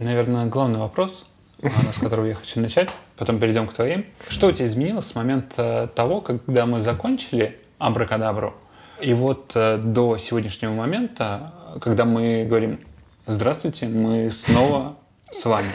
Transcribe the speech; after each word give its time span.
Наверное, 0.00 0.46
главный 0.46 0.78
вопрос, 0.78 1.26
а, 1.62 1.92
с 1.92 1.98
которого 1.98 2.24
я 2.24 2.34
хочу 2.34 2.58
начать, 2.58 2.88
потом 3.18 3.38
перейдем 3.38 3.68
к 3.68 3.74
твоим. 3.74 4.06
Что 4.30 4.46
у 4.46 4.52
тебя 4.52 4.64
изменилось 4.64 5.08
с 5.08 5.14
момента 5.14 5.90
того, 5.94 6.22
когда 6.22 6.64
мы 6.64 6.80
закончили 6.80 7.58
абракадабру, 7.78 8.54
и 8.98 9.12
вот 9.12 9.52
э, 9.54 9.76
до 9.76 10.16
сегодняшнего 10.16 10.72
момента, 10.72 11.52
когда 11.82 12.06
мы 12.06 12.46
говорим 12.48 12.80
«Здравствуйте, 13.26 13.88
мы 13.88 14.30
снова 14.30 14.96
с 15.30 15.44
вами». 15.44 15.70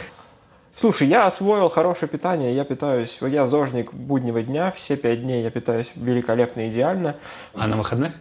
Слушай, 0.74 1.06
я 1.06 1.26
освоил 1.26 1.68
хорошее 1.68 2.08
питание, 2.08 2.52
я 2.52 2.64
питаюсь, 2.64 3.18
я 3.20 3.46
зожник 3.46 3.94
буднего 3.94 4.42
дня, 4.42 4.72
все 4.72 4.96
пять 4.96 5.22
дней 5.22 5.44
я 5.44 5.50
питаюсь 5.52 5.92
великолепно, 5.94 6.68
идеально. 6.68 7.14
А 7.54 7.68
на 7.68 7.76
выходных? 7.76 8.12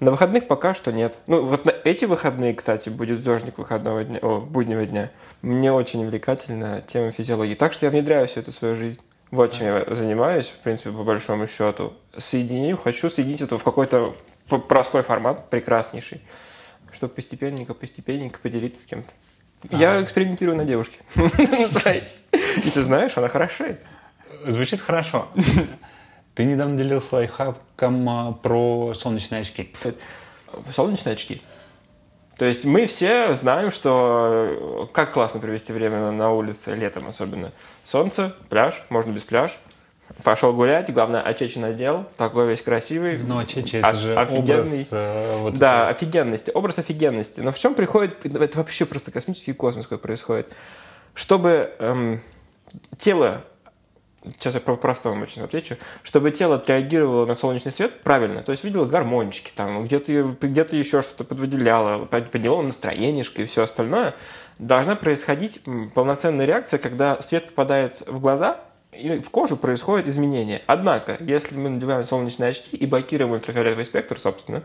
На 0.00 0.10
выходных 0.10 0.46
пока 0.46 0.74
что 0.74 0.92
нет. 0.92 1.18
Ну, 1.26 1.44
вот 1.44 1.64
на 1.64 1.70
эти 1.84 2.04
выходные, 2.04 2.54
кстати, 2.54 2.88
будет 2.88 3.22
зожник 3.22 3.58
выходного 3.58 4.04
дня, 4.04 4.18
о, 4.22 4.40
буднего 4.40 4.84
дня. 4.84 5.10
Мне 5.42 5.72
очень 5.72 6.04
увлекательна 6.04 6.82
тема 6.86 7.10
физиологии. 7.12 7.54
Так 7.54 7.72
что 7.72 7.86
я 7.86 7.90
внедряю 7.90 8.26
всю 8.26 8.40
эту 8.40 8.52
свою 8.52 8.76
жизнь. 8.76 9.00
Вот 9.30 9.52
чем 9.52 9.66
я 9.66 9.94
занимаюсь, 9.94 10.46
в 10.46 10.62
принципе, 10.62 10.90
по 10.90 11.02
большому 11.02 11.46
счету. 11.46 11.94
Соединю, 12.16 12.76
хочу 12.76 13.10
соединить 13.10 13.40
это 13.40 13.58
в 13.58 13.64
какой-то 13.64 14.14
простой 14.68 15.02
формат, 15.02 15.50
прекраснейший, 15.50 16.20
чтобы 16.92 17.14
постепенненько, 17.14 17.74
постепенненько 17.74 18.38
поделиться 18.40 18.82
с 18.82 18.86
кем-то. 18.86 19.10
Я 19.70 20.02
экспериментирую 20.02 20.56
на 20.56 20.64
девушке. 20.64 20.98
И 21.16 22.70
ты 22.70 22.82
знаешь, 22.82 23.16
она 23.16 23.28
хороша. 23.28 23.76
Звучит 24.46 24.80
хорошо. 24.80 25.28
Ты 26.34 26.44
недавно 26.44 26.76
делился 26.76 27.14
лайфхаком 27.14 28.08
а, 28.08 28.32
про 28.32 28.92
солнечные 28.94 29.42
очки. 29.42 29.72
Солнечные 30.72 31.14
очки. 31.14 31.42
То 32.36 32.44
есть 32.44 32.64
мы 32.64 32.86
все 32.86 33.34
знаем, 33.34 33.70
что 33.70 34.90
как 34.92 35.12
классно 35.12 35.38
провести 35.38 35.72
время 35.72 36.10
на 36.10 36.32
улице, 36.32 36.74
летом 36.74 37.06
особенно. 37.06 37.52
Солнце, 37.84 38.34
пляж, 38.48 38.82
можно 38.88 39.12
без 39.12 39.22
пляж. 39.22 39.58
Пошел 40.22 40.52
гулять, 40.52 40.92
главное, 40.92 41.22
очечи 41.22 41.58
надел, 41.58 42.04
такой 42.16 42.48
весь 42.48 42.62
красивый. 42.62 43.18
Но 43.18 43.38
очечи 43.38 43.76
это 43.76 43.94
же 43.94 44.16
офигенный. 44.16 44.80
образ... 44.80 44.88
Э, 44.92 45.38
вот 45.38 45.54
да, 45.54 45.84
это... 45.84 45.88
офигенности, 45.90 46.50
образ 46.52 46.78
офигенности. 46.78 47.40
Но 47.40 47.52
в 47.52 47.58
чем 47.58 47.74
приходит, 47.74 48.24
это 48.26 48.58
вообще 48.58 48.84
просто 48.84 49.10
космический 49.10 49.54
космос 49.54 49.86
какой 49.86 49.98
происходит. 49.98 50.52
Чтобы 51.14 51.72
эм, 51.78 52.20
тело 52.98 53.44
сейчас 54.24 54.54
я 54.54 54.60
по-простому 54.60 55.22
очень 55.22 55.42
отвечу, 55.42 55.76
чтобы 56.02 56.30
тело 56.30 56.56
отреагировало 56.56 57.26
на 57.26 57.34
солнечный 57.34 57.72
свет 57.72 58.02
правильно, 58.02 58.42
то 58.42 58.52
есть 58.52 58.64
видело 58.64 58.84
гармончики, 58.84 59.52
там, 59.54 59.84
где-то 59.84 60.36
где 60.40 60.66
еще 60.78 61.02
что-то 61.02 61.24
подвыделяло, 61.24 62.04
подняло 62.06 62.62
настроение 62.62 63.24
и 63.24 63.44
все 63.46 63.62
остальное, 63.62 64.14
должна 64.58 64.96
происходить 64.96 65.60
полноценная 65.94 66.46
реакция, 66.46 66.78
когда 66.78 67.20
свет 67.20 67.48
попадает 67.48 68.02
в 68.06 68.20
глаза, 68.20 68.60
и 68.92 69.18
в 69.18 69.30
кожу 69.30 69.56
происходит 69.56 70.06
изменение. 70.06 70.62
Однако, 70.66 71.16
если 71.20 71.56
мы 71.56 71.68
надеваем 71.68 72.04
солнечные 72.04 72.50
очки 72.50 72.76
и 72.76 72.86
блокируем 72.86 73.32
ультрафиолетовый 73.32 73.84
спектр, 73.84 74.20
собственно, 74.20 74.62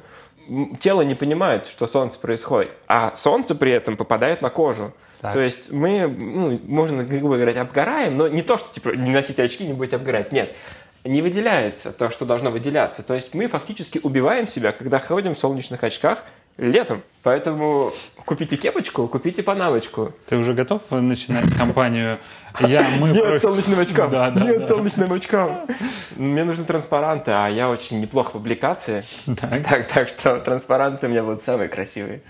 тело 0.79 1.01
не 1.01 1.15
понимает, 1.15 1.65
что 1.65 1.87
солнце 1.87 2.19
происходит, 2.19 2.75
а 2.87 3.15
солнце 3.15 3.55
при 3.55 3.71
этом 3.71 3.97
попадает 3.97 4.43
на 4.43 4.51
кожу. 4.51 4.93
Так. 5.21 5.33
То 5.33 5.39
есть 5.39 5.71
мы, 5.71 6.07
ну, 6.07 6.59
можно 6.65 7.03
грубо 7.03 7.35
говоря, 7.35 7.61
обгораем, 7.61 8.17
но 8.17 8.27
не 8.27 8.41
то, 8.41 8.57
что 8.57 8.73
типа 8.73 8.89
не 8.89 9.11
носите 9.11 9.43
очки, 9.43 9.65
не 9.65 9.73
будете 9.73 9.97
обгорать. 9.97 10.31
Нет, 10.31 10.55
не 11.03 11.21
выделяется 11.21 11.91
то, 11.91 12.09
что 12.09 12.25
должно 12.25 12.51
выделяться. 12.51 13.03
То 13.03 13.13
есть 13.13 13.33
мы 13.33 13.47
фактически 13.47 13.99
убиваем 14.01 14.47
себя, 14.47 14.71
когда 14.71 14.99
ходим 14.99 15.35
в 15.35 15.39
солнечных 15.39 15.83
очках 15.83 16.23
летом. 16.57 17.03
Поэтому 17.23 17.91
купите 18.25 18.57
кепочку, 18.57 19.07
купите 19.07 19.43
панамочку. 19.43 20.13
Ты 20.27 20.37
уже 20.37 20.53
готов 20.53 20.81
начинать 20.89 21.45
кампанию 21.57 22.19
«Я, 22.59 22.87
мы 22.99 23.09
Нет 23.09 23.23
против... 23.23 23.41
солнечным 23.41 23.79
очкам! 23.79 24.11
Да, 24.11 24.29
да, 24.31 24.41
Нет 24.41 24.59
да. 24.59 24.65
солнечным 24.65 25.11
очкам! 25.11 25.67
Мне 26.15 26.43
нужны 26.43 26.65
транспаранты, 26.65 27.31
а 27.31 27.47
я 27.47 27.69
очень 27.69 27.99
неплохо 28.01 28.29
в 28.29 28.33
публикации. 28.33 29.03
Так. 29.39 29.67
Так, 29.67 29.87
так 29.87 30.09
что 30.09 30.37
транспаранты 30.39 31.07
у 31.07 31.09
меня 31.09 31.23
будут 31.23 31.41
самые 31.41 31.69
красивые. 31.69 32.21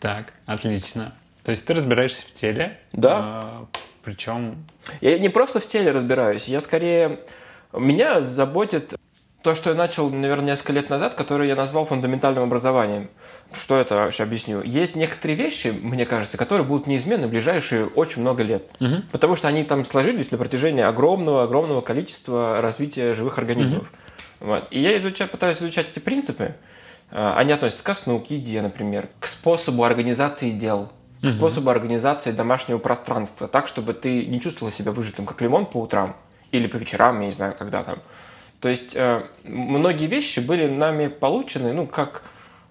Так, 0.00 0.32
отлично. 0.46 1.12
То 1.48 1.52
есть 1.52 1.64
ты 1.64 1.72
разбираешься 1.72 2.20
в 2.26 2.34
теле. 2.34 2.76
Да. 2.92 3.20
А, 3.22 3.66
причем... 4.04 4.66
Я 5.00 5.18
не 5.18 5.30
просто 5.30 5.60
в 5.60 5.66
теле 5.66 5.92
разбираюсь, 5.92 6.46
я 6.46 6.60
скорее... 6.60 7.20
Меня 7.72 8.20
заботит 8.20 8.92
то, 9.40 9.54
что 9.54 9.70
я 9.70 9.74
начал, 9.74 10.10
наверное, 10.10 10.50
несколько 10.50 10.74
лет 10.74 10.90
назад, 10.90 11.14
которое 11.14 11.48
я 11.48 11.56
назвал 11.56 11.86
фундаментальным 11.86 12.44
образованием. 12.44 13.08
Что 13.58 13.78
это 13.78 13.94
вообще 13.94 14.24
объясню? 14.24 14.60
Есть 14.62 14.94
некоторые 14.94 15.38
вещи, 15.38 15.68
мне 15.68 16.04
кажется, 16.04 16.36
которые 16.36 16.66
будут 16.66 16.86
неизменны 16.86 17.28
в 17.28 17.30
ближайшие 17.30 17.86
очень 17.86 18.20
много 18.20 18.42
лет. 18.42 18.64
Угу. 18.78 19.04
Потому 19.10 19.34
что 19.34 19.48
они 19.48 19.64
там 19.64 19.86
сложились 19.86 20.30
на 20.30 20.36
протяжении 20.36 20.82
огромного-огромного 20.82 21.80
количества 21.80 22.60
развития 22.60 23.14
живых 23.14 23.38
организмов. 23.38 23.90
Угу. 24.40 24.48
Вот. 24.50 24.68
И 24.70 24.80
я 24.80 24.98
изучаю, 24.98 25.30
пытаюсь 25.30 25.56
изучать 25.56 25.86
эти 25.90 25.98
принципы. 25.98 26.56
А, 27.10 27.38
они 27.38 27.52
относятся 27.52 27.82
к 27.84 27.94
сну, 27.94 28.20
к 28.20 28.28
еде, 28.28 28.60
например, 28.60 29.08
к 29.18 29.26
способу 29.26 29.84
организации 29.84 30.50
дел 30.50 30.92
угу. 31.22 31.30
способы 31.30 31.70
организации 31.70 32.32
домашнего 32.32 32.78
пространства, 32.78 33.48
так, 33.48 33.68
чтобы 33.68 33.94
ты 33.94 34.26
не 34.26 34.40
чувствовала 34.40 34.72
себя 34.72 34.92
выжатым, 34.92 35.26
как 35.26 35.40
лимон 35.40 35.66
по 35.66 35.78
утрам 35.78 36.16
или 36.52 36.66
по 36.66 36.76
вечерам, 36.76 37.20
я 37.20 37.26
не 37.26 37.32
знаю, 37.32 37.54
когда 37.58 37.84
там. 37.84 37.98
То 38.60 38.68
есть 38.68 38.94
э, 38.94 39.22
многие 39.44 40.06
вещи 40.06 40.40
были 40.40 40.66
нами 40.66 41.08
получены, 41.08 41.72
ну, 41.72 41.86
как 41.86 42.22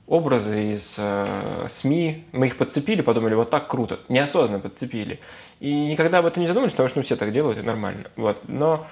образы 0.06 0.74
из 0.74 0.96
э, 0.97 1.68
СМИ, 1.69 2.25
мы 2.31 2.47
их 2.47 2.58
подцепили, 2.58 3.02
подумали, 3.02 3.35
вот 3.35 3.50
так 3.50 3.68
круто, 3.68 4.00
неосознанно 4.09 4.59
подцепили. 4.59 5.19
И 5.59 5.74
никогда 5.74 6.19
об 6.19 6.25
этом 6.25 6.41
не 6.41 6.47
задумывались, 6.47 6.74
потому 6.74 6.90
что 6.90 7.00
ну, 7.00 7.03
все 7.03 7.16
так 7.16 7.31
делают, 7.31 7.58
и 7.59 7.62
нормально. 7.62 8.09
Вот. 8.16 8.41
Но 8.47 8.88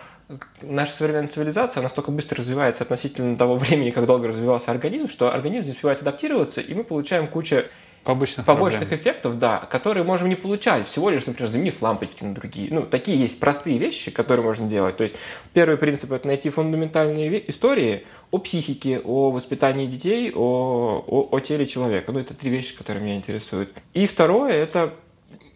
наша 0.61 0.91
современная 0.91 1.27
цивилизация 1.27 1.83
настолько 1.83 2.11
быстро 2.11 2.37
развивается 2.37 2.83
относительно 2.83 3.37
того 3.37 3.55
времени, 3.57 3.91
как 3.91 4.05
долго 4.05 4.27
развивался 4.27 4.71
организм, 4.71 5.09
что 5.09 5.33
организм 5.33 5.71
успевает 5.71 6.01
адаптироваться, 6.01 6.61
и 6.61 6.73
мы 6.73 6.83
получаем 6.83 7.27
кучу 7.27 7.63
Побочных, 8.05 8.45
побочных 8.45 8.87
проблем. 8.87 8.99
эффектов, 8.99 9.39
да, 9.39 9.57
которые 9.57 10.03
можем 10.03 10.29
не 10.29 10.35
получать, 10.35 10.87
всего 10.87 11.09
лишь, 11.09 11.25
например, 11.25 11.49
заменив 11.51 11.81
лампочки 11.81 12.23
на 12.23 12.35
другие. 12.35 12.71
Ну, 12.71 12.83
такие 12.83 13.19
есть 13.19 13.39
простые 13.39 13.79
вещи, 13.79 14.11
которые 14.11 14.45
можно 14.45 14.69
делать. 14.69 14.95
То 14.95 15.03
есть 15.03 15.15
первый 15.53 15.75
принцип– 15.77 16.11
это 16.13 16.27
найти 16.27 16.51
фундаментальные 16.51 17.49
истории 17.49 18.05
о 18.29 18.37
психике, 18.37 18.99
о 19.03 19.31
воспитании 19.31 19.87
детей, 19.87 20.31
о, 20.35 21.03
о, 21.07 21.29
о 21.31 21.39
теле 21.39 21.65
человека. 21.65 22.11
Ну, 22.11 22.19
это 22.19 22.35
три 22.35 22.51
вещи, 22.51 22.77
которые 22.77 23.03
меня 23.03 23.15
интересуют. 23.15 23.71
И 23.95 24.05
второе– 24.05 24.53
это 24.53 24.93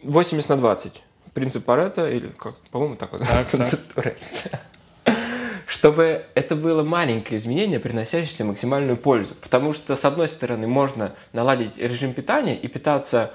80 0.02 0.48
на 0.48 0.56
20. 0.56 1.02
Принцип 1.32 1.64
Паретта, 1.64 2.10
или 2.10 2.32
как, 2.36 2.56
по-моему, 2.72 2.96
так 2.96 3.12
вот. 3.12 3.22
Так, 3.22 3.48
так. 3.48 4.16
чтобы 5.70 6.24
это 6.34 6.56
было 6.56 6.82
маленькое 6.82 7.38
изменение, 7.38 7.78
приносящее 7.78 8.44
максимальную 8.44 8.96
пользу. 8.96 9.36
Потому 9.40 9.72
что, 9.72 9.94
с 9.94 10.04
одной 10.04 10.26
стороны, 10.26 10.66
можно 10.66 11.14
наладить 11.32 11.78
режим 11.78 12.12
питания 12.12 12.56
и 12.56 12.66
питаться 12.66 13.30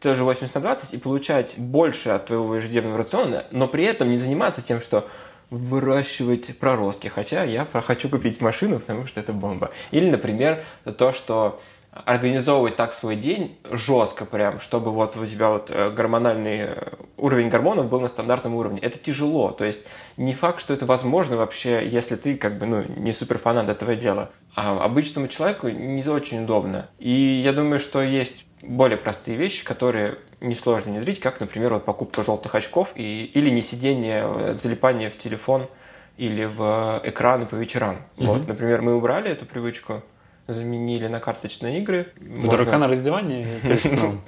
тоже 0.00 0.24
80 0.24 0.54
на 0.54 0.62
20 0.62 0.94
и 0.94 0.96
получать 0.96 1.58
больше 1.58 2.08
от 2.08 2.26
твоего 2.26 2.56
ежедневного 2.56 2.96
рациона, 2.96 3.44
но 3.50 3.68
при 3.68 3.84
этом 3.84 4.08
не 4.08 4.16
заниматься 4.16 4.62
тем, 4.66 4.80
что 4.80 5.06
выращивать 5.50 6.58
проростки. 6.58 7.08
Хотя 7.08 7.44
я 7.44 7.68
хочу 7.86 8.08
купить 8.08 8.40
машину, 8.40 8.80
потому 8.80 9.06
что 9.06 9.20
это 9.20 9.34
бомба. 9.34 9.70
Или, 9.90 10.08
например, 10.08 10.64
то, 10.96 11.12
что 11.12 11.60
организовывать 12.04 12.76
так 12.76 12.92
свой 12.92 13.14
день 13.14 13.56
жестко 13.70 14.24
прям, 14.24 14.60
чтобы 14.60 14.90
вот 14.90 15.16
у 15.16 15.24
тебя 15.26 15.50
вот 15.50 15.70
э, 15.70 15.90
гормональный 15.90 16.58
э, 16.62 16.88
уровень 17.16 17.48
гормонов 17.48 17.88
был 17.88 18.00
на 18.00 18.08
стандартном 18.08 18.54
уровне. 18.54 18.80
Это 18.80 18.98
тяжело. 18.98 19.52
То 19.52 19.64
есть 19.64 19.80
не 20.16 20.34
факт, 20.34 20.60
что 20.60 20.74
это 20.74 20.86
возможно 20.86 21.36
вообще, 21.36 21.88
если 21.88 22.16
ты 22.16 22.34
как 22.34 22.58
бы 22.58 22.66
ну, 22.66 22.84
не 22.96 23.12
суперфанат 23.12 23.68
этого 23.68 23.94
дела. 23.94 24.30
А 24.56 24.84
обычному 24.84 25.28
человеку 25.28 25.68
не 25.68 26.02
очень 26.04 26.44
удобно. 26.44 26.88
И 26.98 27.10
я 27.12 27.52
думаю, 27.52 27.78
что 27.78 28.02
есть 28.02 28.44
более 28.60 28.98
простые 28.98 29.36
вещи, 29.36 29.64
которые 29.64 30.18
несложно 30.40 30.92
внедрить, 30.92 31.20
как, 31.20 31.38
например, 31.38 31.74
вот 31.74 31.84
покупка 31.84 32.24
желтых 32.24 32.54
очков 32.54 32.90
и, 32.96 33.24
или 33.34 33.50
не 33.50 33.62
сидение, 33.62 34.24
э, 34.26 34.54
залипание 34.54 35.10
в 35.10 35.16
телефон 35.16 35.68
или 36.16 36.44
в 36.44 37.00
экраны 37.04 37.46
по 37.46 37.54
вечерам. 37.54 37.98
Угу. 38.16 38.26
Вот, 38.26 38.48
например, 38.48 38.82
мы 38.82 38.94
убрали 38.94 39.30
эту 39.30 39.46
привычку, 39.46 40.02
заменили 40.46 41.06
на 41.06 41.20
карточные 41.20 41.80
игры. 41.80 42.12
Можно... 42.20 42.50
дурака 42.50 42.78
на 42.78 42.88
раздевание 42.88 43.48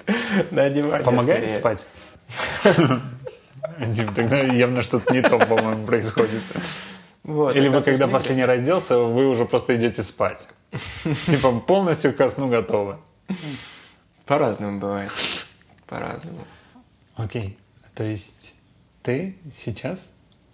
На 0.51 0.65
одевание. 0.65 1.05
Помогает 1.05 1.55
спать? 1.55 1.87
Дим, 3.79 4.15
тогда 4.15 4.41
явно 4.41 4.83
что-то 4.83 5.13
не 5.13 5.23
то, 5.23 5.39
по-моему, 5.39 5.87
происходит. 5.87 6.43
Вот, 7.23 7.57
Или 7.57 7.69
вы, 7.69 7.83
когда 7.83 8.07
последний 8.07 8.45
разделся, 8.45 8.99
вы 8.99 9.29
уже 9.29 9.47
просто 9.47 9.77
идете 9.77 10.03
спать. 10.03 10.49
Типа 11.27 11.59
полностью 11.61 12.15
ко 12.15 12.29
сну 12.29 12.49
готовы. 12.49 12.99
По-разному 14.25 14.79
бывает. 14.79 15.13
По-разному. 15.87 16.45
Окей. 17.17 17.59
То 17.95 18.05
есть 18.05 18.55
ты 19.03 19.37
сейчас 19.53 19.99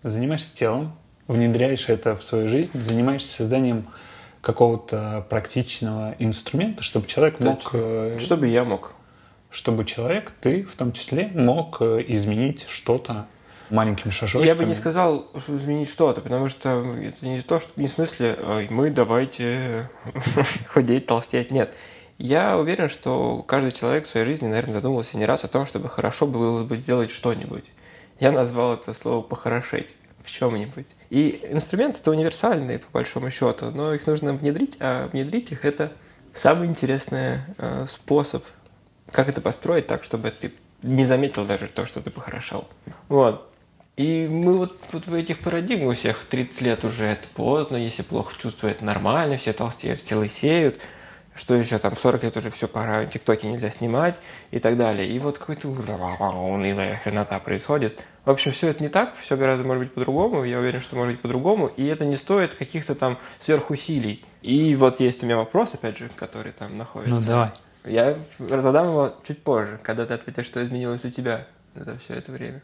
занимаешься 0.03 0.55
телом, 0.55 0.97
внедряешь 1.27 1.89
это 1.89 2.17
в 2.17 2.23
свою 2.23 2.49
жизнь, 2.49 2.71
занимаешься 2.75 3.31
созданием 3.35 3.87
какого-то 4.43 5.25
практичного 5.31 6.15
инструмента, 6.19 6.83
чтобы 6.83 7.07
человек 7.07 7.41
мог... 7.41 7.73
Чтобы 8.19 8.49
я 8.49 8.65
мог. 8.65 8.95
чтобы 9.51 9.85
человек, 9.87 10.33
ты 10.41 10.65
в 10.65 10.75
том 10.75 10.93
числе, 10.93 11.31
мог 11.35 11.79
э, 11.81 12.05
изменить 12.09 12.67
что-то 12.69 13.27
маленькими 13.71 14.11
шажочками. 14.11 14.47
Я 14.47 14.55
бы 14.55 14.65
не 14.65 14.75
сказал, 14.75 15.27
что 15.39 15.57
изменить 15.57 15.89
что-то, 15.89 16.21
потому 16.21 16.49
что 16.49 16.85
это 17.03 17.27
не 17.27 17.41
то, 17.41 17.61
что 17.61 17.71
не 17.77 17.87
в 17.87 17.91
смысле 17.91 18.37
мы 18.71 18.91
давайте 18.91 19.91
худеть, 20.69 21.07
толстеть. 21.07 21.51
Нет. 21.51 21.75
Я 22.19 22.59
уверен, 22.59 22.89
что 22.89 23.43
каждый 23.43 23.73
человек 23.73 24.07
в 24.07 24.11
своей 24.11 24.27
жизни, 24.27 24.47
наверное, 24.47 24.75
задумывался 24.75 25.17
не 25.17 25.25
раз 25.25 25.45
о 25.45 25.49
том, 25.49 25.67
чтобы 25.67 25.89
хорошо 25.89 26.27
было 26.27 26.63
бы 26.65 26.77
делать 26.77 27.11
что-нибудь. 27.11 27.65
Я 28.21 28.31
назвал 28.31 28.75
это 28.75 28.93
слово 28.93 29.23
«похорошеть» 29.23 29.95
в 30.25 30.31
чем-нибудь. 30.31 30.87
И 31.11 31.41
инструменты-то 31.51 32.11
универсальные, 32.11 32.79
по 32.79 32.91
большому 32.93 33.31
счету, 33.31 33.71
но 33.71 33.95
их 33.95 34.07
нужно 34.07 34.33
внедрить, 34.33 34.77
а 34.81 35.09
внедрить 35.09 35.53
их– 35.53 35.65
это 35.67 35.93
самый 36.35 36.69
интересный 36.69 37.41
э, 37.59 37.87
способ, 37.89 38.45
как 39.11 39.29
это 39.29 39.41
построить 39.41 39.87
так, 39.87 40.05
чтобы 40.05 40.31
ты 40.31 40.53
не 40.83 41.05
заметил 41.05 41.45
даже 41.45 41.67
то, 41.67 41.87
что 41.87 42.01
ты 42.01 42.11
похорошел. 42.11 42.67
Вот. 43.09 43.53
И 43.97 44.27
мы 44.31 44.57
вот, 44.57 44.81
вот 44.93 45.07
в 45.07 45.13
этих 45.13 45.41
парадигмах 45.41 45.99
всех 45.99 46.25
30 46.25 46.61
лет 46.63 46.85
уже 46.85 47.05
это 47.05 47.29
поздно, 47.35 47.77
если 47.77 48.03
плохо 48.03 48.35
чувствует, 48.39 48.81
нормально, 48.81 49.37
все 49.37 49.53
толстеют, 49.53 50.01
все 50.01 50.17
лысеют, 50.17 50.81
что 51.35 51.55
еще 51.55 51.79
там 51.79 51.97
40 51.97 52.23
лет 52.23 52.37
уже 52.37 52.51
все 52.51 52.69
пора, 52.69 53.05
тиктоки 53.05 53.45
нельзя 53.45 53.71
снимать 53.71 54.17
и 54.51 54.61
так 54.61 54.79
далее. 54.79 55.07
И 55.07 55.19
вот 55.19 55.39
какой-то 55.39 55.69
унылая 55.69 56.97
хренота 56.97 57.39
происходит. 57.39 58.01
В 58.25 58.31
общем, 58.31 58.53
все 58.53 58.69
это 58.69 58.83
не 58.83 58.89
так, 58.89 59.17
все 59.21 59.37
гораздо 59.37 59.65
может 59.65 59.83
быть 59.83 59.95
по-другому, 59.95 60.45
я 60.45 60.61
уверен, 60.61 60.81
что 60.81 60.95
может 60.95 61.15
быть 61.15 61.23
по-другому, 61.23 61.67
и 61.67 61.85
это 61.87 62.05
не 62.05 62.15
стоит 62.15 62.55
каких-то 62.55 62.95
там 62.95 63.19
сверхусилий. 63.41 64.25
И 64.43 64.77
вот 64.77 65.01
есть 65.01 65.23
у 65.23 65.27
меня 65.27 65.37
вопрос, 65.37 65.75
опять 65.75 65.99
же, 65.99 66.09
который 66.15 66.53
там 66.53 66.79
находится. 66.79 67.15
Ну 67.15 67.21
давай. 67.21 67.51
Я 67.85 68.17
задам 68.39 68.87
его 68.89 69.15
чуть 69.27 69.43
позже, 69.43 69.81
когда 69.83 70.07
ты 70.07 70.15
ответишь, 70.15 70.47
что 70.47 70.65
изменилось 70.65 71.05
у 71.05 71.11
тебя 71.11 71.49
за 71.75 71.99
все 71.99 72.15
это 72.15 72.31
время. 72.31 72.63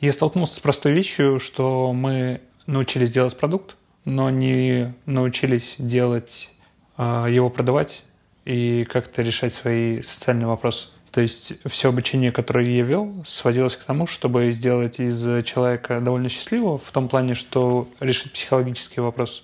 Я 0.00 0.12
столкнулся 0.12 0.56
с 0.56 0.60
простой 0.60 0.92
вещью, 0.92 1.38
что 1.38 1.92
мы 1.92 2.40
научились 2.66 3.10
делать 3.10 3.36
продукт, 3.36 3.76
но 4.04 4.30
не 4.30 4.94
научились 5.06 5.76
делать 5.78 6.50
э, 6.98 7.26
его 7.30 7.50
продавать 7.50 8.04
и 8.44 8.84
как-то 8.84 9.22
решать 9.22 9.54
свои 9.54 10.02
социальные 10.02 10.48
вопросы. 10.48 10.88
То 11.16 11.22
есть 11.22 11.54
все 11.64 11.88
обучение, 11.88 12.30
которое 12.30 12.68
я 12.68 12.82
вел, 12.82 13.24
сводилось 13.24 13.74
к 13.74 13.84
тому, 13.84 14.06
чтобы 14.06 14.52
сделать 14.52 15.00
из 15.00 15.44
человека 15.46 15.98
довольно 16.02 16.28
счастливого, 16.28 16.76
в 16.76 16.92
том 16.92 17.08
плане, 17.08 17.34
что 17.34 17.88
решить 18.00 18.34
психологический 18.34 19.00
вопрос, 19.00 19.42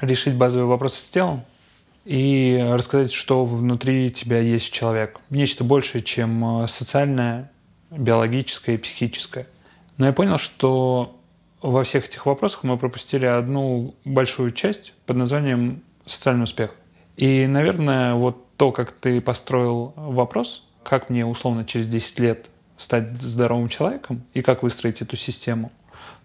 решить 0.00 0.34
базовые 0.34 0.66
вопросы 0.66 0.98
с 0.98 1.10
телом 1.10 1.44
и 2.06 2.58
рассказать, 2.72 3.12
что 3.12 3.44
внутри 3.44 4.10
тебя 4.10 4.38
есть 4.38 4.72
человек. 4.72 5.20
Нечто 5.28 5.62
большее, 5.62 6.02
чем 6.02 6.64
социальное, 6.68 7.52
биологическое 7.90 8.76
и 8.76 8.78
психическое. 8.78 9.46
Но 9.98 10.06
я 10.06 10.14
понял, 10.14 10.38
что 10.38 11.20
во 11.60 11.84
всех 11.84 12.06
этих 12.06 12.24
вопросах 12.24 12.62
мы 12.64 12.78
пропустили 12.78 13.26
одну 13.26 13.94
большую 14.06 14.52
часть 14.52 14.94
под 15.04 15.18
названием 15.18 15.82
социальный 16.06 16.44
успех. 16.44 16.70
И, 17.18 17.46
наверное, 17.46 18.14
вот 18.14 18.56
то, 18.56 18.72
как 18.72 18.92
ты 18.92 19.20
построил 19.20 19.92
вопрос, 19.96 20.66
как 20.90 21.08
мне 21.08 21.24
условно 21.24 21.64
через 21.64 21.86
10 21.86 22.18
лет 22.18 22.46
стать 22.76 23.10
здоровым 23.22 23.68
человеком 23.68 24.24
и 24.34 24.42
как 24.42 24.64
выстроить 24.64 25.00
эту 25.00 25.16
систему, 25.16 25.70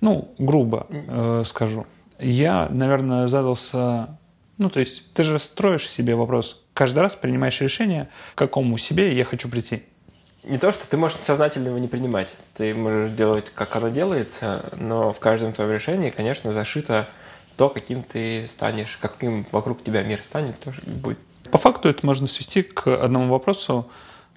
ну, 0.01 0.33
грубо 0.39 0.87
э, 0.89 1.43
скажу, 1.45 1.85
я, 2.17 2.67
наверное, 2.69 3.27
задался, 3.27 4.17
ну, 4.57 4.71
то 4.71 4.79
есть 4.79 5.13
ты 5.13 5.21
же 5.21 5.37
строишь 5.37 5.87
себе 5.87 6.15
вопрос, 6.15 6.63
каждый 6.73 7.01
раз 7.01 7.13
принимаешь 7.13 7.61
решение, 7.61 8.09
к 8.33 8.39
какому 8.39 8.79
себе 8.79 9.15
я 9.15 9.23
хочу 9.23 9.49
прийти. 9.49 9.83
Не 10.41 10.57
то, 10.57 10.71
что 10.73 10.89
ты 10.89 10.97
можешь 10.97 11.19
сознательно 11.19 11.67
его 11.67 11.77
не 11.77 11.87
принимать. 11.87 12.33
Ты 12.57 12.73
можешь 12.73 13.11
делать, 13.11 13.51
как 13.53 13.75
оно 13.75 13.89
делается, 13.89 14.71
но 14.75 15.13
в 15.13 15.19
каждом 15.19 15.53
твоем 15.53 15.73
решении, 15.73 16.09
конечно, 16.09 16.51
зашито 16.51 17.07
то, 17.55 17.69
каким 17.69 18.01
ты 18.01 18.47
станешь, 18.47 18.97
каким 18.99 19.45
вокруг 19.51 19.83
тебя 19.83 20.01
мир 20.01 20.23
станет, 20.23 20.59
тоже 20.59 20.81
будет. 20.87 21.19
По 21.51 21.59
факту 21.59 21.87
это 21.87 22.03
можно 22.03 22.25
свести 22.25 22.63
к 22.63 22.87
одному 22.87 23.31
вопросу, 23.31 23.87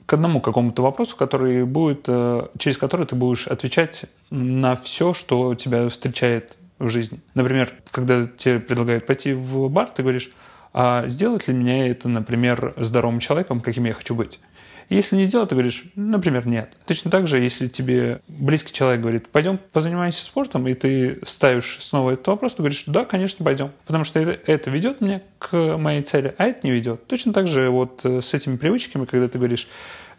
к 0.08 0.14
одному 0.14 0.40
какому-то 0.40 0.82
вопросу, 0.82 1.16
который 1.16 1.66
будет, 1.66 2.04
э, 2.06 2.46
через 2.56 2.78
который 2.78 3.04
ты 3.04 3.14
будешь 3.14 3.46
отвечать 3.46 4.06
на 4.30 4.74
все, 4.76 5.12
что 5.12 5.54
тебя 5.54 5.86
встречает 5.90 6.56
в 6.78 6.88
жизни. 6.88 7.20
Например, 7.34 7.74
когда 7.90 8.26
тебе 8.26 8.58
предлагают 8.58 9.04
пойти 9.04 9.34
в 9.34 9.68
бар, 9.68 9.90
ты 9.90 10.02
говоришь, 10.02 10.30
а 10.72 11.06
сделать 11.08 11.46
ли 11.46 11.52
меня 11.52 11.88
это, 11.88 12.08
например, 12.08 12.72
здоровым 12.78 13.20
человеком, 13.20 13.60
каким 13.60 13.84
я 13.84 13.92
хочу 13.92 14.14
быть? 14.14 14.40
Если 14.88 15.16
не 15.16 15.26
сделать, 15.26 15.50
ты 15.50 15.54
говоришь, 15.54 15.84
например, 15.96 16.46
нет. 16.46 16.72
Точно 16.86 17.10
так 17.10 17.26
же, 17.26 17.38
если 17.38 17.68
тебе 17.68 18.20
близкий 18.26 18.72
человек 18.72 19.02
говорит, 19.02 19.28
пойдем 19.28 19.58
позанимаемся 19.72 20.24
спортом, 20.24 20.66
и 20.66 20.74
ты 20.74 21.18
ставишь 21.26 21.78
снова 21.80 22.12
этот 22.12 22.26
вопрос, 22.28 22.54
ты 22.54 22.62
говоришь, 22.62 22.84
да, 22.86 23.04
конечно, 23.04 23.44
пойдем. 23.44 23.72
Потому 23.86 24.04
что 24.04 24.18
это, 24.18 24.50
это 24.50 24.70
ведет 24.70 25.00
меня 25.00 25.22
к 25.38 25.76
моей 25.76 26.02
цели, 26.02 26.34
а 26.38 26.46
это 26.46 26.66
не 26.66 26.70
ведет. 26.72 27.06
Точно 27.06 27.32
так 27.32 27.46
же 27.46 27.68
вот 27.68 28.00
э, 28.04 28.22
с 28.22 28.32
этими 28.32 28.56
привычками, 28.56 29.04
когда 29.04 29.28
ты 29.28 29.36
говоришь, 29.36 29.68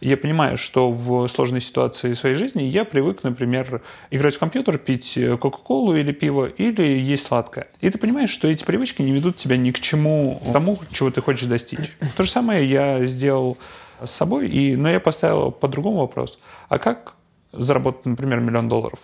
я 0.01 0.15
понимаю, 0.17 0.57
что 0.57 0.91
в 0.91 1.27
сложной 1.27 1.61
ситуации 1.61 2.13
своей 2.13 2.35
жизни 2.35 2.63
я 2.63 2.85
привык, 2.85 3.23
например, 3.23 3.81
играть 4.11 4.35
в 4.35 4.39
компьютер, 4.39 4.77
пить 4.77 5.17
э, 5.17 5.35
Кока-Колу 5.35 5.95
или 5.95 6.11
пиво, 6.11 6.45
или 6.45 6.83
есть 6.83 7.25
сладкое. 7.25 7.67
И 7.81 7.89
ты 7.89 7.97
понимаешь, 7.97 8.29
что 8.29 8.47
эти 8.47 8.63
привычки 8.63 9.01
не 9.01 9.11
ведут 9.11 9.37
тебя 9.37 9.57
ни 9.57 9.71
к 9.71 9.79
чему, 9.79 10.41
тому, 10.53 10.79
чего 10.91 11.11
ты 11.11 11.21
хочешь 11.21 11.47
достичь. 11.47 11.91
То 12.15 12.23
же 12.23 12.29
самое 12.29 12.69
я 12.69 13.05
сделал 13.07 13.57
с 14.03 14.11
собой. 14.11 14.47
И, 14.49 14.75
но 14.75 14.89
я 14.89 14.99
поставил 14.99 15.51
по-другому 15.51 15.99
вопрос. 15.99 16.39
А 16.67 16.79
как 16.79 17.15
заработать, 17.51 18.05
например, 18.05 18.39
миллион 18.39 18.69
долларов? 18.69 18.99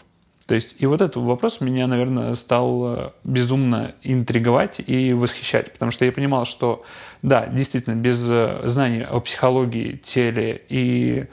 То 0.45 0.53
есть, 0.53 0.75
и 0.77 0.85
вот 0.85 1.01
этот 1.01 1.15
вопрос 1.15 1.59
меня, 1.59 1.87
наверное, 1.87 2.35
стал 2.35 2.95
э, 2.95 3.09
безумно 3.23 3.95
интриговать 4.03 4.79
и 4.85 5.11
восхищать, 5.11 5.73
потому 5.73 5.89
что 5.91 6.05
я 6.05 6.11
понимал, 6.11 6.45
что, 6.45 6.83
да, 7.23 7.47
действительно, 7.47 7.95
без 7.95 8.23
э, 8.29 8.61
знаний 8.65 9.03
о 9.03 9.19
психологии, 9.21 9.97
теле 10.03 10.61
и 10.69 11.25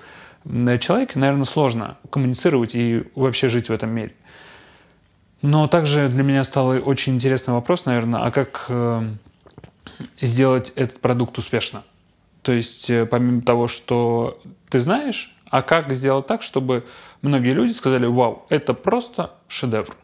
человеке, 0.81 1.19
наверное, 1.19 1.45
сложно 1.45 1.99
коммуницировать 2.11 2.75
и 2.75 3.05
вообще 3.15 3.49
жить 3.49 3.69
в 3.69 3.73
этом 3.73 3.91
мире. 3.91 4.15
Но 5.43 5.69
также 5.69 6.09
для 6.09 6.23
меня 6.23 6.43
стал 6.43 6.69
очень 6.69 7.15
интересный 7.15 7.53
вопрос, 7.53 7.85
наверное, 7.85 8.23
а 8.23 8.31
как 8.31 8.65
э, 8.69 9.03
сделать 10.21 10.73
этот 10.75 11.01
продукт 11.01 11.37
успешно? 11.37 11.83
То 12.43 12.53
есть, 12.53 12.91
э, 12.91 13.07
помимо 13.07 13.43
того, 13.43 13.69
что 13.69 14.41
ты 14.69 14.81
знаешь, 14.81 15.35
а 15.49 15.63
как 15.63 15.95
сделать 15.95 16.27
так, 16.27 16.43
чтобы 16.43 16.85
многие 17.21 17.53
люди 17.53 17.73
сказали, 17.73 18.07
вау, 18.07 18.47
это 18.49 18.75
просто 18.75 19.33
шедевр. 19.49 19.97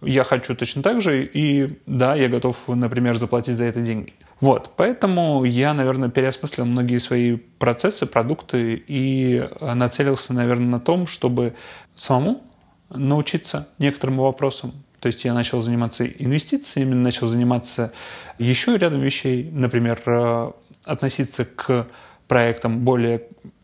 Я 0.00 0.22
хочу 0.24 0.54
точно 0.54 0.82
так 0.82 1.00
же, 1.00 1.24
и 1.24 1.78
да, 1.86 2.14
я 2.14 2.28
готов, 2.28 2.56
например, 2.68 3.16
заплатить 3.18 3.56
за 3.56 3.64
это 3.64 3.80
деньги. 3.80 4.14
Вот, 4.40 4.70
поэтому 4.76 5.42
я, 5.44 5.74
наверное, 5.74 6.08
переосмыслил 6.08 6.64
многие 6.64 6.98
свои 6.98 7.36
процессы, 7.36 8.06
продукты 8.06 8.80
и 8.86 9.48
нацелился, 9.60 10.32
наверное, 10.32 10.68
на 10.68 10.80
том, 10.80 11.08
чтобы 11.08 11.54
самому 11.96 12.42
научиться 12.90 13.68
некоторым 13.78 14.18
вопросам. 14.18 14.72
То 15.00 15.08
есть 15.08 15.24
я 15.24 15.34
начал 15.34 15.62
заниматься 15.62 16.06
инвестициями, 16.06 16.94
начал 16.94 17.26
заниматься 17.26 17.92
еще 18.38 18.76
рядом 18.76 19.00
вещей, 19.00 19.48
например, 19.50 20.00
э, 20.06 20.52
относиться 20.88 21.44
к 21.44 21.86
проектам 22.26 22.80
более 22.80 23.22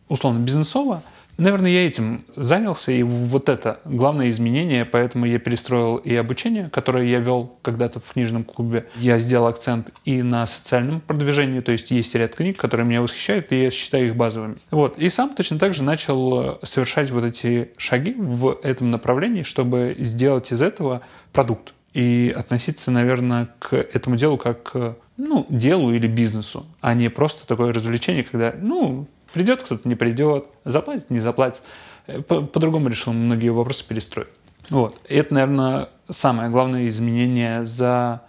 условно 0.09 0.39
бизнесово, 0.41 1.03
наверное, 1.37 1.71
я 1.71 1.87
этим 1.87 2.25
занялся, 2.37 2.93
и 2.93 3.03
вот 3.03 3.49
это 3.49 3.81
главное 3.85 4.31
изменение, 4.31 4.85
поэтому 4.85 5.27
я 5.27 5.39
перестроил 5.39 5.97
и 5.97 6.15
обучение, 6.15 6.69
которое 6.71 7.07
я 7.07 7.19
вел 7.19 7.57
когда-то 7.63 8.01
в 8.01 8.13
книжном 8.13 8.45
клубе. 8.45 8.87
Я 8.97 9.19
сделал 9.19 9.47
акцент 9.47 9.91
и 10.05 10.23
на 10.23 10.47
социальном 10.47 11.01
продвижении, 11.01 11.61
то 11.61 11.73
есть 11.73 11.91
есть 11.91 12.15
ряд 12.15 12.35
книг, 12.35 12.57
которые 12.57 12.87
меня 12.87 13.03
восхищают, 13.03 13.53
и 13.53 13.65
я 13.65 13.71
считаю 13.71 14.07
их 14.07 14.17
базовыми. 14.17 14.57
Вот. 14.71 14.99
И 14.99 15.09
сам 15.11 15.35
точно 15.35 15.59
так 15.59 15.75
же 15.75 15.83
начал 15.83 16.59
совершать 16.63 17.11
вот 17.11 17.25
эти 17.25 17.71
шаги 17.77 18.15
в 18.17 18.59
этом 18.63 18.91
направлении, 18.91 19.43
чтобы 19.43 19.97
сделать 19.99 20.53
из 20.53 20.63
этого 20.63 21.03
продукт 21.33 21.75
и 21.93 22.35
относиться, 22.37 22.91
наверное, 22.91 23.49
к 23.61 23.75
этому 23.75 24.17
делу 24.17 24.37
как 24.37 24.63
к 24.63 24.97
ну, 25.17 25.47
делу 25.49 25.93
или 25.93 26.07
бизнесу, 26.07 26.67
а 26.81 26.95
не 26.95 27.09
просто 27.09 27.47
такое 27.47 27.73
развлечение, 27.73 28.25
когда, 28.25 28.55
ну, 28.57 29.07
придет 29.33 29.63
кто-то, 29.63 29.89
не 29.89 29.95
придет, 29.95 30.47
заплатит, 30.65 31.11
не 31.11 31.21
заплатит. 31.21 31.63
Э, 32.07 32.21
по-другому 32.21 32.89
решил 32.89 33.13
многие 33.13 33.51
вопросы 33.51 33.87
перестроить. 33.87 34.29
Вот. 34.71 34.99
И 35.09 35.15
это, 35.15 35.35
наверное, 35.35 35.89
самое 36.09 36.51
главное 36.51 36.89
изменение 36.89 37.67
за 37.67 38.23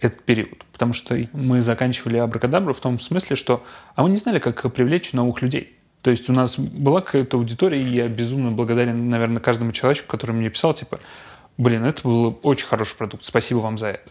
этот 0.00 0.22
период. 0.22 0.64
Потому 0.72 0.92
что 0.92 1.16
мы 1.32 1.60
заканчивали 1.62 2.16
абракадабру 2.18 2.74
в 2.74 2.80
том 2.80 3.00
смысле, 3.00 3.36
что 3.36 3.64
а 3.94 4.02
мы 4.02 4.10
не 4.10 4.16
знали, 4.16 4.38
как 4.38 4.72
привлечь 4.72 5.12
новых 5.12 5.42
людей. 5.42 5.78
То 6.02 6.10
есть 6.10 6.28
у 6.28 6.32
нас 6.32 6.58
была 6.58 7.00
какая-то 7.00 7.36
аудитория, 7.36 7.80
и 7.80 7.86
я 7.86 8.08
безумно 8.08 8.50
благодарен, 8.50 9.08
наверное, 9.08 9.40
каждому 9.40 9.70
человеку, 9.70 10.06
который 10.08 10.32
мне 10.32 10.50
писал, 10.50 10.74
типа, 10.74 10.98
блин, 11.56 11.84
это 11.84 12.02
был 12.02 12.38
очень 12.42 12.66
хороший 12.66 12.96
продукт, 12.96 13.24
спасибо 13.24 13.58
вам 13.58 13.78
за 13.78 13.88
это. 13.88 14.10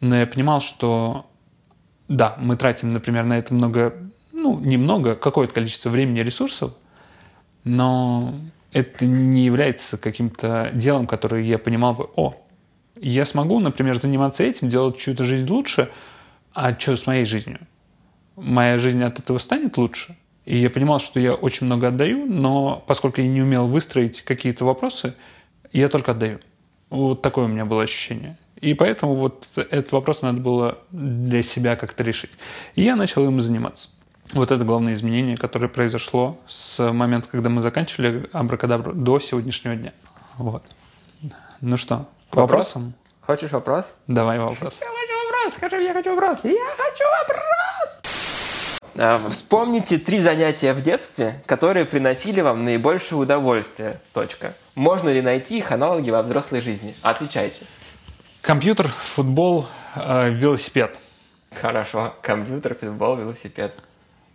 Но 0.00 0.16
я 0.16 0.26
понимал, 0.26 0.60
что 0.60 1.26
да, 2.08 2.36
мы 2.38 2.56
тратим, 2.56 2.92
например, 2.92 3.24
на 3.24 3.38
это 3.38 3.54
много, 3.54 3.94
ну, 4.32 4.58
немного, 4.60 5.14
какое-то 5.14 5.54
количество 5.54 5.90
времени 5.90 6.20
и 6.20 6.24
ресурсов, 6.24 6.74
но 7.64 8.34
это 8.72 9.06
не 9.06 9.44
является 9.44 9.96
каким-то 9.96 10.70
делом, 10.74 11.06
которое 11.06 11.42
я 11.42 11.58
понимал 11.58 11.94
бы, 11.94 12.08
о, 12.16 12.34
я 12.96 13.24
смогу, 13.24 13.58
например, 13.60 13.98
заниматься 13.98 14.42
этим, 14.42 14.68
делать 14.68 14.98
чью-то 14.98 15.24
жизнь 15.24 15.48
лучше, 15.48 15.90
а 16.52 16.78
что 16.78 16.96
с 16.96 17.06
моей 17.06 17.24
жизнью? 17.24 17.60
Моя 18.36 18.78
жизнь 18.78 19.02
от 19.02 19.18
этого 19.18 19.38
станет 19.38 19.76
лучше? 19.76 20.16
И 20.44 20.56
я 20.58 20.68
понимал, 20.70 21.00
что 21.00 21.18
я 21.18 21.34
очень 21.34 21.66
много 21.66 21.88
отдаю, 21.88 22.26
но 22.26 22.84
поскольку 22.86 23.20
я 23.20 23.28
не 23.28 23.42
умел 23.42 23.66
выстроить 23.66 24.22
какие-то 24.22 24.64
вопросы, 24.64 25.14
я 25.72 25.88
только 25.88 26.12
отдаю. 26.12 26.40
Вот 26.90 27.22
такое 27.22 27.46
у 27.46 27.48
меня 27.48 27.64
было 27.64 27.82
ощущение. 27.82 28.36
И 28.60 28.74
поэтому 28.74 29.14
вот 29.14 29.46
этот 29.56 29.92
вопрос 29.92 30.22
надо 30.22 30.40
было 30.40 30.78
для 30.90 31.42
себя 31.42 31.76
как-то 31.76 32.02
решить. 32.02 32.30
И 32.76 32.82
я 32.82 32.96
начал 32.96 33.24
им 33.26 33.40
заниматься. 33.40 33.88
Вот 34.32 34.50
это 34.50 34.64
главное 34.64 34.94
изменение, 34.94 35.36
которое 35.36 35.68
произошло 35.68 36.38
с 36.46 36.92
момента, 36.92 37.28
когда 37.28 37.50
мы 37.50 37.60
заканчивали 37.62 38.28
Абракадабру 38.32 38.92
до 38.94 39.20
сегодняшнего 39.20 39.76
дня. 39.76 39.92
Вот. 40.38 40.62
Ну 41.60 41.76
что, 41.76 42.06
к 42.30 42.36
Вопрос? 42.36 42.66
вопросам? 42.74 42.94
Хочешь 43.20 43.50
вопрос? 43.52 43.92
Давай 44.06 44.38
вопрос. 44.38 44.78
Я 44.80 44.86
хочу 44.86 45.24
вопрос, 45.24 45.54
скажи, 45.54 45.82
я 45.82 45.92
хочу 45.92 46.10
вопрос. 46.14 46.40
Я 46.44 46.50
хочу 46.76 47.04
вопрос. 47.20 48.00
А, 48.96 49.20
Вспомните 49.30 49.98
три 49.98 50.20
занятия 50.20 50.72
в 50.72 50.80
детстве, 50.82 51.42
которые 51.46 51.84
приносили 51.84 52.40
вам 52.40 52.64
наибольшее 52.64 53.18
удовольствие. 53.18 54.00
Точка. 54.12 54.54
Можно 54.74 55.10
ли 55.10 55.20
найти 55.22 55.58
их 55.58 55.72
аналоги 55.72 56.10
во 56.10 56.22
взрослой 56.22 56.60
жизни? 56.60 56.94
Отвечайте. 57.02 57.66
Компьютер, 58.44 58.88
футбол, 58.88 59.66
э, 59.94 60.28
велосипед. 60.30 60.98
Хорошо. 61.50 62.14
Компьютер, 62.20 62.74
футбол, 62.78 63.16
велосипед. 63.16 63.74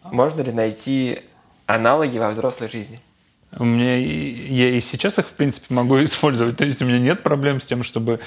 Можно 0.03 0.41
ли 0.41 0.51
найти 0.51 1.21
аналоги 1.67 2.17
во 2.17 2.31
взрослой 2.31 2.69
жизни? 2.69 2.99
У 3.55 3.63
меня 3.65 3.97
и- 3.97 4.51
я 4.51 4.69
и 4.69 4.79
сейчас 4.79 5.19
их, 5.19 5.27
в 5.27 5.33
принципе, 5.33 5.67
могу 5.71 5.95
использовать. 6.03 6.57
То 6.57 6.65
есть 6.65 6.81
у 6.81 6.85
меня 6.85 6.97
нет 6.97 7.21
проблем 7.21 7.61
с 7.61 7.65
тем, 7.65 7.83
чтобы 7.83 8.19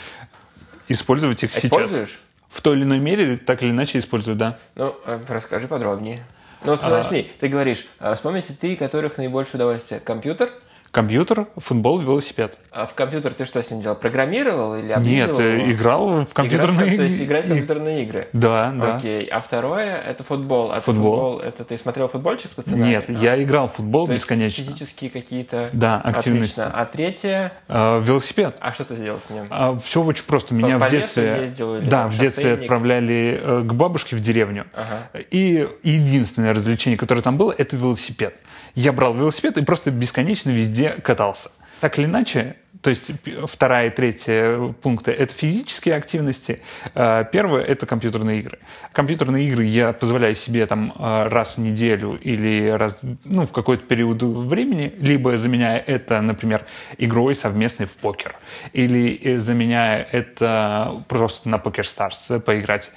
использовать 0.86 1.42
их 1.42 1.52
сейчас. 1.52 1.64
Используешь? 1.64 2.20
В 2.48 2.60
той 2.60 2.76
или 2.76 2.84
иной 2.84 3.00
мере, 3.00 3.36
так 3.36 3.64
или 3.64 3.70
иначе 3.70 3.98
использую, 3.98 4.36
да. 4.36 4.58
Ну, 4.76 4.94
э, 5.04 5.18
расскажи 5.28 5.66
подробнее. 5.66 6.22
Ну, 6.62 6.72
вот 6.72 6.80
А. 6.80 6.84
подожди, 6.84 7.28
ты 7.40 7.48
говоришь, 7.48 7.86
а, 7.98 8.14
вспомните 8.14 8.54
три, 8.54 8.76
которых 8.76 9.16
наибольшее 9.18 9.56
удовольствие. 9.56 9.98
Компьютер? 9.98 10.48
Компьютер, 10.92 11.46
футбол, 11.56 12.00
велосипед. 12.00 12.58
А 12.70 12.86
в 12.86 12.92
компьютер 12.92 13.32
ты 13.32 13.46
что 13.46 13.62
с 13.62 13.70
ним 13.70 13.80
делал? 13.80 13.96
Программировал 13.96 14.74
или 14.76 14.88
Нет, 14.88 15.30
облизывал 15.30 15.40
э, 15.40 15.56
его? 15.62 15.72
играл 15.72 16.24
в 16.26 16.34
компьютерные 16.34 16.86
ком- 16.88 16.96
То 16.96 17.02
есть 17.04 17.14
игры. 17.14 17.24
играть 17.24 17.44
в 17.46 17.48
компьютерные 17.48 18.02
игры? 18.02 18.28
Да, 18.34 18.72
да. 18.76 18.96
Окей. 18.96 19.24
А 19.24 19.40
второе 19.40 19.96
это 19.96 20.22
футбол. 20.22 20.70
А 20.70 20.82
Футбол. 20.82 21.30
футбол 21.30 21.38
это 21.40 21.64
ты 21.64 21.78
смотрел 21.78 22.08
футбольчик 22.08 22.50
с 22.50 22.54
пацанами? 22.54 22.86
Нет, 22.90 23.04
А, 23.08 23.12
я 23.12 23.42
играл 23.42 23.68
в 23.68 23.72
футбол 23.76 24.06
то 24.06 24.12
бесконечно. 24.12 24.62
Физические 24.62 25.08
какие-то. 25.08 25.70
Да, 25.72 25.98
активности. 25.98 26.60
Отлично. 26.60 26.80
А 26.80 26.84
третье, 26.84 27.52
Э, 27.68 28.02
велосипед. 28.04 28.56
а 28.60 28.74
что 28.74 28.84
ты 28.84 28.94
сделал 28.96 29.18
с 29.18 29.30
ним? 29.30 29.48
все 29.80 30.02
очень 30.02 30.24
просто. 30.26 30.52
Меня 30.54 30.78
по 30.78 30.88
в 30.88 30.90
детстве, 30.90 31.38
ездил 31.40 31.74
или 31.76 31.88
да, 31.88 32.06
в 32.08 32.18
детстве 32.18 32.52
отправляли 32.52 33.40
э, 33.42 33.62
к 33.62 33.72
бабушке 33.72 34.14
в 34.14 34.20
деревню. 34.20 34.66
Ага. 34.74 35.08
И 35.30 35.66
единственное 35.82 36.52
развлечение, 36.52 36.98
которое 36.98 37.22
там 37.22 37.38
было, 37.38 37.54
это 37.56 37.78
велосипед. 37.78 38.36
Я 38.74 38.92
брал 38.92 39.14
велосипед 39.14 39.58
и 39.58 39.64
просто 39.64 39.90
бесконечно 39.90 40.50
везде 40.50 40.90
катался. 40.90 41.50
Так 41.80 41.98
или 41.98 42.06
иначе, 42.06 42.56
то 42.80 42.90
есть 42.90 43.10
вторая 43.46 43.88
и 43.88 43.90
третья 43.90 44.72
пункты– 44.82 45.10
это 45.12 45.34
физические 45.34 45.96
активности. 45.96 46.62
э, 46.94 47.24
Первое– 47.32 47.62
это 47.64 47.86
компьютерные 47.86 48.38
игры. 48.38 48.60
Компьютерные 48.92 49.48
игры 49.48 49.64
я 49.64 49.92
позволяю 49.92 50.36
себе 50.36 50.64
там 50.66 50.92
э, 50.96 51.28
раз 51.28 51.56
в 51.56 51.60
неделю 51.60 52.16
или 52.22 52.68
раз, 52.68 53.00
ну, 53.24 53.48
в 53.48 53.52
какой-то 53.52 53.84
период 53.84 54.22
времени, 54.22 54.94
либо 54.98 55.36
заменяя 55.36 55.78
это, 55.78 56.20
например, 56.20 56.66
игрой 56.98 57.34
совместной 57.34 57.86
в 57.86 57.92
покер, 57.92 58.36
или 58.72 59.20
э, 59.20 59.38
заменяя 59.40 60.06
это 60.12 61.04
просто 61.08 61.48
на 61.48 61.56
Poker 61.56 61.82
Stars 61.82 62.38
поиграть. 62.38 62.92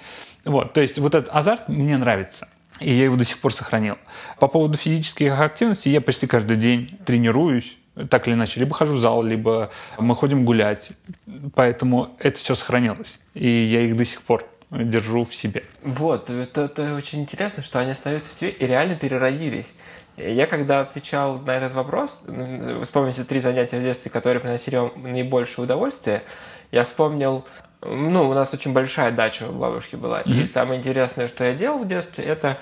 Вот, 0.46 0.74
то 0.74 0.82
есть 0.82 1.00
вот 1.00 1.16
этот 1.16 1.34
азарт 1.34 1.70
мне 1.70 1.98
нравится. 1.98 2.48
И 2.80 2.92
я 2.92 3.06
его 3.06 3.16
до 3.16 3.26
сих 3.26 3.40
пор 3.40 3.54
сохранил. 3.54 3.98
По 4.40 4.48
поводу 4.48 4.78
физических 4.78 5.40
активностей 5.40 5.92
я 5.92 6.02
почти 6.02 6.28
каждый 6.28 6.58
день 6.58 6.98
тренируюсь, 7.06 7.78
так 8.10 8.28
или 8.28 8.36
иначе. 8.36 8.60
Либо 8.60 8.76
хожу 8.76 8.96
в 8.96 9.00
зал, 9.00 9.24
либо 9.24 9.72
мы 9.98 10.16
ходим 10.16 10.44
гулять. 10.44 10.90
Поэтому 11.56 12.16
это 12.20 12.38
все 12.38 12.56
сохранилось. 12.56 13.20
И 13.34 13.48
я 13.48 13.82
их 13.82 13.96
до 13.96 14.04
сих 14.04 14.22
пор 14.22 14.46
держу 14.72 15.26
в 15.26 15.34
себе. 15.34 15.64
Вот, 15.84 16.30
это, 16.30 16.62
это 16.62 16.96
очень 16.96 17.22
интересно, 17.22 17.64
что 17.64 17.80
они 17.80 17.92
остаются 17.92 18.32
в 18.32 18.34
тебе 18.34 18.50
и 18.50 18.66
реально 18.68 18.96
переродились. 18.96 19.74
Я 20.18 20.48
когда 20.48 20.80
отвечал 20.80 21.40
на 21.40 21.52
этот 21.52 21.74
вопрос, 21.74 22.22
м, 22.28 22.84
вспомните 22.84 23.24
три 23.24 23.40
занятия 23.40 23.80
в 23.80 23.84
детстве, 23.84 24.10
которые 24.10 24.40
приносили 24.40 24.78
вам 24.78 24.92
наибольшее 24.96 25.66
удовольствие, 25.66 26.24
я 26.72 26.84
вспомнил, 26.84 27.46
ну, 27.88 28.30
у 28.30 28.34
нас 28.34 28.54
очень 28.54 28.74
большая 28.74 29.12
дача 29.12 29.48
у 29.50 29.54
бабушки 29.54 29.96
была, 29.96 30.22
и 30.22 30.46
самое 30.46 30.80
интересное, 30.80 31.28
что 31.28 31.44
я 31.44 31.54
делал 31.54 31.80
в 31.80 31.88
детстве, 31.88 32.24
это 32.24 32.58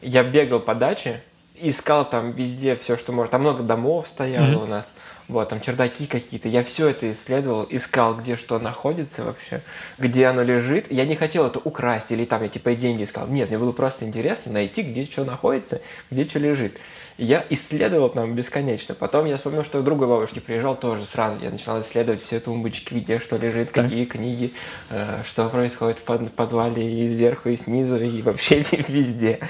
я 0.00 0.22
бегал 0.22 0.60
по 0.60 0.74
даче, 0.74 1.22
искал 1.60 2.08
там 2.08 2.32
везде 2.32 2.76
все, 2.76 2.96
что 2.96 3.12
можно. 3.12 3.32
Там 3.32 3.40
много 3.42 3.62
домов 3.62 4.08
стояло 4.08 4.62
у 4.62 4.66
нас. 4.66 4.88
Вот, 5.28 5.50
там 5.50 5.60
чердаки 5.60 6.06
какие-то. 6.06 6.48
Я 6.48 6.64
все 6.64 6.88
это 6.88 7.10
исследовал, 7.10 7.66
искал, 7.68 8.14
где 8.14 8.36
что 8.36 8.58
находится 8.58 9.24
вообще, 9.24 9.60
где 9.98 10.26
оно 10.26 10.42
лежит. 10.42 10.90
Я 10.90 11.04
не 11.04 11.16
хотел 11.16 11.46
это 11.46 11.58
украсть 11.58 12.12
или 12.12 12.24
там 12.24 12.42
я 12.42 12.48
типа 12.48 12.74
деньги 12.74 13.02
искал. 13.02 13.26
Нет, 13.26 13.50
мне 13.50 13.58
было 13.58 13.72
просто 13.72 14.06
интересно 14.06 14.52
найти, 14.52 14.80
где 14.80 15.04
что 15.04 15.24
находится, 15.24 15.82
где 16.10 16.24
что 16.24 16.38
лежит. 16.38 16.78
И 17.18 17.24
я 17.24 17.44
исследовал 17.50 18.08
там 18.10 18.34
бесконечно. 18.34 18.94
Потом 18.94 19.26
я 19.26 19.36
вспомнил, 19.36 19.64
что 19.64 19.80
к 19.80 19.84
другой 19.84 20.06
бабушке 20.06 20.40
приезжал 20.40 20.76
тоже 20.76 21.04
сразу. 21.04 21.42
Я 21.42 21.50
начинал 21.50 21.80
исследовать 21.80 22.22
все 22.22 22.38
тумбочки, 22.38 22.94
где 22.94 23.18
что 23.18 23.36
лежит, 23.36 23.72
Так. 23.72 23.84
какие 23.84 24.04
книги, 24.04 24.52
э, 24.90 25.22
что 25.28 25.48
происходит 25.48 25.98
в 25.98 26.02
под- 26.02 26.32
подвале 26.32 27.04
и 27.04 27.08
сверху, 27.08 27.48
и 27.48 27.56
снизу, 27.56 27.96
и 28.00 28.22
вообще 28.22 28.60
везде. 28.88 29.40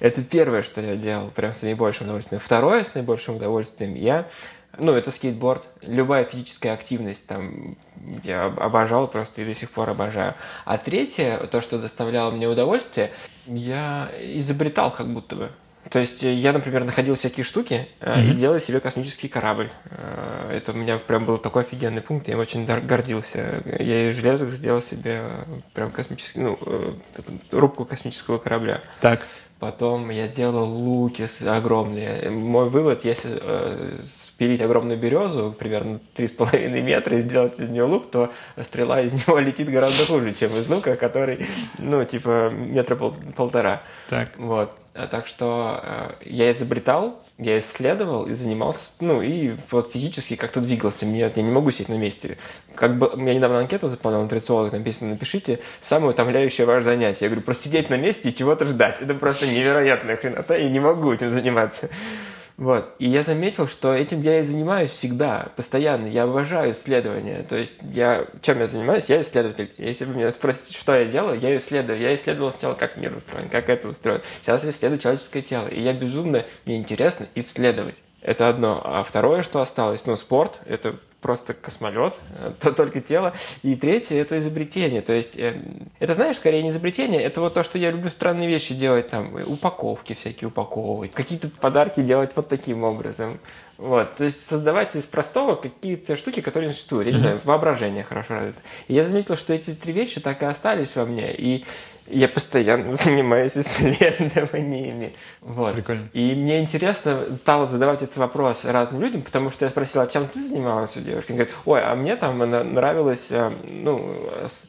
Это 0.00 0.22
первое, 0.22 0.62
что 0.62 0.80
я 0.80 0.96
делал, 0.96 1.28
прям 1.30 1.52
с 1.52 1.60
наибольшим 1.60 2.06
удовольствием. 2.06 2.40
Второе, 2.42 2.84
с 2.84 2.94
наибольшим 2.94 3.36
удовольствием, 3.36 3.94
я 3.94 4.26
ну, 4.78 4.92
это 4.92 5.10
скейтборд, 5.10 5.64
любая 5.82 6.24
физическая 6.24 6.72
активность, 6.72 7.26
там, 7.26 7.76
я 8.22 8.46
об- 8.46 8.60
обожал 8.60 9.08
просто 9.08 9.42
и 9.42 9.44
до 9.44 9.52
сих 9.52 9.70
пор 9.72 9.90
обожаю. 9.90 10.34
А 10.64 10.78
третье, 10.78 11.36
то, 11.50 11.60
что 11.60 11.76
доставляло 11.78 12.30
мне 12.30 12.48
удовольствие, 12.48 13.10
я 13.46 14.08
изобретал 14.18 14.90
как 14.92 15.08
будто 15.08 15.36
бы. 15.36 15.50
То 15.88 15.98
есть 15.98 16.22
э, 16.22 16.32
я, 16.34 16.52
например, 16.52 16.84
находил 16.84 17.14
всякие 17.14 17.42
штуки 17.44 17.88
э, 18.00 18.22
и 18.22 18.32
делал 18.32 18.60
себе 18.60 18.80
космический 18.80 19.28
корабль. 19.28 19.70
Э, 19.90 20.56
Это 20.56 20.72
у 20.72 20.74
меня 20.74 20.98
прям 20.98 21.24
был 21.24 21.38
такой 21.38 21.62
офигенный 21.62 22.02
пункт, 22.02 22.28
я 22.28 22.34
им 22.34 22.40
очень 22.40 22.66
гордился. 22.66 23.62
Я 23.78 24.10
из 24.10 24.16
железок 24.16 24.50
сделал 24.50 24.82
себе 24.82 25.22
прям 25.74 25.90
космический, 25.90 26.40
ну, 26.40 26.58
рубку 27.50 27.84
космического 27.84 28.38
корабля. 28.38 28.82
Так. 29.00 29.26
Потом 29.58 30.08
я 30.08 30.26
делал 30.26 30.64
луки 30.70 31.26
огромные. 31.46 32.30
Мой 32.30 32.70
вывод, 32.70 33.04
если 33.04 33.38
э, 33.42 33.98
спилить 34.06 34.62
огромную 34.62 34.98
березу, 34.98 35.54
примерно 35.58 36.00
3,5 36.16 36.80
метра, 36.80 37.18
и 37.18 37.20
сделать 37.20 37.60
из 37.60 37.68
нее 37.68 37.84
лук, 37.84 38.10
то 38.10 38.32
стрела 38.62 39.02
из 39.02 39.12
него 39.12 39.38
летит 39.38 39.68
гораздо 39.68 40.06
хуже, 40.06 40.32
чем 40.32 40.50
из 40.56 40.66
лука, 40.66 40.96
который, 40.96 41.46
ну, 41.76 42.02
типа, 42.04 42.48
метра 42.50 42.96
пол- 42.96 43.14
полтора. 43.36 43.82
Так. 44.08 44.30
Вот. 44.38 44.74
А 45.02 45.06
Так 45.06 45.26
что 45.26 45.80
э, 45.82 46.10
я 46.26 46.52
изобретал, 46.52 47.22
я 47.38 47.58
исследовал 47.58 48.26
и 48.26 48.34
занимался, 48.34 48.90
ну, 49.00 49.22
и 49.22 49.54
вот 49.70 49.90
физически 49.92 50.36
как-то 50.36 50.60
двигался. 50.60 51.06
Мне, 51.06 51.20
я 51.20 51.42
не 51.42 51.50
могу 51.50 51.70
сидеть 51.70 51.88
на 51.88 51.96
месте. 51.96 52.36
Как 52.74 52.98
бы, 52.98 53.10
я 53.16 53.34
недавно 53.34 53.60
анкету 53.60 53.88
заполнял, 53.88 54.22
нутрициолог, 54.22 54.72
написано, 54.72 55.10
напишите 55.10 55.60
самое 55.80 56.10
утомляющее 56.10 56.66
ваше 56.66 56.84
занятие. 56.84 57.24
Я 57.24 57.28
говорю, 57.28 57.42
просто 57.42 57.64
сидеть 57.64 57.88
на 57.88 57.96
месте 57.96 58.28
и 58.28 58.34
чего-то 58.34 58.66
ждать. 58.66 59.00
Это 59.00 59.14
просто 59.14 59.46
невероятная 59.46 60.16
хренота, 60.16 60.54
я 60.54 60.68
не 60.68 60.80
могу 60.80 61.14
этим 61.14 61.32
заниматься. 61.32 61.88
Вот. 62.60 62.94
И 62.98 63.08
я 63.08 63.22
заметил, 63.22 63.66
что 63.66 63.94
этим 63.94 64.20
я 64.20 64.40
и 64.40 64.42
занимаюсь 64.42 64.90
всегда, 64.90 65.48
постоянно. 65.56 66.06
Я 66.06 66.24
обожаю 66.24 66.72
исследования. 66.72 67.42
То 67.48 67.56
есть 67.56 67.72
я 67.94 68.26
чем 68.42 68.60
я 68.60 68.66
занимаюсь? 68.66 69.06
Я 69.06 69.22
исследователь. 69.22 69.72
Если 69.78 70.04
вы 70.04 70.14
меня 70.14 70.30
спросите, 70.30 70.78
что 70.78 70.94
я 70.94 71.06
делаю, 71.06 71.40
я 71.40 71.56
исследую. 71.56 71.98
Я 71.98 72.14
исследовал 72.14 72.52
сначала, 72.52 72.74
как 72.74 72.98
мир 72.98 73.16
устроен, 73.16 73.48
как 73.48 73.70
это 73.70 73.88
устроено. 73.88 74.20
Сейчас 74.42 74.62
я 74.62 74.70
исследую 74.70 74.98
человеческое 74.98 75.40
тело. 75.40 75.68
И 75.68 75.80
я 75.80 75.94
безумно, 75.94 76.44
мне 76.66 76.76
интересно 76.76 77.28
исследовать. 77.34 77.96
Это 78.20 78.50
одно. 78.50 78.82
А 78.84 79.04
второе, 79.04 79.42
что 79.42 79.62
осталось, 79.62 80.04
ну, 80.04 80.14
спорт, 80.14 80.60
это 80.66 80.96
просто 81.20 81.54
космолет, 81.54 82.14
то 82.60 82.72
только 82.72 83.00
тело. 83.00 83.32
И 83.62 83.74
третье– 83.76 84.16
это 84.20 84.38
изобретение. 84.38 85.00
То 85.02 85.12
есть, 85.12 85.36
э, 85.36 85.60
это, 85.98 86.14
знаешь, 86.14 86.36
скорее 86.36 86.62
не 86.62 86.70
изобретение, 86.70 87.22
это 87.22 87.40
вот 87.40 87.54
то, 87.54 87.62
что 87.62 87.78
я 87.78 87.90
люблю 87.90 88.10
странные 88.10 88.48
вещи 88.48 88.74
делать, 88.74 89.10
там, 89.10 89.34
упаковки 89.46 90.14
всякие 90.14 90.48
упаковывать, 90.48 91.12
какие-то 91.12 91.48
подарки 91.48 92.00
делать 92.00 92.30
вот 92.34 92.48
таким 92.48 92.84
образом. 92.84 93.38
Вот, 93.80 94.16
то 94.16 94.24
есть 94.24 94.46
создавать 94.46 94.94
из 94.94 95.04
простого 95.04 95.54
какие-то 95.54 96.14
штуки, 96.14 96.42
которые 96.42 96.68
не 96.68 96.74
существуют. 96.74 97.08
Я 97.08 97.14
не 97.14 97.18
знаю, 97.18 97.40
воображение 97.44 98.04
хорошо 98.04 98.34
развито. 98.34 98.60
И 98.88 98.94
я 98.94 99.04
заметил, 99.04 99.36
что 99.36 99.54
эти 99.54 99.70
три 99.70 99.94
вещи 99.94 100.20
так 100.20 100.42
и 100.42 100.44
остались 100.44 100.96
во 100.96 101.06
мне. 101.06 101.34
И 101.34 101.64
я 102.10 102.28
постоянно 102.28 102.94
занимаюсь 103.02 103.56
исследованиями. 103.56 105.12
Вот. 105.40 105.74
Прикольно. 105.74 106.08
И 106.12 106.34
мне 106.34 106.60
интересно 106.60 107.34
стало 107.34 107.66
задавать 107.66 108.02
этот 108.02 108.16
вопрос 108.16 108.64
разным 108.64 109.00
людям, 109.00 109.22
потому 109.22 109.50
что 109.50 109.64
я 109.64 109.70
спросила, 109.70 110.04
а 110.04 110.06
чем 110.06 110.28
ты 110.28 110.40
занималась 110.40 110.96
у 110.96 111.00
девушки? 111.00 111.32
Она 111.32 111.38
говорит, 111.38 111.56
ой, 111.64 111.82
а 111.82 111.94
мне 111.94 112.16
там 112.16 112.38
нравилось 112.38 113.30
э, 113.30 113.52
ну, 113.64 114.30
с, 114.46 114.66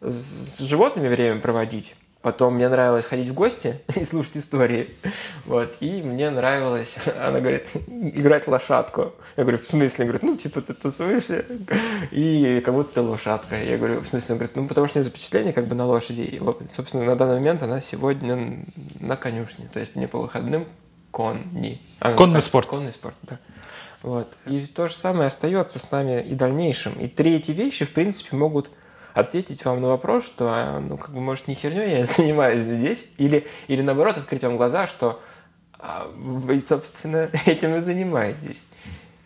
с 0.00 0.58
животными 0.60 1.08
время 1.08 1.40
проводить. 1.40 1.94
Потом 2.26 2.54
мне 2.54 2.68
нравилось 2.68 3.04
ходить 3.04 3.28
в 3.28 3.34
гости 3.34 3.78
и 3.94 4.04
слушать 4.04 4.38
истории. 4.38 4.90
Вот. 5.44 5.72
И 5.78 6.02
мне 6.02 6.28
нравилось, 6.28 6.96
она 7.24 7.38
говорит, 7.38 7.68
играть 7.86 8.48
лошадку. 8.48 9.14
Я 9.36 9.44
говорю, 9.44 9.58
в 9.58 9.64
смысле? 9.64 10.02
Она 10.02 10.04
говорит, 10.06 10.22
ну, 10.24 10.36
типа, 10.36 10.60
ты 10.60 10.74
тусуешься, 10.74 11.44
и 12.10 12.60
как 12.64 12.74
будто 12.74 12.94
ты 12.94 13.00
лошадка. 13.02 13.62
Я 13.62 13.78
говорю, 13.78 14.00
в 14.00 14.08
смысле? 14.08 14.32
Она 14.32 14.38
говорит, 14.38 14.56
ну, 14.56 14.66
потому 14.66 14.88
что 14.88 14.98
у 14.98 15.02
нее 15.02 15.08
запечатление 15.08 15.52
как 15.52 15.68
бы 15.68 15.76
на 15.76 15.86
лошади. 15.86 16.22
И, 16.22 16.40
вот, 16.40 16.62
собственно, 16.68 17.04
на 17.04 17.14
данный 17.14 17.36
момент 17.36 17.62
она 17.62 17.80
сегодня 17.80 18.66
на 18.98 19.14
конюшне. 19.14 19.68
То 19.72 19.78
есть 19.78 19.94
мне 19.94 20.08
по 20.08 20.18
выходным 20.18 20.66
конни. 21.12 21.80
А, 22.00 22.12
конный 22.12 22.42
спорт. 22.42 22.66
Конный 22.66 22.92
спорт, 22.92 23.14
да. 23.22 23.38
Вот. 24.02 24.26
И 24.46 24.66
то 24.66 24.88
же 24.88 24.94
самое 24.96 25.28
остается 25.28 25.78
с 25.78 25.88
нами 25.92 26.22
и 26.22 26.34
дальнейшем. 26.34 26.94
И 26.94 27.06
три 27.06 27.36
эти 27.36 27.52
вещи, 27.52 27.84
в 27.84 27.92
принципе, 27.92 28.34
могут 28.34 28.72
ответить 29.16 29.64
вам 29.64 29.80
на 29.80 29.88
вопрос, 29.88 30.26
что, 30.26 30.48
а, 30.48 30.78
ну, 30.78 30.98
как 30.98 31.12
бы, 31.12 31.20
может, 31.20 31.48
не 31.48 31.54
херню 31.54 31.86
я 31.86 32.04
занимаюсь 32.04 32.62
здесь, 32.62 33.06
или, 33.16 33.46
или 33.66 33.82
наоборот, 33.82 34.18
открыть 34.18 34.42
вам 34.42 34.56
глаза, 34.56 34.86
что 34.86 35.20
а, 35.78 36.08
вы, 36.14 36.60
собственно, 36.60 37.30
этим 37.46 37.74
и 37.76 37.80
занимаетесь. 37.80 38.62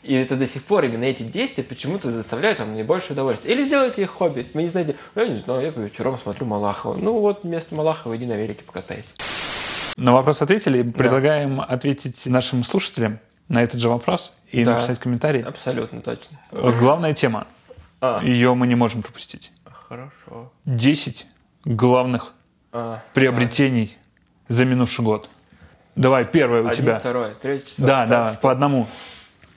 И 0.03 0.15
это 0.15 0.37
до 0.37 0.47
сих 0.47 0.65
пор 0.65 0.85
именно 0.85 1.05
эти 1.05 1.25
действия 1.25 1.63
почему-то 1.63 2.11
заставляют 2.11 2.59
вам 2.59 2.73
наибольшее 2.73 3.13
удовольствие. 3.13 3.55
Или 3.55 3.65
сделайте 3.65 4.03
их 4.03 4.11
хобби. 4.11 4.47
Вы 4.55 4.63
не 4.63 4.69
знаете, 4.69 4.97
я 5.15 5.27
не 5.27 5.39
знаю, 5.41 5.61
я 5.61 5.73
по 5.73 5.81
вечерам 5.81 6.17
смотрю 6.19 6.47
Малахова. 6.47 6.97
Ну 6.97 7.19
вот 7.19 7.45
вместо 7.45 7.75
Малахова 7.75 8.17
иди 8.17 8.25
на 8.25 8.33
велике 8.33 8.65
покатайся. 8.65 9.13
На 9.97 10.13
вопрос 10.15 10.41
ответили. 10.41 10.83
Предлагаем 10.83 11.59
да. 11.59 11.65
ответить 11.65 12.25
нашим 12.25 12.65
слушателям 12.65 13.19
на 13.49 13.63
этот 13.63 13.79
же 13.79 13.91
вопрос 13.91 14.33
и 14.51 14.65
да, 14.65 14.77
написать 14.77 14.99
комментарий. 14.99 15.43
Абсолютно 15.43 16.01
точно. 16.01 16.39
Главная 16.51 17.13
тема. 17.13 17.47
А. 18.01 18.23
Ее 18.25 18.55
мы 18.55 18.67
не 18.67 18.77
можем 18.77 19.03
пропустить. 19.03 19.53
Хорошо. 19.91 20.53
10 20.67 21.27
главных 21.65 22.33
а, 22.71 23.01
приобретений 23.13 23.99
а. 24.49 24.53
за 24.53 24.65
минувший 24.65 25.05
год. 25.05 25.29
Давай, 25.97 26.25
первое 26.25 26.63
у 26.63 26.69
Один, 26.69 26.85
тебя. 26.85 27.01
второй, 27.01 27.35
третий, 27.43 27.67
четвертый. 27.67 27.87
Да, 27.89 28.07
да, 28.07 28.39
по 28.41 28.53
одному. 28.53 28.87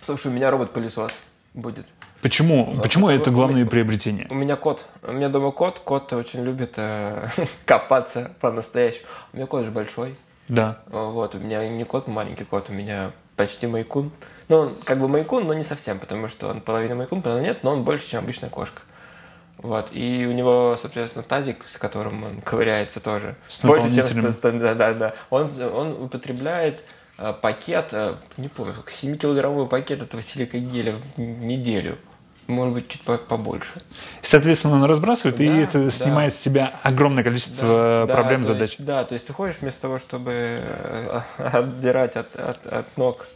Слушай, 0.02 0.32
у 0.32 0.32
меня 0.32 0.50
робот-пылесос 0.50 1.12
будет. 1.54 1.86
Почему? 2.24 2.66
Вот, 2.66 2.82
Почему 2.82 3.10
это 3.10 3.30
главное 3.30 3.68
приобретение? 3.68 4.26
У 4.32 4.34
меня 4.34 4.56
кот. 4.56 4.88
У 5.04 5.12
меня 5.12 5.30
дома 5.30 5.52
кот. 5.52 5.78
Кот 5.78 6.12
очень 6.14 6.44
любит 6.44 6.74
э, 6.78 7.28
копаться 7.68 8.32
по-настоящему. 8.42 9.06
У 9.34 9.38
меня 9.38 9.46
кот 9.46 9.66
же 9.66 9.70
большой. 9.70 10.16
Да. 10.48 10.80
Вот, 10.88 11.36
у 11.36 11.38
меня 11.38 11.70
не 11.70 11.84
кот 11.84 12.08
маленький 12.08 12.44
кот, 12.44 12.72
у 12.72 12.74
меня 12.74 13.12
почти 13.36 13.68
майкун. 13.68 14.10
Ну, 14.48 14.58
он 14.58 14.76
как 14.84 15.00
бы 15.00 15.08
майкун, 15.08 15.46
но 15.46 15.54
не 15.54 15.64
совсем, 15.64 16.00
потому 16.00 16.28
что 16.28 16.48
он 16.48 16.60
половина 16.60 16.96
майкун, 16.96 17.22
половина 17.22 17.46
нет, 17.46 17.64
но 17.64 17.74
он 17.74 17.84
больше, 17.84 18.10
чем 18.10 18.24
обычная 18.24 18.50
кошка. 18.50 18.82
Вот. 19.58 19.90
И 19.94 20.26
у 20.26 20.32
него, 20.32 20.78
соответственно, 20.82 21.24
тазик, 21.24 21.66
с 21.74 21.78
которым 21.78 22.24
он 22.24 22.42
ковыряется 22.42 23.00
тоже. 23.00 23.36
С 23.48 23.62
Больше, 23.62 23.94
чем... 23.94 24.60
Да, 24.60 24.74
да, 24.74 24.94
да. 24.94 25.14
Он, 25.30 25.50
он 25.74 26.04
употребляет 26.04 26.84
э, 27.18 27.34
пакет, 27.40 27.90
э, 27.92 28.16
не 28.38 28.48
помню, 28.48 28.74
7-килограммовый 28.86 29.68
пакет 29.68 30.02
этого 30.02 30.24
силикогеля 30.24 30.96
в 31.16 31.20
неделю. 31.20 31.98
Может 32.48 32.74
быть, 32.74 32.90
чуть 32.90 33.02
побольше. 33.04 33.82
Соответственно, 34.22 34.76
он 34.76 34.84
разбрасывает, 34.84 35.38
да, 35.38 35.44
и 35.46 35.60
это 35.60 35.86
да. 35.86 35.92
снимает 35.92 36.34
с 36.34 36.40
себя 36.40 36.74
огромное 36.84 37.24
количество 37.24 38.06
да, 38.06 38.14
проблем, 38.14 38.42
да, 38.42 38.48
задач. 38.50 38.72
Есть, 38.72 38.86
да, 38.86 39.06
то 39.06 39.14
есть 39.14 39.28
ты 39.28 39.32
ходишь 39.32 39.60
вместо 39.62 39.84
того, 39.84 39.98
чтобы 39.98 40.62
э, 40.62 41.22
отдирать 41.38 42.18
от, 42.18 42.36
от, 42.36 42.68
от 42.68 42.98
ног 42.98 43.28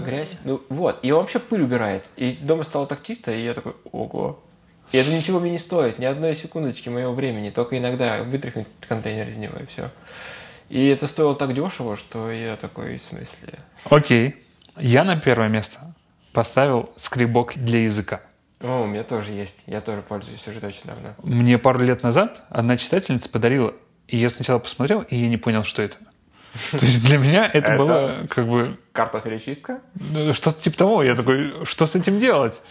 грязь. 0.00 0.36
Ну 0.44 0.60
вот, 0.68 0.98
и 1.00 1.10
он 1.12 1.22
вообще 1.22 1.38
пыль 1.38 1.62
убирает. 1.62 2.04
И 2.16 2.32
дома 2.32 2.64
стало 2.64 2.86
так 2.86 3.02
чисто, 3.02 3.32
и 3.32 3.42
я 3.42 3.54
такой, 3.54 3.74
ого, 3.90 4.38
и 4.90 4.98
это 4.98 5.10
ничего 5.10 5.40
мне 5.40 5.52
не 5.52 5.58
стоит, 5.58 5.98
ни 5.98 6.04
одной 6.04 6.36
секундочки 6.36 6.88
моего 6.88 7.12
времени, 7.12 7.50
только 7.50 7.78
иногда 7.78 8.22
вытряхнуть 8.22 8.66
контейнер 8.86 9.28
из 9.28 9.36
него 9.36 9.58
и 9.58 9.66
все. 9.66 9.90
И 10.68 10.86
это 10.88 11.06
стоило 11.06 11.34
так 11.34 11.54
дешево, 11.54 11.96
что 11.96 12.30
я 12.30 12.56
такой, 12.56 12.96
в 12.96 13.02
смысле... 13.02 13.58
Окей. 13.84 14.36
Я 14.78 15.04
на 15.04 15.20
первое 15.20 15.48
место 15.48 15.94
поставил 16.32 16.90
скребок 16.96 17.52
для 17.56 17.80
языка. 17.80 18.22
О, 18.60 18.82
у 18.82 18.86
меня 18.86 19.02
тоже 19.02 19.32
есть. 19.32 19.58
Я 19.66 19.80
тоже 19.80 20.02
пользуюсь 20.02 20.46
уже 20.46 20.64
очень 20.66 20.84
давно. 20.84 21.14
Мне 21.22 21.58
пару 21.58 21.80
лет 21.80 22.02
назад 22.02 22.44
одна 22.48 22.76
читательница 22.76 23.28
подарила, 23.28 23.74
и 24.08 24.16
я 24.16 24.30
сначала 24.30 24.58
посмотрел, 24.60 25.02
и 25.02 25.16
я 25.16 25.28
не 25.28 25.36
понял, 25.36 25.64
что 25.64 25.82
это. 25.82 25.98
То 26.70 26.84
есть 26.84 27.04
для 27.04 27.18
меня 27.18 27.50
это 27.52 27.76
было 27.76 28.26
как 28.30 28.46
бы... 28.46 28.78
Картофелечистка? 28.92 29.80
Что-то 30.32 30.62
типа 30.62 30.76
того. 30.76 31.02
Я 31.02 31.14
такой, 31.14 31.64
что 31.64 31.86
с 31.86 31.94
этим 31.96 32.18
делать? 32.18 32.62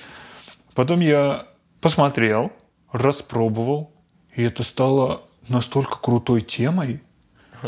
Потом 0.74 1.02
я 1.02 1.45
посмотрел, 1.82 2.52
распробовал, 2.91 3.91
и 4.36 4.44
это 4.44 4.63
стало 4.63 5.24
настолько 5.48 5.98
крутой 5.98 6.41
темой. 6.41 7.02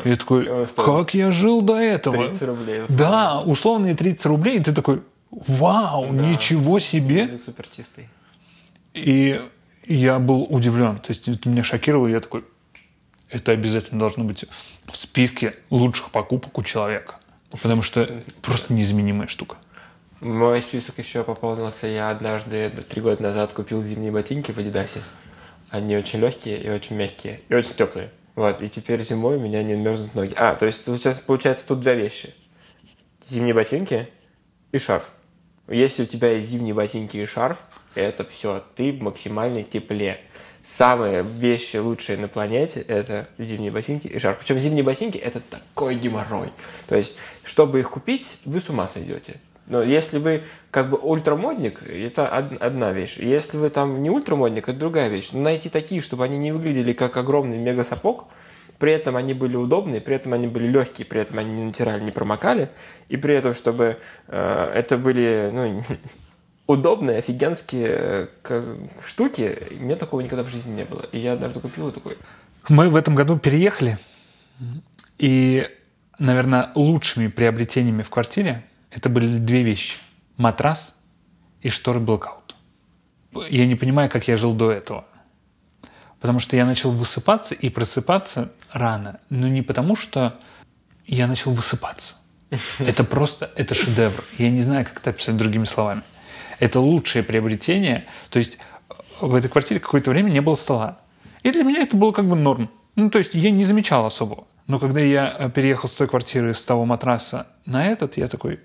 И 0.03 0.09
я 0.09 0.15
такой, 0.15 0.67
как 0.75 1.13
я 1.13 1.31
жил 1.31 1.61
до 1.61 1.77
этого? 1.77 2.25
30 2.27 2.41
рублей. 2.43 2.83
Условно. 2.83 2.97
Да, 2.97 3.41
условные 3.41 3.95
30 3.95 4.25
рублей, 4.25 4.57
и 4.57 4.63
ты 4.63 4.73
такой, 4.73 5.03
вау, 5.29 6.07
да. 6.11 6.29
ничего 6.29 6.79
себе. 6.79 7.23
Язык 7.23 7.43
супер 7.45 7.67
чистый. 7.75 8.09
И 8.93 9.39
я 9.85 10.19
был 10.19 10.43
удивлен. 10.43 10.97
То 10.97 11.11
есть 11.11 11.27
это 11.27 11.49
меня 11.49 11.63
шокировало, 11.63 12.07
и 12.07 12.11
я 12.11 12.21
такой, 12.21 12.43
это 13.29 13.51
обязательно 13.51 13.99
должно 13.99 14.23
быть 14.23 14.45
в 14.87 14.95
списке 14.95 15.55
лучших 15.69 16.11
покупок 16.11 16.57
у 16.57 16.63
человека. 16.63 17.19
Потому 17.51 17.83
что 17.83 18.23
просто 18.41 18.73
неизменимая 18.73 19.27
штука. 19.27 19.57
Мой 20.23 20.61
список 20.61 20.99
еще 20.99 21.21
пополнился. 21.25 21.85
Я 21.85 22.09
однажды, 22.09 22.71
три 22.87 23.01
года 23.01 23.21
назад, 23.21 23.51
купил 23.51 23.83
зимние 23.83 24.09
ботинки 24.09 24.53
в 24.53 24.57
Адидасе. 24.57 25.01
Они 25.69 25.97
очень 25.97 26.19
легкие 26.19 26.63
и 26.63 26.69
очень 26.69 26.95
мягкие, 26.95 27.41
и 27.49 27.53
очень 27.53 27.73
теплые. 27.73 28.09
Вот, 28.35 28.61
и 28.61 28.69
теперь 28.69 29.01
зимой 29.01 29.35
у 29.35 29.41
меня 29.41 29.61
не 29.63 29.75
мерзнут 29.75 30.15
ноги. 30.15 30.33
А, 30.37 30.55
то 30.55 30.65
есть 30.65 30.85
сейчас 30.85 31.19
получается 31.19 31.67
тут 31.67 31.81
две 31.81 31.95
вещи. 31.95 32.33
Зимние 33.21 33.53
ботинки 33.53 34.07
и 34.71 34.79
шарф. 34.79 35.11
Если 35.67 36.03
у 36.03 36.05
тебя 36.05 36.31
есть 36.31 36.47
зимние 36.47 36.73
ботинки 36.73 37.17
и 37.17 37.25
шарф, 37.25 37.57
это 37.93 38.23
все, 38.23 38.63
ты 38.77 38.93
в 38.93 39.01
максимальной 39.01 39.63
тепле. 39.63 40.21
Самые 40.63 41.23
вещи 41.23 41.75
лучшие 41.75 42.17
на 42.17 42.29
планете– 42.29 42.79
это 42.87 43.27
зимние 43.37 43.71
ботинки 43.71 44.07
и 44.07 44.19
шарф. 44.19 44.39
Причем 44.39 44.57
зимние 44.57 44.85
ботинки– 44.85 45.17
это 45.19 45.41
такой 45.41 45.95
геморрой. 45.95 46.53
То 46.87 46.95
есть, 46.95 47.17
чтобы 47.43 47.81
их 47.81 47.89
купить, 47.89 48.37
вы 48.45 48.61
с 48.61 48.69
ума 48.69 48.87
сойдете. 48.87 49.41
Но 49.65 49.81
если 49.81 50.17
вы 50.17 50.43
как 50.71 50.89
бы 50.89 50.97
ультрамодник, 50.97 51.83
это 51.83 52.27
одна 52.27 52.91
вещь. 52.91 53.17
Если 53.17 53.57
вы 53.57 53.69
там 53.69 54.01
не 54.01 54.09
ультрамодник, 54.09 54.67
это 54.67 54.77
другая 54.77 55.07
вещь. 55.07 55.29
Но 55.31 55.39
найти 55.41 55.69
такие, 55.69 56.01
чтобы 56.01 56.25
они 56.25 56.37
не 56.37 56.51
выглядели 56.51 56.93
как 56.93 57.15
огромный 57.15 57.57
мега-сапог, 57.57 58.27
при 58.77 58.91
этом 58.91 59.15
они 59.15 59.33
были 59.33 59.55
удобные, 59.55 60.01
при 60.01 60.15
этом 60.15 60.33
они 60.33 60.47
были 60.47 60.67
легкие, 60.67 61.05
при 61.05 61.21
этом 61.21 61.39
они 61.39 61.53
не 61.53 61.63
натирали, 61.63 62.03
не 62.03 62.11
промокали, 62.11 62.69
и 63.07 63.15
при 63.15 63.35
этом, 63.35 63.53
чтобы 63.53 63.97
э, 64.27 64.71
это 64.75 64.97
были 64.97 65.49
ну, 65.53 65.83
удобные, 66.67 67.19
офигенские 67.19 68.29
э, 68.43 68.77
штуки, 69.05 69.57
меня 69.71 69.95
такого 69.95 70.19
никогда 70.19 70.43
в 70.43 70.49
жизни 70.49 70.75
не 70.75 70.83
было. 70.83 71.05
И 71.13 71.19
я 71.19 71.33
однажды 71.33 71.61
купил 71.61 71.91
такой... 71.93 72.17
Мы 72.67 72.89
в 72.89 72.97
этом 72.97 73.15
году 73.15 73.37
переехали, 73.37 73.97
и, 75.17 75.65
наверное, 76.19 76.71
лучшими 76.75 77.27
приобретениями 77.27 78.03
в 78.03 78.09
квартире 78.09 78.63
это 78.93 79.09
были 79.09 79.37
две 79.37 79.63
вещи. 79.63 79.97
Матрас 80.37 80.95
и 81.61 81.69
шторы 81.69 81.99
блокаут. 81.99 82.55
Я 83.49 83.65
не 83.65 83.75
понимаю, 83.75 84.09
как 84.09 84.27
я 84.27 84.37
жил 84.37 84.53
до 84.53 84.71
этого. 84.71 85.05
Потому 86.19 86.39
что 86.39 86.55
я 86.55 86.65
начал 86.65 86.91
высыпаться 86.91 87.55
и 87.55 87.69
просыпаться 87.69 88.51
рано. 88.71 89.19
Но 89.29 89.47
не 89.47 89.61
потому, 89.61 89.95
что 89.95 90.39
я 91.05 91.27
начал 91.27 91.51
высыпаться. 91.51 92.15
Это 92.79 93.03
просто, 93.03 93.49
это 93.55 93.73
шедевр. 93.73 94.23
Я 94.37 94.51
не 94.51 94.61
знаю, 94.61 94.85
как 94.85 94.97
это 94.97 95.09
описать 95.09 95.37
другими 95.37 95.65
словами. 95.65 96.03
Это 96.59 96.79
лучшее 96.79 97.23
приобретение. 97.23 98.05
То 98.29 98.37
есть 98.37 98.59
в 99.19 99.33
этой 99.33 99.49
квартире 99.49 99.79
какое-то 99.79 100.11
время 100.11 100.29
не 100.29 100.39
было 100.39 100.55
стола. 100.55 100.99
И 101.41 101.51
для 101.51 101.63
меня 101.63 101.81
это 101.81 101.97
было 101.97 102.11
как 102.11 102.27
бы 102.27 102.35
норм. 102.35 102.69
Ну, 102.95 103.09
то 103.09 103.17
есть 103.17 103.33
я 103.33 103.49
не 103.49 103.63
замечал 103.63 104.05
особого. 104.05 104.45
Но 104.67 104.79
когда 104.79 105.01
я 105.01 105.51
переехал 105.53 105.89
с 105.89 105.93
той 105.93 106.07
квартиры, 106.07 106.53
с 106.53 106.63
того 106.63 106.85
матраса 106.85 107.47
на 107.65 107.87
этот, 107.87 108.17
я 108.17 108.27
такой, 108.27 108.59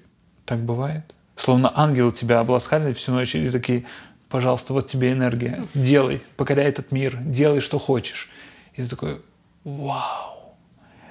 так 0.49 0.61
бывает? 0.61 1.15
Словно 1.37 1.71
ангелы 1.75 2.11
тебя 2.11 2.41
обласкали 2.41 2.93
всю 2.95 3.13
ночь 3.13 3.35
и 3.35 3.51
такие, 3.51 3.85
пожалуйста, 4.29 4.73
вот 4.73 4.89
тебе 4.89 5.13
энергия, 5.13 5.63
делай, 5.75 6.23
покоряй 6.37 6.67
этот 6.67 6.91
мир, 6.91 7.17
делай, 7.17 7.61
что 7.61 7.79
хочешь. 7.79 8.29
И 8.75 8.83
ты 8.83 8.89
такой, 8.89 9.23
вау. 9.65 10.57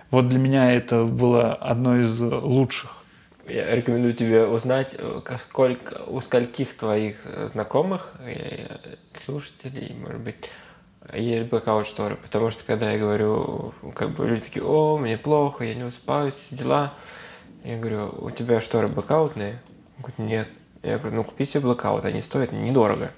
Вот 0.09 0.27
для 0.27 0.39
меня 0.39 0.71
это 0.73 1.03
было 1.03 1.53
одно 1.53 1.99
из 1.99 2.19
лучших. 2.19 2.97
Я 3.45 3.75
рекомендую 3.75 4.13
тебе 4.13 4.45
узнать, 4.45 4.89
э, 4.97 5.21
сколько, 5.49 6.01
у 6.07 6.19
скольких 6.19 6.75
твоих 6.75 7.15
э, 7.23 7.49
знакомых, 7.53 8.13
э, 8.19 8.95
слушателей, 9.23 9.95
может 9.95 10.19
быть, 10.19 10.35
есть 11.13 11.49
blackout 11.49 11.87
шторы. 11.87 12.17
Потому 12.17 12.51
что 12.51 12.65
когда 12.65 12.91
я 12.91 12.99
говорю, 12.99 13.73
как 13.95 14.11
бы 14.11 14.27
люди 14.27 14.41
такие, 14.41 14.65
о, 14.65 14.97
мне 14.97 15.17
плохо, 15.17 15.63
я 15.63 15.75
не 15.75 15.83
высыпаюсь, 15.83 16.33
все 16.33 16.55
дела. 16.55 16.93
Я 17.63 17.77
говорю, 17.77 18.13
у 18.19 18.31
тебя 18.31 18.61
шторы 18.61 18.87
blackout 18.87 19.35
ные? 19.35 19.59
Он 19.97 20.03
говорит, 20.03 20.19
нет. 20.19 20.49
Я 20.83 20.97
говорю, 20.97 21.17
ну 21.17 21.23
купи 21.23 21.45
себе 21.45 21.61
blackout, 21.61 22.05
они 22.05 22.21
стоят 22.21 22.51
недорого. 22.51 23.11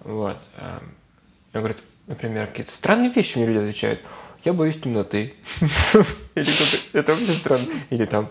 Вот. 0.00 0.36
Я 0.56 1.60
говорю, 1.60 1.74
например, 2.06 2.46
какие-то 2.46 2.72
странные 2.72 3.10
вещи 3.10 3.38
мне 3.38 3.46
люди 3.46 3.58
отвечают. 3.58 4.00
Я 4.44 4.52
боюсь 4.52 4.80
темноты. 4.80 5.34
Или 6.34 6.92
это 6.92 7.12
очень 7.12 7.34
странно. 7.34 7.64
Или 7.90 8.06
там, 8.06 8.28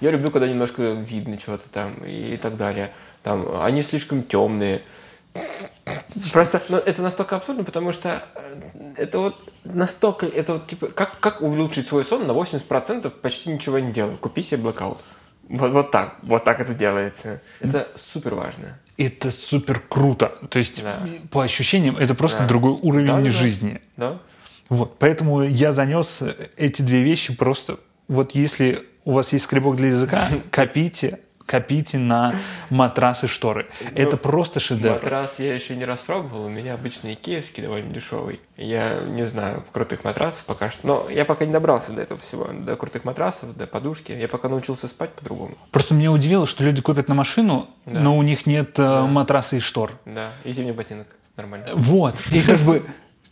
я 0.00 0.10
люблю, 0.10 0.30
когда 0.30 0.48
немножко 0.48 0.92
видно 0.92 1.38
чего-то 1.38 1.68
там 1.70 1.94
и 2.04 2.36
так 2.36 2.56
далее. 2.56 2.92
Там, 3.22 3.60
они 3.60 3.82
слишком 3.82 4.22
темные. 4.22 4.82
Просто 6.32 6.62
ну, 6.68 6.78
это 6.78 7.02
настолько 7.02 7.36
абсурдно, 7.36 7.64
потому 7.64 7.92
что 7.92 8.24
э, 8.34 8.94
это 8.96 9.18
вот 9.18 9.52
настолько, 9.64 10.26
это 10.26 10.54
вот 10.54 10.66
типа, 10.66 10.88
как, 10.88 11.20
как 11.20 11.42
улучшить 11.42 11.86
свой 11.86 12.04
сон 12.04 12.26
на 12.26 12.32
80% 12.32 13.10
почти 13.10 13.50
ничего 13.50 13.78
не 13.78 13.92
делая. 13.92 14.16
Купи 14.16 14.42
себе 14.42 14.62
блокаут. 14.62 14.98
Вот, 15.48 15.70
вот 15.70 15.90
так, 15.90 16.16
вот 16.22 16.44
так 16.44 16.60
это 16.60 16.74
делается. 16.74 17.40
Это 17.60 17.88
супер 17.94 18.34
важно. 18.34 18.78
Это 18.96 19.30
супер 19.30 19.80
круто. 19.80 20.32
То 20.50 20.58
есть, 20.58 20.82
да. 20.82 20.98
по 21.30 21.42
ощущениям, 21.42 21.96
это 21.96 22.14
просто 22.14 22.40
да. 22.40 22.48
другой 22.48 22.72
уровень 22.72 23.06
да, 23.06 23.20
да, 23.20 23.30
жизни. 23.30 23.80
Да. 23.96 24.18
Вот, 24.68 24.98
поэтому 24.98 25.42
я 25.42 25.72
занес 25.72 26.20
эти 26.56 26.82
две 26.82 27.02
вещи 27.02 27.34
просто. 27.34 27.78
Вот 28.08 28.32
если 28.32 28.86
у 29.04 29.12
вас 29.12 29.32
есть 29.32 29.44
скребок 29.44 29.76
для 29.76 29.88
языка, 29.88 30.28
копите, 30.50 31.20
копите 31.46 31.98
на 31.98 32.34
матрасы 32.70 33.28
шторы. 33.28 33.66
Ну, 33.80 33.90
это 33.94 34.16
просто 34.16 34.60
шедевр. 34.60 34.94
Матрас 34.94 35.38
я 35.38 35.54
еще 35.54 35.76
не 35.76 35.84
распробовал. 35.84 36.46
У 36.46 36.48
меня 36.48 36.74
обычный 36.74 37.14
икеевский, 37.14 37.62
довольно 37.62 37.92
дешевый. 37.92 38.40
Я 38.56 39.00
не 39.00 39.26
знаю 39.26 39.64
крутых 39.72 40.04
матрасов 40.04 40.44
пока 40.44 40.70
что. 40.70 40.86
Но 40.86 41.06
я 41.10 41.24
пока 41.24 41.44
не 41.44 41.52
добрался 41.52 41.92
до 41.92 42.02
этого 42.02 42.20
всего. 42.20 42.48
До 42.52 42.76
крутых 42.76 43.04
матрасов, 43.04 43.56
до 43.56 43.66
подушки. 43.66 44.12
Я 44.12 44.28
пока 44.28 44.48
научился 44.48 44.88
спать 44.88 45.12
по-другому. 45.12 45.56
Просто 45.70 45.94
меня 45.94 46.12
удивило, 46.12 46.46
что 46.46 46.64
люди 46.64 46.82
копят 46.82 47.08
на 47.08 47.14
машину, 47.14 47.68
да. 47.86 48.00
но 48.00 48.16
у 48.16 48.22
них 48.22 48.46
нет 48.46 48.78
э, 48.78 48.82
да. 48.82 49.06
матраса 49.06 49.56
и 49.56 49.60
штор. 49.60 49.92
Да, 50.04 50.32
и 50.44 50.52
зимний 50.52 50.72
ботинок. 50.72 51.06
Нормально. 51.36 51.66
Вот. 51.74 52.16
И 52.32 52.40
как 52.40 52.58
бы 52.60 52.86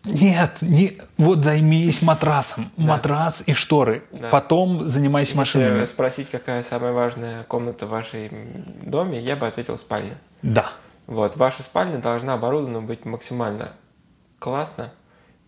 нет, 0.05 0.59
не, 0.61 0.99
вот 1.17 1.41
займись 1.41 2.03
матрасом. 2.03 2.71
Да. 2.77 2.85
Матрас 2.85 3.43
и 3.47 3.55
шторы. 3.55 4.05
Да. 4.13 4.29
Потом 4.29 4.85
занимайся 4.85 5.31
Если 5.31 5.39
машинами. 5.39 5.85
спросить, 5.87 6.29
какая 6.31 6.63
самая 6.63 6.93
важная 6.93 7.45
комната 7.45 7.87
в 7.87 7.91
вашей 7.91 8.31
доме, 8.83 9.21
я 9.21 9.37
бы 9.37 9.47
ответил 9.47 9.79
спальня. 9.79 10.19
Да. 10.43 10.73
Вот, 11.07 11.37
ваша 11.37 11.63
спальня 11.63 11.99
должна 11.99 12.35
оборудована 12.35 12.83
быть 12.83 13.05
максимально 13.05 13.73
классно 14.39 14.93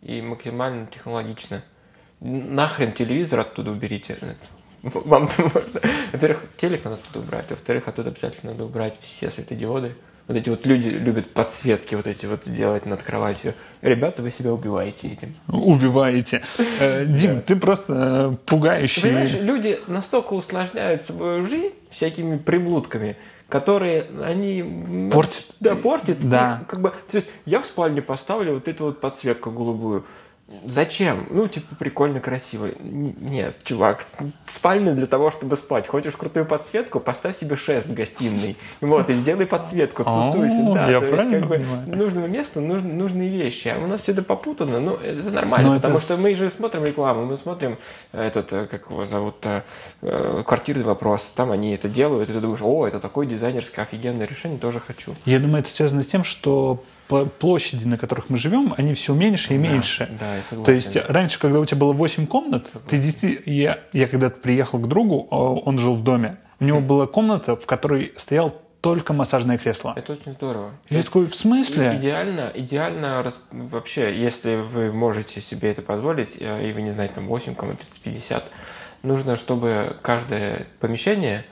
и 0.02 0.22
максимально 0.22 0.86
технологично. 0.86 1.62
Нахрен 2.20 2.92
телевизор 2.92 3.40
оттуда 3.40 3.70
уберите. 3.70 4.18
Вам-то 4.82 5.42
можно. 5.42 5.80
Во-первых, 6.12 6.44
телек 6.56 6.84
надо 6.84 6.96
оттуда 6.96 7.18
убрать. 7.20 7.50
Во-вторых, 7.50 7.88
оттуда 7.88 8.08
обязательно 8.10 8.52
надо 8.52 8.64
убрать 8.64 8.94
все 9.00 9.30
светодиоды. 9.30 9.96
Вот 10.28 10.36
эти 10.36 10.48
вот 10.48 10.66
люди 10.66 10.88
любят 10.88 11.30
подсветки 11.30 11.94
вот 11.94 12.08
эти 12.08 12.26
вот 12.26 12.40
делать 12.46 12.84
над 12.84 13.00
кроватью. 13.00 13.54
Ребята, 13.80 14.22
вы 14.22 14.32
себя 14.32 14.52
убиваете 14.52 15.08
этим. 15.08 15.36
Убиваете. 15.48 16.42
Э, 16.78 17.04
Дим, 17.06 17.40
ты 17.40 17.56
просто 17.56 18.32
э, 18.32 18.36
пугающий. 18.44 19.02
Понимаешь, 19.02 19.34
люди 19.40 19.78
настолько 19.86 20.34
усложняют 20.34 21.02
свою 21.02 21.44
жизнь 21.44 21.74
всякими 21.90 22.36
приблудками, 22.36 23.16
которые 23.48 24.06
они 24.22 25.10
портят. 25.10 25.46
Да, 25.60 25.74
портят. 25.74 26.28
Да. 26.28 26.64
Как 26.68 26.80
бы, 26.80 26.90
то 26.90 27.16
есть 27.16 27.28
я 27.46 27.60
в 27.60 27.66
спальне 27.66 28.02
поставлю 28.02 28.54
вот 28.54 28.68
эту 28.68 28.84
вот 28.84 29.00
подсветку 29.00 29.50
голубую. 29.50 30.04
Зачем? 30.64 31.26
Ну, 31.30 31.48
типа, 31.48 31.74
прикольно, 31.74 32.20
красиво. 32.20 32.68
Нет, 32.80 33.56
чувак, 33.64 34.06
спальня 34.46 34.92
для 34.92 35.06
того, 35.08 35.32
чтобы 35.32 35.56
спать. 35.56 35.88
Хочешь 35.88 36.14
крутую 36.14 36.46
подсветку? 36.46 37.00
Поставь 37.00 37.36
себе 37.36 37.56
шест 37.56 37.88
в 37.88 37.94
гостиной. 37.94 38.56
Вот, 38.80 39.10
и 39.10 39.14
сделай 39.14 39.44
подсветку, 39.46 40.04
тусуйся. 40.04 40.62
Да, 40.72 40.88
я 40.88 41.00
то 41.00 41.06
есть, 41.06 41.30
как 41.30 41.48
бы, 41.48 41.58
нужному 41.86 42.28
месту 42.28 42.60
нужны, 42.60 42.92
нужные 42.92 43.28
вещи. 43.28 43.68
А 43.68 43.78
у 43.78 43.88
нас 43.88 44.02
все 44.02 44.12
это 44.12 44.22
попутано, 44.22 44.78
ну, 44.78 44.94
это 44.94 45.30
нормально, 45.30 45.70
Но 45.70 45.76
потому 45.76 45.96
это... 45.96 46.04
что 46.04 46.16
мы 46.16 46.32
же 46.36 46.48
смотрим 46.50 46.84
рекламу, 46.84 47.26
мы 47.26 47.36
смотрим 47.36 47.78
этот, 48.12 48.52
э, 48.52 48.66
как 48.66 48.88
его 48.88 49.04
зовут, 49.04 49.44
э, 49.44 50.42
квартирный 50.46 50.84
вопрос, 50.84 51.32
там 51.34 51.50
они 51.50 51.74
это 51.74 51.88
делают, 51.88 52.30
и 52.30 52.32
ты 52.32 52.38
думаешь, 52.38 52.62
о, 52.62 52.86
это 52.86 53.00
такое 53.00 53.26
дизайнерское 53.26 53.84
офигенное 53.84 54.26
решение, 54.26 54.58
тоже 54.58 54.78
хочу. 54.78 55.16
Я 55.24 55.40
думаю, 55.40 55.60
это 55.60 55.70
связано 55.70 56.04
с 56.04 56.06
тем, 56.06 56.22
что 56.22 56.84
площади, 57.08 57.86
на 57.86 57.98
которых 57.98 58.30
мы 58.30 58.38
живем, 58.38 58.74
они 58.76 58.94
все 58.94 59.14
меньше 59.14 59.54
и 59.54 59.56
меньше. 59.56 60.08
Да, 60.12 60.18
да, 60.18 60.36
я 60.36 60.42
согласен. 60.48 60.64
То 60.64 60.72
есть 60.72 60.96
раньше, 61.08 61.38
когда 61.38 61.60
у 61.60 61.64
тебя 61.64 61.78
было 61.78 61.92
8 61.92 62.26
комнат, 62.26 62.70
ты 62.88 62.98
действительно, 62.98 63.52
я, 63.52 63.78
я 63.92 64.08
когда-то 64.08 64.38
приехал 64.40 64.78
к 64.78 64.88
другу, 64.88 65.28
а 65.30 65.36
он 65.36 65.78
жил 65.78 65.94
в 65.94 66.02
доме, 66.02 66.38
у 66.60 66.64
него 66.64 66.80
хм. 66.80 66.86
была 66.86 67.06
комната, 67.06 67.56
в 67.56 67.66
которой 67.66 68.12
стоял 68.16 68.54
только 68.80 69.12
массажное 69.12 69.58
кресло. 69.58 69.94
Это 69.96 70.12
очень 70.12 70.32
здорово. 70.32 70.70
Я 70.88 71.02
такой, 71.02 71.26
в 71.26 71.34
смысле? 71.34 71.96
Идеально, 71.96 72.52
идеально 72.54 73.24
вообще, 73.50 74.16
если 74.16 74.56
вы 74.56 74.92
можете 74.92 75.40
себе 75.40 75.72
это 75.72 75.82
позволить, 75.82 76.36
э, 76.38 76.68
и 76.68 76.72
вы 76.72 76.82
не 76.82 76.90
знаете, 76.90 77.14
там 77.14 77.26
8 77.26 77.54
комнат, 77.56 77.80
50, 78.04 78.44
нужно, 79.02 79.36
чтобы 79.36 79.96
каждое 80.02 80.66
помещение 80.78 81.44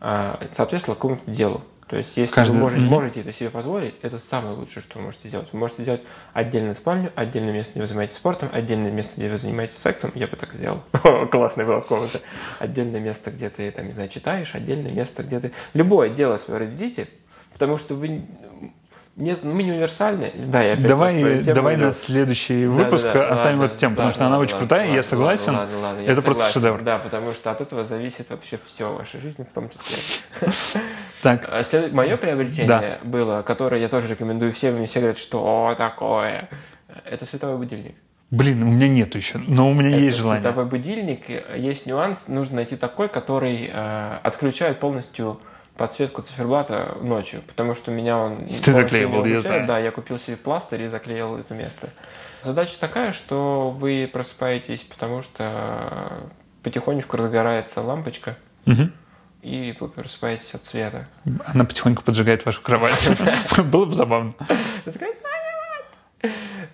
а, 0.00 0.38
соответствовало 0.52 0.96
какому-то 0.96 1.30
делу. 1.30 1.62
То 1.92 1.98
есть, 1.98 2.16
если 2.16 2.34
Каждый... 2.34 2.54
вы 2.54 2.60
можете, 2.60 2.84
можете 2.86 3.20
это 3.20 3.32
себе 3.32 3.50
позволить, 3.50 3.94
это 4.00 4.18
самое 4.18 4.56
лучшее, 4.56 4.82
что 4.82 4.98
вы 4.98 5.04
можете 5.04 5.28
сделать. 5.28 5.50
Вы 5.52 5.58
можете 5.58 5.82
сделать 5.82 6.00
отдельную 6.32 6.74
спальню, 6.74 7.12
отдельное 7.14 7.52
место, 7.52 7.72
где 7.72 7.82
вы 7.82 7.86
занимаетесь 7.86 8.16
спортом, 8.16 8.48
отдельное 8.50 8.90
место, 8.90 9.12
где 9.18 9.28
вы 9.28 9.36
занимаетесь 9.36 9.76
сексом. 9.76 10.10
Я 10.14 10.26
бы 10.26 10.38
так 10.38 10.54
сделал. 10.54 10.80
Классная 11.30 11.66
была 11.66 11.82
комната. 11.82 12.22
Отдельное 12.58 12.98
место, 12.98 13.30
где 13.30 13.50
ты, 13.50 13.70
там, 13.72 13.84
не 13.84 13.92
знаю, 13.92 14.08
читаешь, 14.08 14.54
отдельное 14.54 14.90
место, 14.90 15.22
где 15.22 15.38
ты... 15.38 15.52
Любое 15.74 16.08
дело 16.08 16.38
свое 16.38 16.60
разделите, 16.60 17.08
потому 17.52 17.76
что 17.76 17.94
вы 17.94 18.24
нет, 19.16 19.40
ну, 19.42 19.52
мы 19.52 19.62
не 19.62 19.72
универсальны. 19.72 20.32
Да, 20.34 20.62
я 20.62 20.72
опять 20.72 20.86
давай 20.86 21.42
давай 21.42 21.76
на 21.76 21.92
следующий 21.92 22.64
выпуск 22.64 23.04
да, 23.04 23.12
да, 23.12 23.18
да, 23.20 23.28
оставим 23.34 23.58
ладно, 23.58 23.70
эту 23.70 23.78
тему, 23.78 23.94
потому 23.96 24.12
что 24.12 24.26
она 24.26 24.38
очень 24.38 24.56
крутая, 24.56 24.80
ладно, 24.80 24.94
я 24.94 25.02
согласен. 25.02 25.54
Ладно, 25.54 25.78
ладно, 25.80 26.00
я 26.00 26.06
это 26.06 26.22
согласен, 26.22 26.40
просто 26.40 26.52
шедевр. 26.52 26.82
Да, 26.82 26.98
потому 26.98 27.32
что 27.32 27.50
от 27.50 27.60
этого 27.60 27.84
зависит 27.84 28.30
вообще 28.30 28.58
все 28.66 28.90
в 28.90 28.96
вашей 28.96 29.20
жизни, 29.20 29.44
в 29.48 29.52
том 29.52 29.68
числе. 29.68 29.96
Так. 31.22 31.48
А 31.48 31.62
Мое 31.92 32.16
приобретение 32.16 32.98
было, 33.04 33.42
которое 33.42 33.80
я 33.80 33.88
тоже 33.88 34.08
рекомендую 34.08 34.52
всем, 34.52 34.74
мне 34.74 34.86
все 34.86 34.98
говорят, 34.98 35.18
что 35.18 35.72
такое. 35.78 36.48
Это 37.04 37.24
световой 37.26 37.58
будильник. 37.58 37.94
Блин, 38.32 38.62
у 38.64 38.66
меня 38.66 38.88
нету 38.88 39.18
еще, 39.18 39.38
но 39.38 39.70
у 39.70 39.74
меня 39.74 39.90
это 39.90 39.98
есть 39.98 40.16
желание. 40.16 40.42
Световой 40.42 40.64
будильник, 40.64 41.26
есть 41.54 41.86
нюанс, 41.86 42.28
нужно 42.28 42.56
найти 42.56 42.76
такой, 42.76 43.08
который 43.08 43.70
э, 43.72 44.18
отключает 44.22 44.80
полностью 44.80 45.38
подсветку 45.82 46.22
циферблата 46.22 46.96
ночью, 47.00 47.42
потому 47.44 47.74
что 47.74 47.90
меня 47.90 48.16
он... 48.16 48.46
Ты 48.46 48.72
заклеивал, 48.72 49.24
я 49.24 49.40
знаю. 49.40 49.66
Да, 49.66 49.80
я 49.80 49.90
купил 49.90 50.16
себе 50.16 50.36
пластырь 50.36 50.82
и 50.82 50.88
заклеил 50.88 51.38
это 51.38 51.54
место. 51.54 51.88
Задача 52.42 52.78
такая, 52.78 53.12
что 53.12 53.74
вы 53.76 54.08
просыпаетесь, 54.12 54.82
потому 54.82 55.22
что 55.22 56.22
потихонечку 56.62 57.16
разгорается 57.16 57.80
лампочка, 57.80 58.36
угу. 58.64 58.90
и 59.42 59.76
вы 59.80 59.88
просыпаетесь 59.88 60.54
от 60.54 60.64
света. 60.66 61.08
Она 61.46 61.64
потихоньку 61.64 62.04
поджигает 62.04 62.46
вашу 62.46 62.62
кровать. 62.62 63.10
Было 63.64 63.86
бы 63.86 63.94
забавно. 63.96 64.34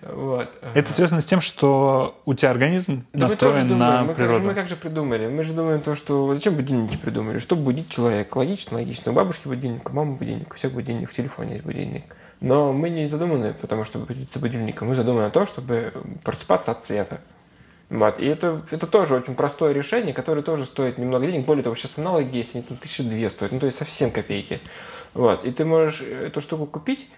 Вот. 0.01 0.49
Это 0.73 0.91
связано 0.91 1.21
с 1.21 1.25
тем, 1.25 1.41
что 1.41 2.19
у 2.25 2.33
тебя 2.33 2.51
организм 2.51 3.05
да 3.13 3.21
настроен 3.21 3.77
на 3.77 4.03
мы 4.03 4.13
природу. 4.13 4.39
Как, 4.39 4.47
мы 4.47 4.53
как 4.53 4.69
же 4.69 4.75
придумали? 4.75 5.27
Мы 5.27 5.43
же 5.43 5.53
думаем 5.53 5.81
то, 5.81 5.95
что 5.95 6.33
зачем 6.33 6.55
будильники 6.55 6.95
придумали? 6.95 7.39
Чтобы 7.39 7.63
будить 7.63 7.89
человека. 7.89 8.37
Логично, 8.37 8.77
логично. 8.77 9.11
У 9.11 9.15
бабушки 9.15 9.47
будильник, 9.47 9.89
у 9.89 9.93
мамы 9.93 10.15
будильник, 10.15 10.51
у 10.51 10.55
всех 10.55 10.71
будильник, 10.71 11.09
в 11.09 11.13
телефоне 11.13 11.53
есть 11.53 11.65
будильник. 11.65 12.03
Но 12.39 12.71
мы 12.71 12.89
не 12.89 13.07
задуманы, 13.07 13.53
потому 13.53 13.83
что 13.83 13.99
будиться 13.99 14.39
будильником. 14.39 14.87
Мы 14.87 14.95
задуманы 14.95 15.25
на 15.25 15.31
то, 15.31 15.45
чтобы 15.45 15.91
просыпаться 16.23 16.71
от 16.71 16.83
света. 16.83 17.19
Вот. 17.89 18.19
И 18.19 18.25
это, 18.25 18.61
это 18.71 18.87
тоже 18.87 19.15
очень 19.15 19.35
простое 19.35 19.73
решение, 19.73 20.13
которое 20.13 20.43
тоже 20.43 20.65
стоит 20.65 20.97
немного 20.97 21.25
денег. 21.25 21.45
Более 21.45 21.63
того, 21.63 21.75
сейчас 21.75 21.97
аналоги 21.97 22.37
есть, 22.37 22.55
они 22.55 22.63
там 22.63 22.77
тысячи 22.77 23.03
две 23.03 23.29
стоят, 23.29 23.51
ну 23.51 23.59
то 23.59 23.65
есть 23.65 23.77
совсем 23.77 24.11
копейки. 24.11 24.59
Вот. 25.13 25.43
И 25.43 25.51
ты 25.51 25.65
можешь 25.65 26.01
эту 26.01 26.39
штуку 26.39 26.67
купить, 26.67 27.09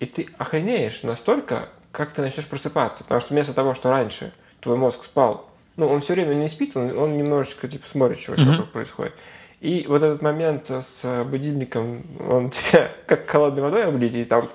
и 0.00 0.06
ты 0.06 0.28
охренеешь 0.38 1.02
настолько, 1.02 1.68
как 1.92 2.12
ты 2.12 2.22
начнешь 2.22 2.46
просыпаться. 2.46 3.02
Потому 3.04 3.20
что 3.20 3.34
вместо 3.34 3.54
того, 3.54 3.74
что 3.74 3.90
раньше 3.90 4.32
твой 4.60 4.76
мозг 4.76 5.04
спал, 5.04 5.48
ну, 5.76 5.88
он 5.88 6.00
все 6.00 6.14
время 6.14 6.34
не 6.34 6.48
спит, 6.48 6.76
он, 6.76 6.96
он 6.96 7.16
немножечко 7.16 7.68
типа 7.68 7.86
смотрит, 7.86 8.18
что 8.18 8.32
mm-hmm. 8.32 8.50
вокруг 8.50 8.70
происходит. 8.70 9.14
И 9.60 9.86
вот 9.88 10.02
этот 10.02 10.20
момент 10.20 10.70
с 10.70 11.24
будильником, 11.24 12.04
он 12.28 12.50
тебя 12.50 12.90
как 13.06 13.28
холодной 13.28 13.62
водой 13.62 13.84
облить, 13.84 14.14
и 14.14 14.24
там, 14.24 14.44
и 14.44 14.48
ты 14.48 14.54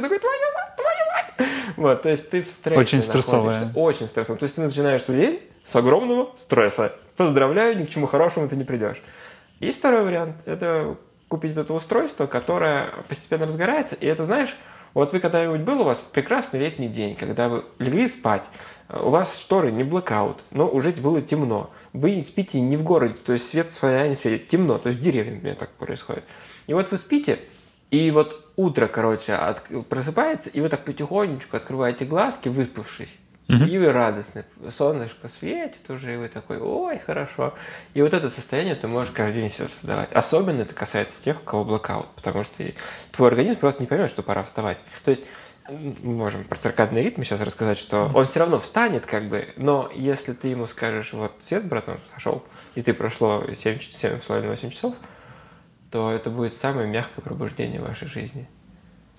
такой, 0.00 0.18
твою 0.18 0.52
мать, 0.54 0.76
твою 0.76 1.06
мать. 1.12 1.50
Вот, 1.76 2.02
то 2.02 2.08
есть 2.08 2.30
ты 2.30 2.42
в 2.42 2.50
стрессе 2.50 2.80
Очень 2.80 3.02
стрессовая. 3.02 3.70
Очень 3.74 4.08
стрессовая. 4.08 4.38
То 4.38 4.44
есть 4.44 4.56
ты 4.56 4.60
начинаешь 4.60 5.02
свой 5.02 5.16
день 5.16 5.40
с 5.64 5.76
огромного 5.76 6.30
стресса. 6.38 6.94
Поздравляю, 7.16 7.78
ни 7.78 7.84
к 7.84 7.90
чему 7.90 8.06
хорошему 8.06 8.48
ты 8.48 8.56
не 8.56 8.64
придешь. 8.64 9.00
И 9.60 9.72
второй 9.72 10.02
вариант– 10.02 10.36
это 10.46 10.96
купить 11.28 11.56
это 11.56 11.72
устройство, 11.72 12.26
которое 12.26 12.90
постепенно 13.08 13.46
разгорается. 13.46 13.94
И 13.94 14.06
это, 14.06 14.24
знаешь, 14.24 14.56
вот 14.94 15.12
вы 15.12 15.20
когда-нибудь 15.20 15.60
был 15.60 15.82
у 15.82 15.84
вас 15.84 15.98
прекрасный 16.12 16.60
летний 16.60 16.88
день, 16.88 17.14
когда 17.14 17.48
вы 17.48 17.64
легли 17.78 18.08
спать, 18.08 18.44
у 18.88 19.10
вас 19.10 19.38
шторы 19.38 19.70
не 19.70 19.84
блокаут, 19.84 20.42
но 20.50 20.66
уже 20.68 20.92
было 20.92 21.20
темно. 21.20 21.70
Вы 21.92 22.24
спите 22.24 22.60
не 22.60 22.76
в 22.76 22.82
городе, 22.82 23.14
то 23.24 23.32
есть 23.32 23.48
свет 23.48 23.68
своя 23.68 24.08
не 24.08 24.14
светит, 24.14 24.48
темно, 24.48 24.78
то 24.78 24.88
есть 24.88 25.00
в 25.00 25.02
деревне 25.02 25.38
меня 25.38 25.54
так 25.54 25.70
происходит. 25.70 26.24
И 26.66 26.74
вот 26.74 26.90
вы 26.90 26.98
спите, 26.98 27.38
и 27.90 28.10
вот 28.10 28.50
утро, 28.56 28.86
короче, 28.86 29.34
от, 29.34 29.62
просыпается, 29.88 30.50
и 30.50 30.60
вы 30.60 30.68
так 30.68 30.84
потихонечку 30.84 31.56
открываете 31.56 32.04
глазки, 32.04 32.48
выспавшись. 32.48 33.14
Угу. 33.48 33.64
И 33.64 33.78
вы 33.78 33.92
радостны. 33.92 34.44
Солнышко 34.70 35.28
светит 35.28 35.88
уже, 35.88 36.14
и 36.14 36.16
вы 36.18 36.28
такой, 36.28 36.58
ой, 36.58 36.98
хорошо. 36.98 37.54
И 37.94 38.02
вот 38.02 38.12
это 38.12 38.28
состояние 38.28 38.74
ты 38.74 38.88
можешь 38.88 39.12
каждый 39.12 39.40
день 39.40 39.50
себе 39.50 39.68
создавать. 39.68 40.12
Особенно 40.12 40.62
это 40.62 40.74
касается 40.74 41.22
тех, 41.22 41.40
у 41.40 41.44
кого 41.44 41.64
блокаут, 41.64 42.08
потому 42.14 42.42
что 42.42 42.62
твой 43.10 43.28
организм 43.28 43.58
просто 43.58 43.82
не 43.82 43.86
поймет, 43.86 44.10
что 44.10 44.22
пора 44.22 44.42
вставать. 44.42 44.78
То 45.04 45.10
есть 45.10 45.22
мы 45.68 46.14
можем 46.14 46.44
про 46.44 46.58
циркадный 46.58 47.02
ритм 47.02 47.22
сейчас 47.22 47.40
рассказать, 47.40 47.78
что 47.78 48.10
он 48.14 48.26
все 48.26 48.40
равно 48.40 48.60
встанет, 48.60 49.06
как 49.06 49.28
бы, 49.28 49.48
но 49.56 49.90
если 49.94 50.32
ты 50.34 50.48
ему 50.48 50.66
скажешь, 50.66 51.12
вот 51.12 51.32
свет, 51.40 51.66
братан, 51.66 51.98
сошел, 52.14 52.44
и 52.74 52.82
ты 52.82 52.92
прошло 52.94 53.44
7,5-8 53.46 54.70
часов, 54.70 54.94
то 55.90 56.10
это 56.10 56.28
будет 56.28 56.54
самое 56.54 56.86
мягкое 56.86 57.22
пробуждение 57.22 57.80
в 57.80 57.86
вашей 57.86 58.08
жизни. 58.08 58.46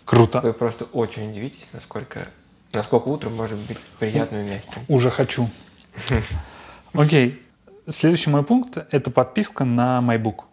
Круто. 0.06 0.42
Вы 0.42 0.54
просто 0.54 0.86
очень 0.86 1.32
удивитесь, 1.32 1.68
насколько 1.72 2.28
Насколько 2.72 3.08
утром 3.08 3.36
может 3.36 3.58
быть 3.58 3.78
приятным 4.00 4.46
и 4.46 4.50
мягким? 4.50 4.82
Уже 4.88 5.10
хочу. 5.10 5.50
Окей. 6.94 7.42
Следующий 7.88 8.30
мой 8.30 8.44
пункт– 8.44 8.78
это 8.92 9.10
подписка 9.10 9.66
на 9.66 10.00
MyBook. 10.00 10.44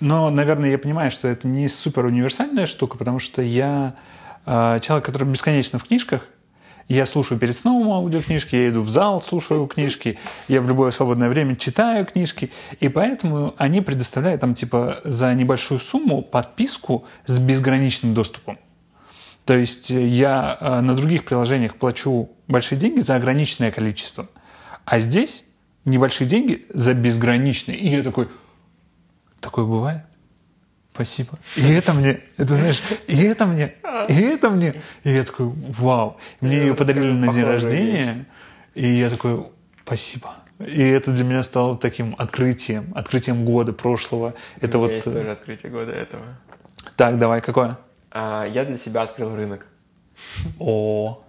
Но, 0.00 0.30
наверное, 0.30 0.70
я 0.70 0.78
понимаю, 0.78 1.10
что 1.10 1.28
это 1.28 1.46
не 1.46 1.68
супер 1.68 2.06
универсальная 2.06 2.66
штука, 2.66 2.96
потому 2.96 3.20
что 3.20 3.42
я 3.42 3.94
э, 4.46 4.80
человек, 4.82 5.04
который 5.04 5.28
бесконечно 5.28 5.78
в 5.78 5.84
книжках. 5.84 6.26
Я 6.88 7.06
слушаю 7.06 7.38
перед 7.38 7.54
сном 7.54 7.88
аудиокнижки, 7.92 8.56
я 8.56 8.70
иду 8.70 8.82
в 8.82 8.88
зал, 8.88 9.22
слушаю 9.22 9.68
книжки, 9.68 10.18
я 10.48 10.60
в 10.60 10.66
любое 10.66 10.90
свободное 10.90 11.28
время 11.28 11.54
читаю 11.54 12.04
книжки, 12.04 12.50
и 12.80 12.88
поэтому 12.88 13.54
они 13.58 13.80
предоставляют 13.80 14.40
там 14.40 14.56
типа 14.56 15.00
за 15.04 15.32
небольшую 15.34 15.78
сумму 15.78 16.20
подписку 16.20 17.04
с 17.26 17.38
безграничным 17.38 18.12
доступом. 18.12 18.58
То 19.50 19.56
есть 19.56 19.90
э, 19.90 20.06
я 20.06 20.58
э, 20.60 20.80
на 20.80 20.94
других 20.94 21.24
приложениях 21.24 21.74
плачу 21.74 22.30
большие 22.46 22.78
деньги 22.78 23.00
за 23.00 23.16
ограниченное 23.16 23.72
количество, 23.72 24.28
а 24.84 25.00
здесь 25.00 25.42
небольшие 25.84 26.28
деньги 26.28 26.66
за 26.68 26.94
безграничные. 26.94 27.76
И 27.76 27.88
я 27.88 28.04
такой, 28.04 28.28
такое 29.40 29.64
бывает? 29.64 30.02
Спасибо. 30.94 31.36
И 31.56 31.68
это 31.68 31.92
мне, 31.94 32.20
это 32.36 32.54
знаешь, 32.54 32.80
и 33.08 33.20
это 33.22 33.44
мне, 33.44 33.74
и 34.08 34.20
это 34.20 34.50
мне. 34.50 34.74
И 35.02 35.10
я 35.10 35.24
такой, 35.24 35.46
вау. 35.46 36.18
Мне 36.40 36.58
ее 36.58 36.74
подарили 36.74 37.10
на 37.10 37.32
день 37.32 37.42
рождения, 37.42 38.26
и 38.76 38.86
я 38.86 39.10
такой, 39.10 39.48
спасибо. 39.84 40.32
И 40.60 40.80
это 40.80 41.10
для 41.10 41.24
меня 41.24 41.42
стало 41.42 41.76
таким 41.76 42.14
открытием, 42.18 42.92
открытием 42.94 43.44
года 43.44 43.72
прошлого. 43.72 44.34
Это 44.60 44.78
вот. 44.78 44.92
Есть 44.92 45.08
э, 45.08 45.12
тоже 45.12 45.32
открытие 45.32 45.72
года 45.72 45.90
этого. 45.90 46.22
Так, 46.96 47.18
давай, 47.18 47.40
какое? 47.40 47.78
А, 48.10 48.44
я 48.46 48.64
для 48.64 48.76
себя 48.76 49.02
открыл 49.02 49.34
рынок. 49.34 49.66
О, 50.58 51.22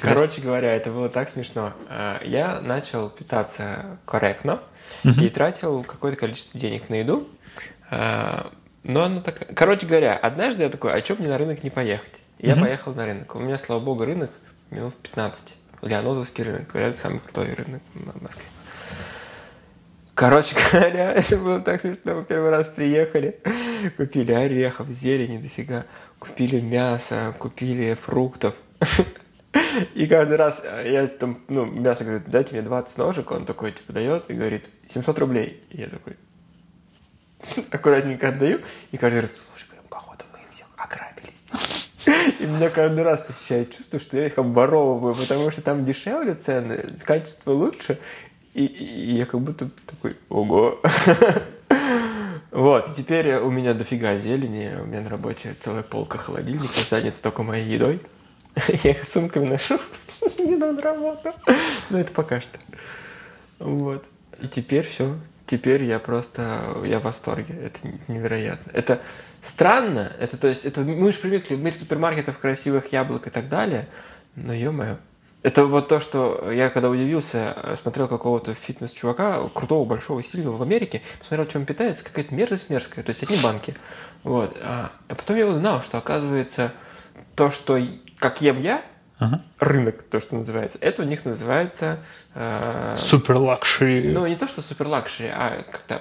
Короче 0.00 0.40
говоря, 0.40 0.74
это 0.74 0.90
было 0.90 1.08
так 1.08 1.28
смешно. 1.28 1.72
А, 1.88 2.20
я 2.24 2.60
начал 2.60 3.08
питаться 3.08 3.98
корректно 4.04 4.60
и 5.04 5.28
тратил 5.28 5.84
какое-то 5.84 6.18
количество 6.18 6.58
денег 6.58 6.88
на 6.88 6.96
еду. 6.96 7.28
А, 7.90 8.52
но 8.82 9.04
она 9.04 9.20
так... 9.20 9.54
Короче 9.54 9.86
говоря, 9.86 10.16
однажды 10.16 10.64
я 10.64 10.70
такой, 10.70 10.92
а 10.92 11.04
что 11.04 11.14
мне 11.14 11.28
на 11.28 11.38
рынок 11.38 11.62
не 11.62 11.70
поехать? 11.70 12.20
Я 12.38 12.56
поехал 12.56 12.94
на 12.94 13.06
рынок. 13.06 13.34
У 13.34 13.38
меня, 13.38 13.58
слава 13.58 13.80
богу, 13.80 14.04
рынок 14.04 14.30
минут 14.70 14.94
15. 14.96 15.56
Леонозовский 15.82 16.44
рынок. 16.44 16.68
Говорят, 16.68 16.98
самый 16.98 17.20
крутой 17.20 17.52
рынок 17.54 17.82
в 17.94 18.22
Москве. 18.22 18.44
Короче 20.14 20.56
говоря, 20.72 21.12
это 21.12 21.36
было 21.36 21.60
так 21.60 21.80
смешно. 21.80 22.14
Мы 22.14 22.24
первый 22.24 22.50
раз 22.50 22.66
приехали, 22.68 23.40
купили 23.96 24.32
орехов, 24.32 24.88
зелени 24.88 25.38
дофига 25.38 25.86
купили 26.24 26.60
мясо, 26.60 27.34
купили 27.38 27.94
фруктов. 27.94 28.54
И 29.94 30.06
каждый 30.06 30.36
раз 30.36 30.62
я 30.84 31.06
там, 31.06 31.40
ну, 31.48 31.64
мясо 31.64 32.04
говорит, 32.04 32.28
дайте 32.28 32.52
мне 32.52 32.62
20 32.62 32.98
ножек, 32.98 33.30
он 33.30 33.44
такой, 33.44 33.72
типа, 33.72 33.92
дает 33.92 34.28
и 34.28 34.34
говорит, 34.34 34.68
700 34.88 35.18
рублей. 35.18 35.62
И 35.70 35.80
я 35.80 35.88
такой, 35.88 36.16
аккуратненько 37.70 38.28
отдаю, 38.28 38.60
и 38.90 38.96
каждый 38.96 39.20
раз, 39.20 39.30
слушай, 39.50 39.66
говорю, 39.68 39.82
походу 39.88 40.24
мы 40.32 40.38
их 40.40 40.46
всех 40.52 40.66
ограбили 40.76 41.32
здесь. 41.34 41.90
И 42.40 42.46
меня 42.46 42.70
каждый 42.70 43.04
раз 43.04 43.20
посещает 43.20 43.76
чувство, 43.76 44.00
что 44.00 44.16
я 44.16 44.26
их 44.26 44.38
обворовываю, 44.38 45.14
потому 45.14 45.50
что 45.50 45.62
там 45.62 45.84
дешевле 45.84 46.34
цены, 46.34 46.96
качество 47.04 47.52
лучше, 47.52 47.98
и, 48.54 48.64
и 48.64 49.16
я 49.16 49.26
как 49.26 49.40
будто 49.40 49.68
такой, 49.86 50.16
ого. 50.28 50.80
Вот, 52.54 52.94
теперь 52.94 53.34
у 53.34 53.50
меня 53.50 53.74
дофига 53.74 54.16
зелени, 54.16 54.76
у 54.80 54.86
меня 54.86 55.00
на 55.00 55.08
работе 55.08 55.56
целая 55.58 55.82
полка 55.82 56.18
холодильника 56.18 56.80
занята 56.88 57.16
только 57.20 57.42
моей 57.42 57.66
едой. 57.66 58.00
Я 58.84 58.92
их 58.92 59.02
сумками 59.02 59.46
ношу, 59.46 59.80
иду 60.20 60.70
на 60.70 60.80
работу. 60.80 61.32
Но 61.90 61.98
это 61.98 62.12
пока 62.12 62.40
что. 62.40 62.56
Вот. 63.58 64.04
И 64.40 64.46
теперь 64.46 64.86
все. 64.86 65.16
Теперь 65.46 65.82
я 65.82 65.98
просто, 65.98 66.60
я 66.86 67.00
в 67.00 67.02
восторге. 67.02 67.54
Это 67.54 67.80
невероятно. 68.06 68.70
Это 68.72 69.00
странно. 69.42 70.12
Это, 70.20 70.36
то 70.36 70.46
есть, 70.46 70.64
это, 70.64 70.82
мы 70.82 71.12
же 71.12 71.18
привыкли 71.18 71.56
в 71.56 71.60
мире 71.60 71.76
супермаркетов, 71.76 72.38
красивых 72.38 72.92
яблок 72.92 73.26
и 73.26 73.30
так 73.30 73.48
далее. 73.48 73.88
Но, 74.36 74.52
ё-моё, 74.52 74.96
это 75.44 75.66
вот 75.66 75.88
то, 75.88 76.00
что 76.00 76.50
я 76.50 76.70
когда 76.70 76.88
удивился, 76.88 77.54
смотрел 77.80 78.08
какого-то 78.08 78.54
фитнес-чувака, 78.54 79.50
крутого, 79.52 79.84
большого, 79.84 80.22
сильного 80.22 80.56
в 80.56 80.62
Америке, 80.62 81.02
посмотрел, 81.18 81.46
чем 81.46 81.66
питается, 81.66 82.02
какая-то 82.02 82.34
мерзость 82.34 82.70
мерзкая, 82.70 83.04
то 83.04 83.10
есть 83.10 83.22
одни 83.22 83.36
банки. 83.42 83.76
Вот. 84.22 84.56
А, 84.62 84.90
а 85.06 85.14
потом 85.14 85.36
я 85.36 85.46
узнал, 85.46 85.82
что 85.82 85.98
оказывается 85.98 86.72
то, 87.34 87.50
что 87.50 87.78
как 88.18 88.40
ем 88.40 88.62
я, 88.62 88.82
ага. 89.18 89.42
рынок, 89.58 90.04
то, 90.04 90.18
что 90.18 90.34
называется, 90.36 90.78
это 90.80 91.02
у 91.02 91.04
них 91.04 91.26
называется... 91.26 91.98
Э, 92.34 92.94
супер 92.96 93.36
luxury. 93.36 94.12
Ну, 94.12 94.26
не 94.26 94.36
то, 94.36 94.48
что 94.48 94.62
супер 94.62 94.88
luxury, 94.88 95.28
а 95.28 95.62
как-то 95.70 96.00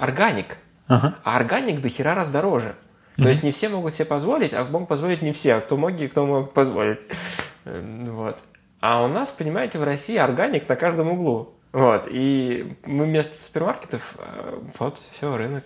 organic. 0.00 0.56
Ага. 0.88 1.14
А 1.22 1.36
organic 1.36 1.80
до 1.80 1.88
хера 1.88 2.16
раз 2.16 2.26
дороже. 2.26 2.74
То 3.16 3.28
есть 3.28 3.44
не 3.44 3.52
все 3.52 3.68
могут 3.68 3.94
себе 3.94 4.06
позволить, 4.06 4.52
а 4.52 4.64
могут 4.64 4.88
позволить 4.88 5.22
не 5.22 5.32
все, 5.32 5.54
а 5.54 5.60
кто 5.60 5.76
многие, 5.76 6.08
кто 6.08 6.26
могут 6.26 6.52
позволить. 6.52 7.02
Э, 7.64 8.08
вот. 8.10 8.38
А 8.82 9.04
у 9.04 9.06
нас, 9.06 9.30
понимаете, 9.30 9.78
в 9.78 9.84
России 9.84 10.16
органик 10.16 10.68
на 10.68 10.74
каждом 10.74 11.12
углу. 11.12 11.54
Вот, 11.70 12.08
и 12.10 12.76
мы 12.84 13.04
вместо 13.04 13.40
супермаркетов, 13.40 14.14
э, 14.18 14.58
вот, 14.76 15.00
все, 15.12 15.36
рынок. 15.36 15.62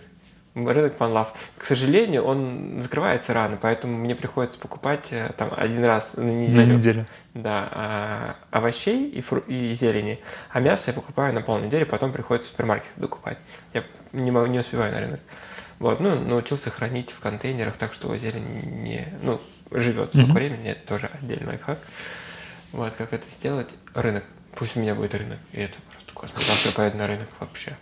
Рынок 0.53 0.95
Панлав. 0.97 1.33
К 1.57 1.63
сожалению, 1.63 2.23
он 2.23 2.79
закрывается 2.79 3.33
рано, 3.33 3.57
поэтому 3.59 3.97
мне 3.97 4.15
приходится 4.15 4.59
покупать 4.59 5.07
э, 5.09 5.31
там 5.35 5.49
один 5.57 5.83
раз 5.83 6.13
на 6.15 6.29
неделю. 6.29 6.73
На 6.73 6.73
неделю. 6.77 7.05
Да, 7.33 7.67
а, 7.71 8.35
овощей 8.51 9.09
и, 9.09 9.21
фру- 9.21 9.45
и 9.47 9.73
зелени. 9.73 10.19
А 10.51 10.59
мясо 10.59 10.91
я 10.91 10.93
покупаю 10.93 11.33
на 11.33 11.41
полнедели, 11.41 11.85
потом 11.85 12.11
приходится 12.11 12.49
в 12.49 12.51
супермаркет 12.51 12.91
докупать. 12.97 13.39
Я 13.73 13.83
не, 14.13 14.29
могу, 14.29 14.45
не 14.45 14.59
успеваю 14.59 14.93
на 14.93 14.99
рынок. 14.99 15.19
Вот, 15.79 15.99
ну, 15.99 16.19
научился 16.19 16.69
хранить 16.69 17.11
в 17.11 17.19
контейнерах, 17.19 17.77
так 17.77 17.93
что 17.93 18.15
зелень 18.15 18.83
не, 18.83 19.07
ну, 19.23 19.41
живет 19.71 20.13
mm-hmm. 20.13 20.21
сколько 20.21 20.33
времени, 20.33 20.69
это 20.69 20.87
тоже 20.87 21.09
отдельный 21.19 21.47
лайфхак. 21.47 21.79
Вот, 22.71 22.93
как 22.93 23.13
это 23.13 23.29
сделать? 23.29 23.69
Рынок. 23.93 24.23
Пусть 24.55 24.75
у 24.75 24.79
меня 24.79 24.95
будет 24.95 25.13
рынок. 25.15 25.39
И 25.51 25.59
это 25.59 25.75
просто 25.91 26.13
космос. 26.13 26.45
Завтра 26.45 26.75
поеду 26.75 26.97
на 26.97 27.07
рынок 27.07 27.27
вообще. 27.39 27.77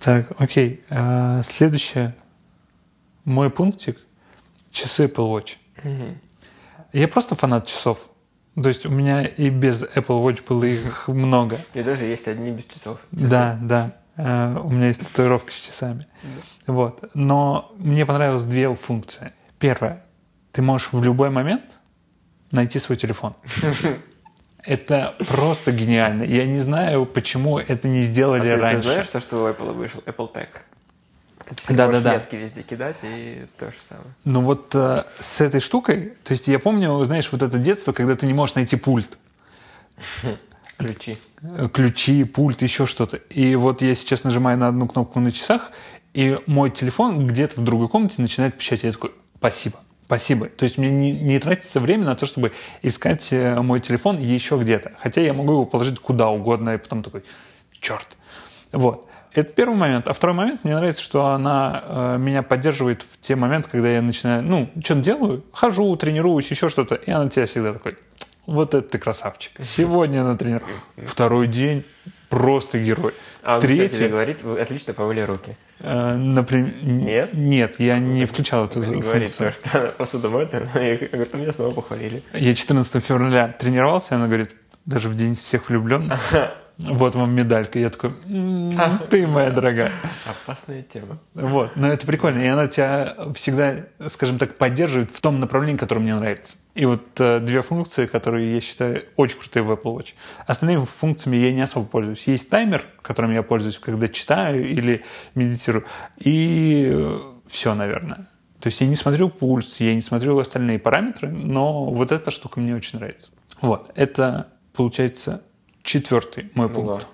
Так, 0.00 0.28
окей. 0.38 0.84
А, 0.88 1.42
следующее. 1.42 2.14
Мой 3.24 3.50
пунктик. 3.50 3.98
Часы 4.70 5.06
Apple 5.06 5.28
Watch. 5.32 5.56
Угу. 5.82 6.18
Я 6.92 7.08
просто 7.08 7.34
фанат 7.34 7.66
часов. 7.66 7.98
То 8.54 8.68
есть 8.68 8.86
у 8.86 8.90
меня 8.90 9.26
и 9.26 9.50
без 9.50 9.82
Apple 9.82 10.22
Watch 10.24 10.44
было 10.46 10.64
их 10.64 11.08
много. 11.08 11.58
И 11.74 11.82
даже 11.82 12.04
есть 12.04 12.28
одни 12.28 12.50
без 12.50 12.66
часов. 12.66 12.98
Часы. 13.12 13.28
Да, 13.28 13.58
да. 13.60 13.96
Uh, 14.16 14.62
у 14.62 14.70
меня 14.70 14.86
есть 14.86 15.06
татуировка 15.06 15.52
с 15.52 15.56
часами. 15.56 16.06
Да. 16.22 16.72
Вот. 16.72 17.10
Но 17.12 17.74
мне 17.76 18.06
понравилось 18.06 18.44
две 18.44 18.74
функции. 18.74 19.32
Первое. 19.58 20.04
Ты 20.52 20.62
можешь 20.62 20.90
в 20.90 21.02
любой 21.02 21.28
момент 21.28 21.75
найти 22.56 22.78
свой 22.80 22.96
телефон. 22.98 23.34
Это 24.66 25.14
просто 25.28 25.70
гениально. 25.70 26.24
Я 26.24 26.44
не 26.44 26.58
знаю, 26.58 27.06
почему 27.06 27.56
это 27.56 27.86
не 27.86 28.02
сделали 28.02 28.48
а 28.48 28.56
ты, 28.56 28.60
раньше. 28.60 28.82
Ты 28.82 28.88
знаешь, 28.88 29.08
то, 29.08 29.20
что 29.20 29.44
у 29.44 29.48
Apple 29.48 29.72
вышел 29.72 30.00
Apple 30.00 30.32
Tag? 30.32 30.48
Ты 31.44 31.54
теперь 31.54 31.76
да, 31.76 31.86
да, 31.86 32.00
да. 32.00 32.12
метки 32.14 32.34
везде 32.34 32.62
кидать 32.62 32.96
и 33.04 33.44
то 33.56 33.66
же 33.66 33.76
самое. 33.80 34.08
Ну 34.24 34.40
вот 34.40 34.74
э, 34.74 35.04
с 35.20 35.40
этой 35.40 35.60
штукой, 35.60 36.14
то 36.24 36.32
есть 36.32 36.48
я 36.48 36.58
помню, 36.58 37.04
знаешь, 37.04 37.30
вот 37.30 37.42
это 37.42 37.58
детство, 37.58 37.92
когда 37.92 38.16
ты 38.16 38.26
не 38.26 38.34
можешь 38.34 38.56
найти 38.56 38.74
пульт. 38.74 39.16
Ключи. 40.76 41.18
Ключи, 41.72 42.24
пульт, 42.24 42.62
еще 42.62 42.86
что-то. 42.86 43.18
И 43.30 43.54
вот 43.54 43.82
я 43.82 43.94
сейчас 43.94 44.24
нажимаю 44.24 44.58
на 44.58 44.66
одну 44.66 44.88
кнопку 44.88 45.20
на 45.20 45.30
часах, 45.30 45.70
и 46.12 46.40
мой 46.46 46.70
телефон 46.70 47.28
где-то 47.28 47.60
в 47.60 47.64
другой 47.64 47.88
комнате 47.88 48.16
начинает 48.18 48.58
пищать. 48.58 48.82
Я 48.82 48.90
такой, 48.90 49.12
спасибо. 49.38 49.78
Спасибо. 50.06 50.46
То 50.46 50.64
есть 50.64 50.78
мне 50.78 50.88
не, 50.88 51.12
не 51.12 51.38
тратится 51.40 51.80
время 51.80 52.04
на 52.04 52.14
то, 52.14 52.26
чтобы 52.26 52.52
искать 52.82 53.28
э, 53.32 53.60
мой 53.60 53.80
телефон 53.80 54.18
еще 54.18 54.56
где-то. 54.56 54.92
Хотя 55.00 55.20
я 55.20 55.34
могу 55.34 55.52
его 55.52 55.64
положить 55.66 55.98
куда 55.98 56.28
угодно, 56.28 56.74
и 56.74 56.78
потом 56.78 57.02
такой, 57.02 57.24
черт. 57.80 58.06
Вот. 58.70 59.08
Это 59.32 59.52
первый 59.52 59.76
момент. 59.76 60.06
А 60.06 60.12
второй 60.12 60.36
момент, 60.36 60.62
мне 60.62 60.76
нравится, 60.76 61.02
что 61.02 61.26
она 61.26 61.82
э, 61.84 62.18
меня 62.18 62.42
поддерживает 62.42 63.02
в 63.02 63.20
те 63.20 63.34
моменты, 63.34 63.68
когда 63.68 63.88
я 63.88 64.00
начинаю, 64.00 64.42
ну, 64.42 64.70
что-то 64.82 65.00
делаю, 65.00 65.44
хожу, 65.52 65.94
тренируюсь, 65.96 66.50
еще 66.50 66.68
что-то, 66.68 66.94
и 66.94 67.10
она 67.10 67.28
тебя 67.28 67.46
всегда 67.46 67.72
такой, 67.72 67.98
вот 68.46 68.74
это 68.74 68.88
ты 68.88 68.98
красавчик. 68.98 69.52
Сегодня 69.60 70.22
на 70.22 70.38
тренировке. 70.38 70.72
Второй 71.04 71.48
день 71.48 71.84
просто 72.28 72.78
герой. 72.78 73.14
А 73.42 73.56
он 73.56 73.60
Третий... 73.60 73.96
тебе 73.96 74.08
говорит, 74.08 74.42
вы 74.42 74.60
отлично 74.60 74.92
помыли 74.92 75.20
руки. 75.20 75.56
Э, 75.80 76.14
например, 76.16 76.72
Нет? 76.82 77.34
Нет, 77.34 77.78
я 77.78 77.98
не 77.98 78.26
включал 78.26 78.66
эту 78.66 78.80
Он 78.80 79.00
говорит, 79.00 79.34
функцию. 79.34 79.52
что 79.70 79.94
посуду 79.98 80.30
моет, 80.30 80.52
и 80.54 81.06
говорит, 81.06 81.34
меня 81.34 81.52
снова 81.52 81.72
похвалили. 81.74 82.22
Я 82.32 82.54
14 82.54 83.04
февраля 83.04 83.48
тренировался, 83.48 84.16
она 84.16 84.26
говорит, 84.26 84.50
даже 84.84 85.08
в 85.08 85.16
день 85.16 85.36
всех 85.36 85.68
влюбленных, 85.68 86.20
вот 86.78 87.14
вам 87.14 87.34
медалька. 87.34 87.78
Я 87.78 87.90
такой, 87.90 88.12
«М, 88.28 88.72
ты 89.10 89.26
моя 89.26 89.50
дорогая. 89.50 89.92
Опасная 90.26 90.82
тема. 90.82 91.18
Вот, 91.34 91.76
но 91.76 91.88
это 91.88 92.06
прикольно, 92.06 92.40
и 92.40 92.46
она 92.46 92.66
тебя 92.66 93.14
всегда, 93.34 93.86
скажем 94.08 94.38
так, 94.38 94.56
поддерживает 94.58 95.10
в 95.10 95.20
том 95.20 95.40
направлении, 95.40 95.78
которое 95.78 96.00
мне 96.00 96.14
нравится. 96.14 96.56
И 96.74 96.84
вот 96.84 97.02
э, 97.18 97.40
две 97.40 97.62
функции, 97.62 98.04
которые 98.04 98.54
я 98.54 98.60
считаю 98.60 99.02
очень 99.16 99.38
крутые 99.38 99.62
в 99.62 99.70
Apple 99.72 99.96
Watch. 99.96 100.08
Остальными 100.46 100.84
функциями 100.84 101.36
я 101.36 101.52
не 101.52 101.62
особо 101.62 101.86
пользуюсь. 101.86 102.26
Есть 102.26 102.50
таймер, 102.50 102.84
которым 103.00 103.32
я 103.32 103.42
пользуюсь, 103.42 103.78
когда 103.78 104.08
читаю 104.08 104.68
или 104.68 105.02
медитирую, 105.34 105.86
и 106.18 107.18
все, 107.48 107.74
наверное. 107.74 108.28
То 108.60 108.66
есть 108.66 108.80
я 108.80 108.86
не 108.86 108.96
смотрю 108.96 109.30
пульс, 109.30 109.80
я 109.80 109.94
не 109.94 110.02
смотрю 110.02 110.38
остальные 110.38 110.78
параметры, 110.78 111.28
но 111.30 111.86
вот 111.86 112.12
эта 112.12 112.30
штука 112.30 112.60
мне 112.60 112.74
очень 112.74 112.98
нравится. 112.98 113.32
Вот, 113.62 113.90
это 113.94 114.48
получается 114.74 115.42
четвертый 115.86 116.50
мой 116.54 116.68
Ну 116.68 116.74
пункт. 116.74 117.06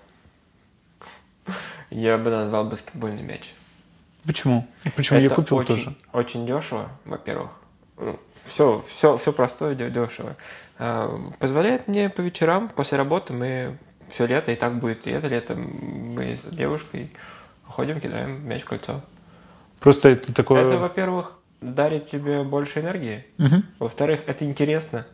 да. 1.46 1.52
Я 1.90 2.18
бы 2.18 2.30
назвал 2.30 2.64
баскетбольный 2.64 3.22
мяч. 3.22 3.52
Почему? 4.24 4.66
Почему 4.96 5.18
я 5.20 5.26
Это 5.26 5.35
купил 5.35 5.58
очень, 5.58 5.74
тоже? 5.74 5.94
Очень 6.12 6.46
дешево, 6.46 6.88
во-первых. 7.04 7.50
все, 8.46 8.85
все, 8.88 9.16
все 9.18 9.32
простое, 9.32 9.74
дешево. 9.74 10.37
А, 10.78 11.20
Позволяет 11.38 11.88
мне 11.88 12.08
по 12.08 12.20
вечерам 12.20 12.68
после 12.68 12.98
работы 12.98 13.32
мы 13.32 13.76
все 14.08 14.26
лето, 14.26 14.52
и 14.52 14.56
так 14.56 14.78
будет 14.78 15.06
и 15.06 15.11
это 15.11 15.28
лето, 15.28 15.54
мы 15.54 16.37
с 16.37 16.44
девушкой 16.46 17.11
ходим, 17.64 18.00
кидаем 18.00 18.46
мяч 18.46 18.62
в 18.62 18.66
кольцо. 18.66 19.02
Просто 19.80 20.11
это 20.11 20.32
такое... 20.32 20.61
Это, 20.64 20.78
во-первых, 20.78 21.32
дарит 21.61 22.06
тебе 22.06 22.42
больше 22.44 22.80
энергии. 22.80 23.26
Мгм. 23.38 23.64
Во-вторых, 23.80 24.20
это 24.26 24.44
интересно. 24.44 25.06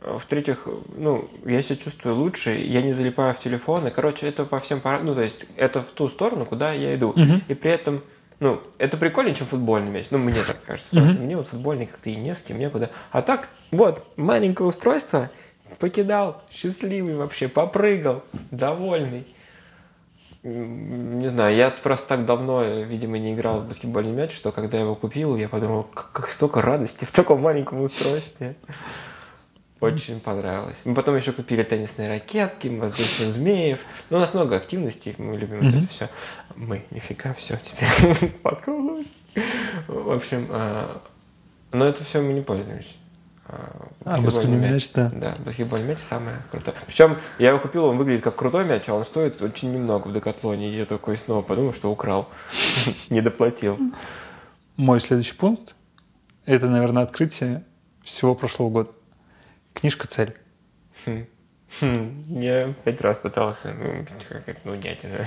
А 0.00 0.18
В-третьих, 0.18 0.66
ну, 0.96 1.28
я 1.44 1.60
себя 1.60 1.76
чувствую 1.76 2.14
лучше, 2.14 2.50
я 2.52 2.82
не 2.82 2.92
залипаю 2.92 3.34
в 3.34 3.38
телефон, 3.40 3.88
и, 3.88 3.90
короче, 3.90 4.28
это 4.28 4.44
по 4.44 4.60
всем 4.60 4.80
параметрам, 4.80 5.08
ну, 5.08 5.14
то 5.16 5.22
есть, 5.22 5.44
это 5.56 5.82
в 5.82 5.86
ту 5.86 6.08
сторону, 6.08 6.44
куда 6.44 6.72
я 6.72 6.94
иду. 6.94 7.12
Мгм. 7.16 7.42
И 7.48 7.54
при 7.54 7.72
этом, 7.72 8.02
ну, 8.38 8.60
это 8.78 8.96
прикольнее, 8.96 9.34
чем 9.34 9.48
футбольный 9.48 9.90
мяч. 9.90 10.06
Ну, 10.10 10.18
мне 10.18 10.40
так 10.46 10.62
кажется. 10.62 10.90
Просто 10.90 11.20
мне 11.20 11.36
вот 11.36 11.48
футбольный 11.48 11.86
как-то 11.86 12.10
и 12.10 12.16
не 12.16 12.32
с 12.32 12.42
кем, 12.42 12.58
некуда. 12.58 12.90
А 13.10 13.22
так, 13.22 13.48
вот, 13.72 14.06
маленькое 14.16 14.68
устройство, 14.68 15.30
покидал, 15.80 16.42
счастливый 16.50 17.16
вообще, 17.16 17.48
попрыгал, 17.48 18.22
довольный. 18.52 19.26
Не 20.44 21.28
знаю, 21.28 21.56
я 21.56 21.70
просто 21.70 22.06
так 22.06 22.24
давно, 22.24 22.62
э, 22.62 22.84
видимо, 22.84 23.18
не 23.18 23.34
играл 23.34 23.60
в 23.60 23.68
баскетбольный 23.68 24.12
мяч, 24.12 24.32
что 24.32 24.52
когда 24.52 24.76
я 24.76 24.84
его 24.84 24.94
купил, 24.94 25.36
я 25.36 25.48
подумал, 25.48 25.82
как, 25.82 26.12
как 26.12 26.28
столько 26.30 26.62
радости 26.62 27.04
в 27.04 27.10
таком 27.10 27.42
маленьком 27.42 27.80
устройстве. 27.80 28.54
Очень 29.80 30.20
понравилось. 30.20 30.76
Мы 30.84 30.94
потом 30.94 31.16
еще 31.16 31.32
купили 31.32 31.62
теннисные 31.62 32.08
ракетки, 32.08 32.66
воздушных 32.66 33.28
змеев. 33.28 33.78
Ну, 34.10 34.16
у 34.16 34.20
нас 34.20 34.34
много 34.34 34.56
активностей, 34.56 35.14
мы 35.18 35.36
любим 35.36 35.60
вот 35.60 35.74
это 35.74 35.88
все. 35.88 36.08
Мы, 36.56 36.84
нифига, 36.90 37.32
все, 37.34 37.56
теперь 37.56 38.30
подкололось. 38.42 39.06
В 39.86 40.10
общем, 40.10 40.48
а, 40.50 41.00
но 41.70 41.86
это 41.86 42.04
все 42.04 42.20
мы 42.20 42.32
не 42.32 42.40
пользуемся. 42.40 42.90
А, 43.46 44.20
баскетбольный 44.20 44.70
мяч, 44.70 44.90
да. 44.92 45.10
Да, 45.14 45.36
баскетбольный 45.44 45.86
мяч 45.86 45.98
самое 46.00 46.36
крутое. 46.50 46.76
Причем 46.86 47.16
я 47.38 47.50
его 47.50 47.58
купил, 47.60 47.84
он 47.84 47.96
выглядит 47.96 48.24
как 48.24 48.36
крутой 48.36 48.64
мяч, 48.64 48.88
а 48.88 48.94
он 48.94 49.04
стоит 49.04 49.40
очень 49.40 49.72
немного 49.72 50.08
в 50.08 50.12
Декатлоне. 50.12 50.70
И 50.70 50.76
я 50.76 50.86
такой 50.86 51.16
снова 51.16 51.40
подумал, 51.40 51.72
что 51.72 51.90
украл. 51.90 52.28
Не 53.10 53.20
доплатил. 53.20 53.78
Мой 54.76 55.00
следующий 55.00 55.34
пункт– 55.34 55.76
это, 56.46 56.68
наверное, 56.68 57.04
открытие 57.04 57.64
всего 58.02 58.34
прошлого 58.34 58.70
года. 58.70 58.90
Книжка 59.78 60.08
«Цель». 60.08 60.34
Хм. 61.04 61.26
Хм. 61.80 62.40
Я 62.40 62.72
пять 62.84 63.00
раз 63.00 63.18
пытался. 63.18 63.72
Ну, 63.72 64.04
как-то 64.44 64.68
нудятина. 64.68 65.24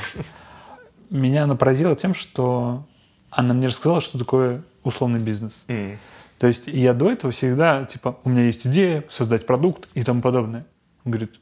Меня 1.09 1.43
она 1.43 1.55
поразила 1.55 1.95
тем, 1.95 2.13
что 2.13 2.85
она 3.29 3.53
мне 3.53 3.67
рассказала, 3.67 4.01
что 4.01 4.19
такое 4.19 4.63
условный 4.83 5.19
бизнес. 5.19 5.63
М. 5.67 5.97
То 6.37 6.47
есть 6.47 6.67
я 6.67 6.93
до 6.93 7.11
этого 7.11 7.31
всегда, 7.31 7.85
типа, 7.85 8.19
у 8.25 8.29
меня 8.29 8.43
есть 8.43 8.67
идея 8.67 9.05
создать 9.09 9.45
продукт 9.45 9.87
и 9.93 10.03
тому 10.03 10.21
подобное. 10.21 10.65
Он 11.05 11.11
говорит, 11.11 11.39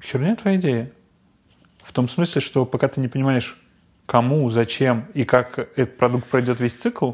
херня 0.00 0.36
твоя 0.36 0.56
идея. 0.56 0.92
В 1.82 1.92
том 1.92 2.08
смысле, 2.08 2.40
что 2.40 2.66
пока 2.66 2.86
ты 2.86 3.00
не 3.00 3.08
понимаешь, 3.08 3.60
кому, 4.06 4.48
зачем 4.50 5.06
и 5.14 5.24
как 5.24 5.58
этот 5.58 5.96
продукт 5.96 6.28
пройдет 6.28 6.60
весь 6.60 6.74
цикл, 6.74 7.12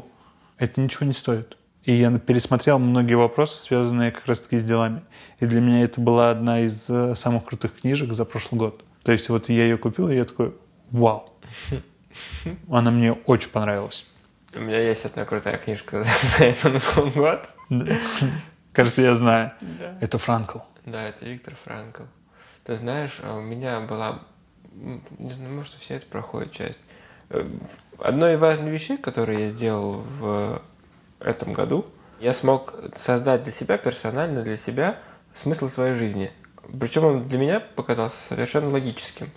это 0.57 0.79
ничего 0.79 1.07
не 1.07 1.13
стоит. 1.13 1.57
И 1.83 1.93
я 1.93 2.11
пересмотрел 2.19 2.77
многие 2.77 3.15
вопросы, 3.15 3.61
связанные 3.61 4.11
как 4.11 4.27
раз-таки 4.27 4.59
с 4.59 4.63
делами. 4.63 5.01
И 5.39 5.45
для 5.45 5.61
меня 5.61 5.83
это 5.83 5.99
была 5.99 6.29
одна 6.29 6.61
из 6.61 6.87
э, 6.89 7.15
самых 7.15 7.45
крутых 7.45 7.79
книжек 7.79 8.13
за 8.13 8.23
прошлый 8.23 8.59
год. 8.59 8.83
То 9.03 9.11
есть 9.11 9.29
вот 9.29 9.49
я 9.49 9.63
ее 9.63 9.77
купил, 9.77 10.09
и 10.09 10.15
я 10.15 10.25
такой, 10.25 10.53
вау. 10.91 11.33
Она 12.69 12.91
мне 12.91 13.13
очень 13.13 13.49
понравилась. 13.49 14.05
У 14.53 14.59
меня 14.59 14.79
есть 14.79 15.05
одна 15.05 15.25
крутая 15.25 15.57
книжка 15.57 16.05
за 16.37 16.45
этот 16.45 16.83
год. 17.15 17.49
Кажется, 18.73 19.01
я 19.01 19.15
знаю. 19.15 19.51
Да. 19.61 19.97
Это 20.01 20.19
Франкл. 20.19 20.59
Да, 20.85 21.09
это 21.09 21.25
Виктор 21.25 21.55
Франкл. 21.63 22.03
Ты 22.63 22.75
знаешь, 22.75 23.19
а 23.23 23.37
у 23.37 23.41
меня 23.41 23.79
была, 23.79 24.19
не 25.17 25.31
знаю, 25.31 25.55
может, 25.55 25.73
все 25.73 25.95
это 25.95 26.05
проходит 26.05 26.51
часть. 26.51 26.79
Э, 27.29 27.43
Одной 27.97 28.33
из 28.33 28.39
важных 28.39 28.71
вещей, 28.71 28.97
которые 28.97 29.41
я 29.41 29.49
сделал 29.49 30.03
в 30.19 30.61
этом 31.21 31.53
году, 31.53 31.85
я 32.19 32.33
смог 32.33 32.75
создать 32.95 33.43
для 33.43 33.51
себя, 33.51 33.77
персонально 33.77 34.43
для 34.43 34.57
себя, 34.57 34.99
смысл 35.33 35.69
своей 35.69 35.95
жизни. 35.95 36.31
Причем 36.79 37.05
он 37.05 37.27
для 37.27 37.37
меня 37.37 37.59
показался 37.59 38.23
совершенно 38.23 38.69
логическим. 38.69 39.29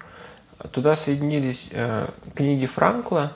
Туда 0.73 0.97
соединились 0.97 1.69
э, 1.73 2.09
книги 2.35 2.67
Франкла, 2.67 3.33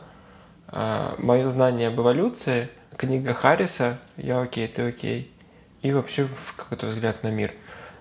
э, 0.68 1.14
мое 1.18 1.50
знание 1.50 1.88
об 1.88 2.00
эволюции, 2.00 2.68
книга 2.96 3.34
Харриса 3.34 3.98
«Я 4.16 4.40
окей, 4.40 4.68
ты 4.68 4.88
окей» 4.88 5.32
и 5.82 5.92
вообще 5.92 6.28
какой-то 6.56 6.86
взгляд 6.86 7.22
на 7.22 7.28
мир. 7.28 7.52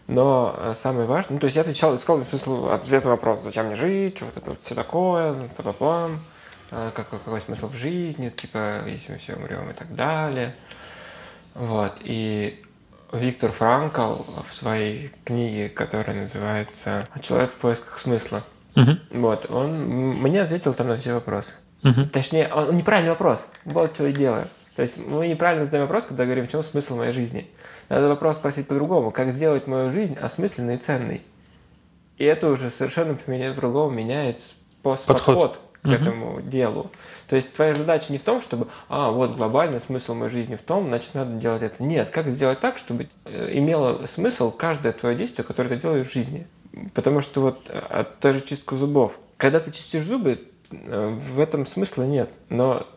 Но 0.08 0.56
э, 0.58 0.74
самое 0.82 1.06
важное, 1.08 1.36
ну, 1.36 1.40
то 1.40 1.46
есть 1.46 1.56
я 1.56 1.62
отвечал, 1.62 1.96
искал 1.96 2.24
смысл 2.26 2.70
ответ 2.70 3.04
на 3.04 3.12
вопрос, 3.12 3.42
зачем 3.42 3.68
мне 3.68 3.76
жить, 3.76 4.18
что 4.18 4.26
вот 4.26 4.38
это 4.38 4.50
вот 4.52 4.62
все 4.62 4.74
такое, 4.74 5.36
та-па-пам, 5.56 6.16
э, 6.16 6.37
какой, 6.70 7.20
какой 7.20 7.42
смысл 7.42 7.70
в 7.70 7.76
жизни, 7.76 8.30
типа, 8.30 8.84
если 8.88 9.14
мы 9.14 9.18
все 9.20 9.36
умрем 9.36 9.70
и 9.70 9.74
так 9.74 9.94
далее. 9.96 10.56
Вот, 11.56 11.94
и 12.02 12.64
Виктор 13.12 13.52
Франкл 13.52 14.24
в 14.48 14.54
своей 14.54 15.12
книге, 15.24 15.70
которая 15.70 16.24
называется 16.24 17.08
«Человек 17.22 17.52
в 17.52 17.56
поисках 17.56 17.98
смысла», 18.00 18.44
Мгм. 18.76 19.00
вот, 19.12 19.50
он 19.50 19.72
мне 20.22 20.42
ответил 20.42 20.74
там 20.74 20.88
на 20.88 20.98
все 20.98 21.14
вопросы. 21.14 21.54
Мгм. 21.82 22.10
Точнее, 22.10 22.48
он, 22.54 22.76
неправильный 22.78 23.12
вопрос. 23.12 23.48
Вот 23.66 23.94
что 23.96 24.06
я 24.08 24.12
делаю. 24.12 24.48
То 24.76 24.84
есть 24.84 24.98
мы 24.98 25.28
неправильно 25.28 25.66
задаем 25.66 25.86
вопрос, 25.86 26.06
когда 26.06 26.26
говорим, 26.26 26.48
в 26.48 26.52
чем 26.52 26.62
смысл 26.62 26.96
моей 26.98 27.12
жизни. 27.12 27.50
Надо 27.90 28.10
вопрос 28.10 28.36
спросить 28.36 28.68
по-другому. 28.68 29.10
Как 29.12 29.32
сделать 29.32 29.66
мою 29.66 29.90
жизнь 29.90 30.16
осмысленной 30.16 30.76
и 30.76 30.78
ценной? 30.78 31.22
И 32.18 32.26
это 32.26 32.50
уже 32.50 32.70
совершенно 32.70 33.16
по-другому, 33.16 33.90
меняет 33.92 34.40
Подход. 34.84 35.08
подход. 35.08 35.62
К 35.84 35.88
этому 35.88 36.42
делу. 36.42 36.92
То 37.28 37.36
есть 37.36 37.54
твоя 37.54 37.76
задача 37.76 38.12
не 38.12 38.18
в 38.18 38.24
том, 38.24 38.42
чтобы, 38.42 38.68
а, 38.90 39.12
вот 39.12 39.36
глобальный 39.36 39.82
смысл 39.82 40.14
моей 40.14 40.32
жизни 40.32 40.56
в 40.56 40.62
том, 40.62 40.88
значит, 40.88 41.14
надо 41.14 41.34
делать 41.34 41.62
это. 41.62 41.84
Нет, 41.84 42.10
как 42.10 42.28
сделать 42.28 42.60
так, 42.60 42.78
чтобы 42.78 43.08
э, 43.26 43.50
имело 43.54 44.06
смысл 44.06 44.52
каждое 44.52 44.94
твое 44.94 45.16
действие, 45.16 45.46
которое 45.46 45.70
ты 45.70 45.78
делаешь 45.78 46.08
в 46.08 46.14
жизни. 46.14 46.48
Потому 46.94 47.22
что 47.22 47.42
вот 47.42 47.70
а, 47.70 48.04
та 48.04 48.34
же 48.34 48.42
чистка 48.42 48.76
зубов. 48.76 49.18
Когда 49.38 49.60
ты 49.60 49.72
чистишь 49.72 50.04
зубы, 50.04 50.42
э, 50.72 51.20
в 51.34 51.40
этом 51.40 51.66
смысла 51.66 52.04
нет. 52.04 52.30
Но 52.50 52.88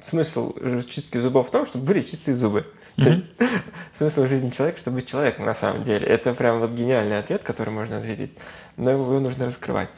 смысл 0.00 0.54
чистки 0.86 1.18
зубов 1.18 1.48
в 1.48 1.50
том, 1.50 1.66
чтобы 1.66 1.86
были 1.86 2.00
чистые 2.00 2.36
зубы. 2.36 2.66
Mm-hmm. 2.96 3.24
Смысл 3.98 4.26
жизни 4.26 4.50
человека, 4.50 4.78
чтобы 4.78 4.96
быть 4.96 5.08
человеком 5.08 5.46
на 5.46 5.54
самом 5.54 5.82
деле. 5.82 6.06
Это 6.06 6.34
прям 6.34 6.60
вот 6.60 6.70
гениальный 6.70 7.18
ответ, 7.18 7.42
который 7.42 7.70
можно 7.70 7.98
ответить, 7.98 8.32
но 8.76 8.90
его 8.90 9.18
нужно 9.18 9.46
раскрывать. 9.46 9.88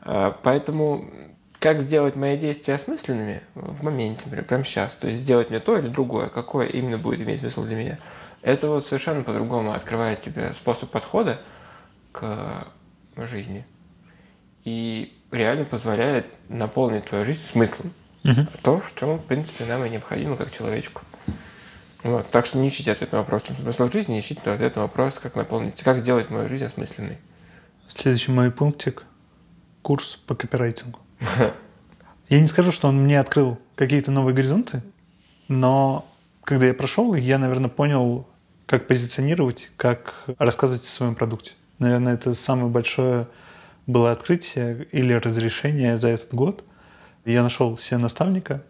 А, 0.00 0.38
поэтому 0.42 1.10
как 1.58 1.80
сделать 1.80 2.16
мои 2.16 2.36
действия 2.36 2.74
осмысленными 2.74 3.42
в 3.54 3.82
моменте, 3.82 4.22
например, 4.26 4.44
прямо 4.44 4.64
сейчас, 4.64 4.94
то 4.94 5.08
есть 5.08 5.20
сделать 5.20 5.50
мне 5.50 5.60
то 5.60 5.78
или 5.78 5.88
другое, 5.88 6.28
какое 6.28 6.66
именно 6.66 6.98
будет 6.98 7.20
иметь 7.20 7.40
смысл 7.40 7.64
для 7.64 7.76
меня, 7.76 7.98
это 8.42 8.68
вот 8.68 8.84
совершенно 8.84 9.22
по-другому 9.22 9.72
открывает 9.72 10.20
тебе 10.22 10.52
способ 10.54 10.90
подхода 10.90 11.40
к 12.12 12.68
жизни 13.16 13.66
и 14.64 15.16
реально 15.30 15.64
позволяет 15.64 16.26
наполнить 16.48 17.06
твою 17.06 17.24
жизнь 17.24 17.40
смыслом. 17.40 17.92
Угу. 18.24 18.46
То, 18.62 18.80
в 18.80 18.94
чем, 18.94 19.18
в 19.18 19.24
принципе, 19.24 19.64
нам 19.64 19.84
и 19.84 19.90
необходимо 19.90 20.36
как 20.36 20.50
человечку. 20.50 21.02
Вот. 22.02 22.28
Так 22.30 22.46
что 22.46 22.58
не 22.58 22.68
ищите 22.68 22.92
ответ 22.92 23.12
на 23.12 23.18
вопрос, 23.18 23.42
в 23.42 23.46
чем 23.46 23.56
смысл 23.56 23.88
жизни, 23.88 24.18
ищите 24.18 24.50
ответ 24.50 24.76
на 24.76 24.82
вопрос, 24.82 25.18
как 25.18 25.34
наполнить, 25.34 25.82
как 25.82 25.98
сделать 25.98 26.30
мою 26.30 26.48
жизнь 26.48 26.64
осмысленной. 26.64 27.18
Следующий 27.88 28.32
мой 28.32 28.50
пунктик– 28.50 29.04
курс 29.82 30.16
по 30.16 30.34
копирайтингу. 30.34 30.98
Я 32.28 32.40
не 32.40 32.46
скажу, 32.46 32.72
что 32.72 32.88
он 32.88 33.02
мне 33.02 33.20
открыл 33.20 33.58
какие-то 33.74 34.10
новые 34.10 34.34
горизонты, 34.34 34.82
но 35.48 36.08
когда 36.42 36.66
я 36.66 36.74
прошел, 36.74 37.14
я, 37.14 37.38
наверное, 37.38 37.70
понял, 37.70 38.26
как 38.66 38.88
позиционировать, 38.88 39.70
как 39.76 40.24
рассказывать 40.38 40.82
о 40.82 40.86
своем 40.86 41.14
продукте. 41.14 41.52
Наверное, 41.78 42.14
это 42.14 42.34
самое 42.34 42.68
большое 42.68 43.28
было 43.86 44.10
открытие 44.10 44.86
или 44.90 45.12
разрешение 45.12 45.98
за 45.98 46.08
этот 46.08 46.34
год. 46.34 46.64
Я 47.24 47.42
нашел 47.42 47.78
себе 47.78 47.98
наставника, 47.98 48.62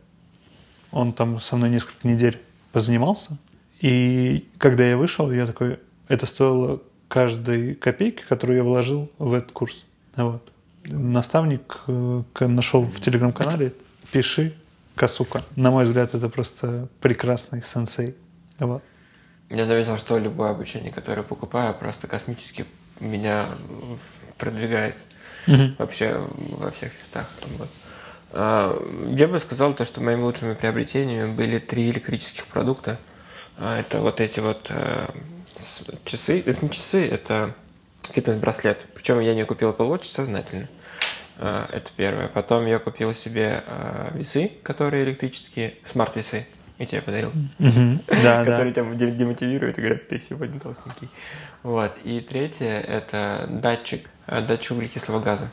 он 0.91 1.13
там 1.13 1.41
со 1.41 1.57
мной 1.57 1.71
несколько 1.71 2.07
недель 2.09 2.41
позанимался, 2.73 3.39
и 3.81 4.49
когда 4.59 4.85
я 4.85 4.97
вышел, 4.97 5.31
я 5.31 5.47
такой, 5.47 5.79
это 6.09 6.27
стоило 6.27 6.83
каждой 7.09 7.75
копейки, 7.75 8.23
которую 8.29 8.57
я 8.57 8.65
вложил 8.65 9.11
в 9.19 9.33
этот 9.35 9.53
курс. 9.53 9.85
Вот 10.17 10.51
наставник 10.89 11.81
э, 11.87 12.23
нашел 12.41 12.83
в 12.83 13.01
телеграм-канале 13.01 13.73
«Пиши 14.13 14.55
Касука». 14.95 15.45
На 15.57 15.71
мой 15.71 15.85
взгляд, 15.85 16.15
это 16.15 16.29
просто 16.29 16.89
прекрасный 17.01 17.63
сенсей. 17.63 18.15
Вот. 18.59 18.83
Я 19.51 19.65
заметил, 19.67 19.97
что 19.99 20.19
любое 20.19 20.51
обучение, 20.51 20.93
которое 20.93 21.23
покупаю, 21.23 21.75
просто 21.75 22.07
космически 22.07 22.67
меня 22.99 23.47
продвигает 24.39 25.03
угу. 25.47 25.75
вообще 25.79 26.27
во 26.51 26.71
всех 26.71 26.93
местах. 27.01 27.29
Вот. 27.59 27.69
А, 28.33 29.13
я 29.15 29.29
бы 29.29 29.39
сказал 29.39 29.75
то, 29.75 29.85
что 29.85 30.01
моими 30.01 30.23
лучшими 30.23 30.55
приобретениями 30.55 31.31
были 31.33 31.59
три 31.59 31.91
электрических 31.91 32.47
продукта. 32.47 32.99
А, 33.59 33.79
это 33.79 34.01
вот 34.01 34.21
эти 34.21 34.41
вот 34.41 34.67
э, 34.71 35.07
часы, 36.05 36.43
это 36.45 36.65
не 36.65 36.71
часы, 36.71 37.07
это 37.07 37.55
фитнес-браслет. 38.03 38.79
Причем 38.95 39.21
я 39.21 39.35
не 39.35 39.45
купил 39.45 39.71
Apple 39.71 39.89
Watch 39.89 40.05
сознательно. 40.05 40.69
А, 41.39 41.69
это 41.73 41.91
первое. 41.97 42.29
Потом 42.29 42.67
я 42.67 42.79
купил 42.79 43.13
себе 43.13 43.63
а, 43.67 44.11
весы, 44.15 44.53
которые 44.63 45.05
электрические, 45.05 45.75
смарт-весы. 45.85 46.47
И 46.79 46.85
тебе 46.85 47.01
подарил. 47.01 47.33
Да, 48.07 48.45
Которые 48.45 48.73
там 48.73 48.97
демотивируют 48.99 49.79
и 49.79 49.81
говорят, 49.81 50.09
ты 50.09 50.21
сегодня 50.21 50.61
толстенький. 50.61 51.09
Вот. 51.63 51.93
И 52.05 52.21
третье– 52.21 52.81
это 52.89 53.47
датчик, 53.49 54.11
э, 54.27 54.43
датчик 54.43 54.73
углекислого 54.73 55.21
газа. 55.21 55.51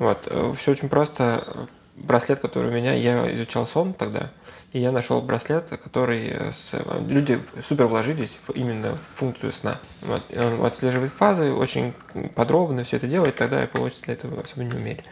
Вот. 0.00 0.26
Э, 0.26 0.52
Все 0.58 0.72
очень 0.72 0.88
просто 0.88 1.68
браслет, 2.00 2.40
который 2.40 2.70
у 2.70 2.74
меня, 2.74 2.94
я 2.94 3.32
изучал 3.34 3.66
сон 3.66 3.92
тогда, 3.92 4.30
и 4.72 4.80
я 4.80 4.90
нашел 4.92 5.20
браслет, 5.20 5.68
который 5.82 6.28
э, 6.28 6.52
с, 6.52 6.74
люди 7.06 7.40
супер 7.60 7.86
вложились 7.86 8.38
в, 8.46 8.52
именно 8.52 8.96
в 8.96 9.18
функцию 9.18 9.52
сна. 9.52 9.78
Вот. 10.02 10.22
Он 10.34 10.64
отслеживает 10.64 11.12
фазы, 11.12 11.52
очень 11.52 11.92
подробно 12.34 12.84
все 12.84 12.96
это 12.96 13.06
делает, 13.06 13.36
тогда 13.36 13.60
я 13.60 13.66
получится 13.66 14.04
для 14.04 14.14
этого 14.14 14.42
особо 14.42 14.64
не 14.64 14.72
умели. 14.72 15.04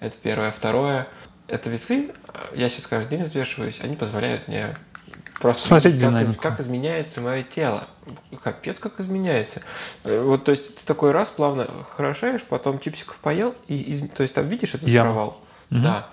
Это 0.00 0.16
первое. 0.22 0.50
Второе, 0.50 1.06
это 1.46 1.68
весы, 1.68 2.10
я 2.54 2.68
сейчас 2.68 2.86
каждый 2.86 3.16
день 3.16 3.26
взвешиваюсь, 3.26 3.80
они 3.82 3.96
позволяют 3.96 4.48
мне 4.48 4.76
просто 5.40 5.64
смотреть 5.64 5.94
как, 5.94 6.02
динамику. 6.02 6.40
как 6.40 6.60
изменяется 6.60 7.20
мое 7.20 7.42
тело. 7.42 7.88
Капец, 8.42 8.78
как 8.78 9.00
изменяется. 9.00 9.62
Э, 10.04 10.22
вот, 10.22 10.44
то 10.44 10.52
есть 10.52 10.76
ты 10.76 10.86
такой 10.86 11.12
раз 11.12 11.28
плавно 11.28 11.68
хорошаешь, 11.96 12.42
потом 12.44 12.78
чипсиков 12.78 13.18
поел, 13.18 13.54
и, 13.66 13.76
и 13.76 14.08
то 14.08 14.22
есть 14.22 14.34
там 14.34 14.48
видишь 14.48 14.74
этот 14.74 14.88
Яма. 14.88 15.10
провал. 15.10 15.40
Угу. 15.70 15.80
Да. 15.80 16.08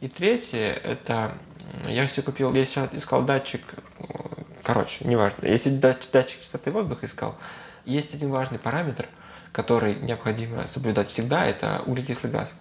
И 0.00 0.08
третье, 0.08 0.72
это 0.72 1.32
я 1.86 2.06
все 2.06 2.22
купил, 2.22 2.52
я 2.54 2.64
сейчас 2.64 2.88
искал 2.92 3.22
датчик, 3.22 3.62
короче, 4.62 5.04
неважно. 5.04 5.46
Если 5.46 5.70
датчик 5.70 6.40
частоты 6.40 6.70
воздуха 6.70 7.06
искал, 7.06 7.36
есть 7.84 8.14
один 8.14 8.30
важный 8.30 8.58
параметр, 8.58 9.06
который 9.52 9.96
необходимо 9.96 10.66
соблюдать 10.66 11.10
всегда, 11.10 11.46
это 11.46 11.82
углекислый 11.86 12.32
газ. 12.32 12.54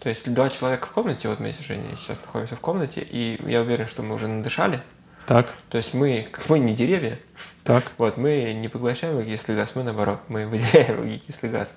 То 0.00 0.08
есть, 0.08 0.32
два 0.32 0.50
человека 0.50 0.86
в 0.86 0.90
комнате, 0.90 1.28
вот 1.28 1.38
мы 1.38 1.52
с 1.52 1.60
Женей 1.60 1.94
сейчас 1.96 2.18
находимся 2.24 2.56
в 2.56 2.60
комнате, 2.60 3.06
и 3.08 3.40
я 3.48 3.60
уверен, 3.60 3.86
что 3.86 4.02
мы 4.02 4.14
уже 4.14 4.26
надышали, 4.28 4.82
так. 5.26 5.54
То 5.68 5.78
есть 5.78 5.94
мы, 5.94 6.26
мы 6.48 6.58
не 6.58 6.74
деревья. 6.74 7.16
Так. 7.62 7.84
Вот 7.96 8.16
мы 8.16 8.52
не 8.54 8.66
поглощаем 8.66 9.16
углекислый 9.16 9.56
газ, 9.56 9.76
мы 9.76 9.84
наоборот, 9.84 10.18
мы 10.26 10.48
выделяем 10.48 10.98
углекислый 11.02 11.52
газ. 11.52 11.76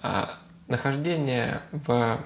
А 0.00 0.38
нахождение 0.68 1.60
в 1.72 1.90
Э, 1.90 2.18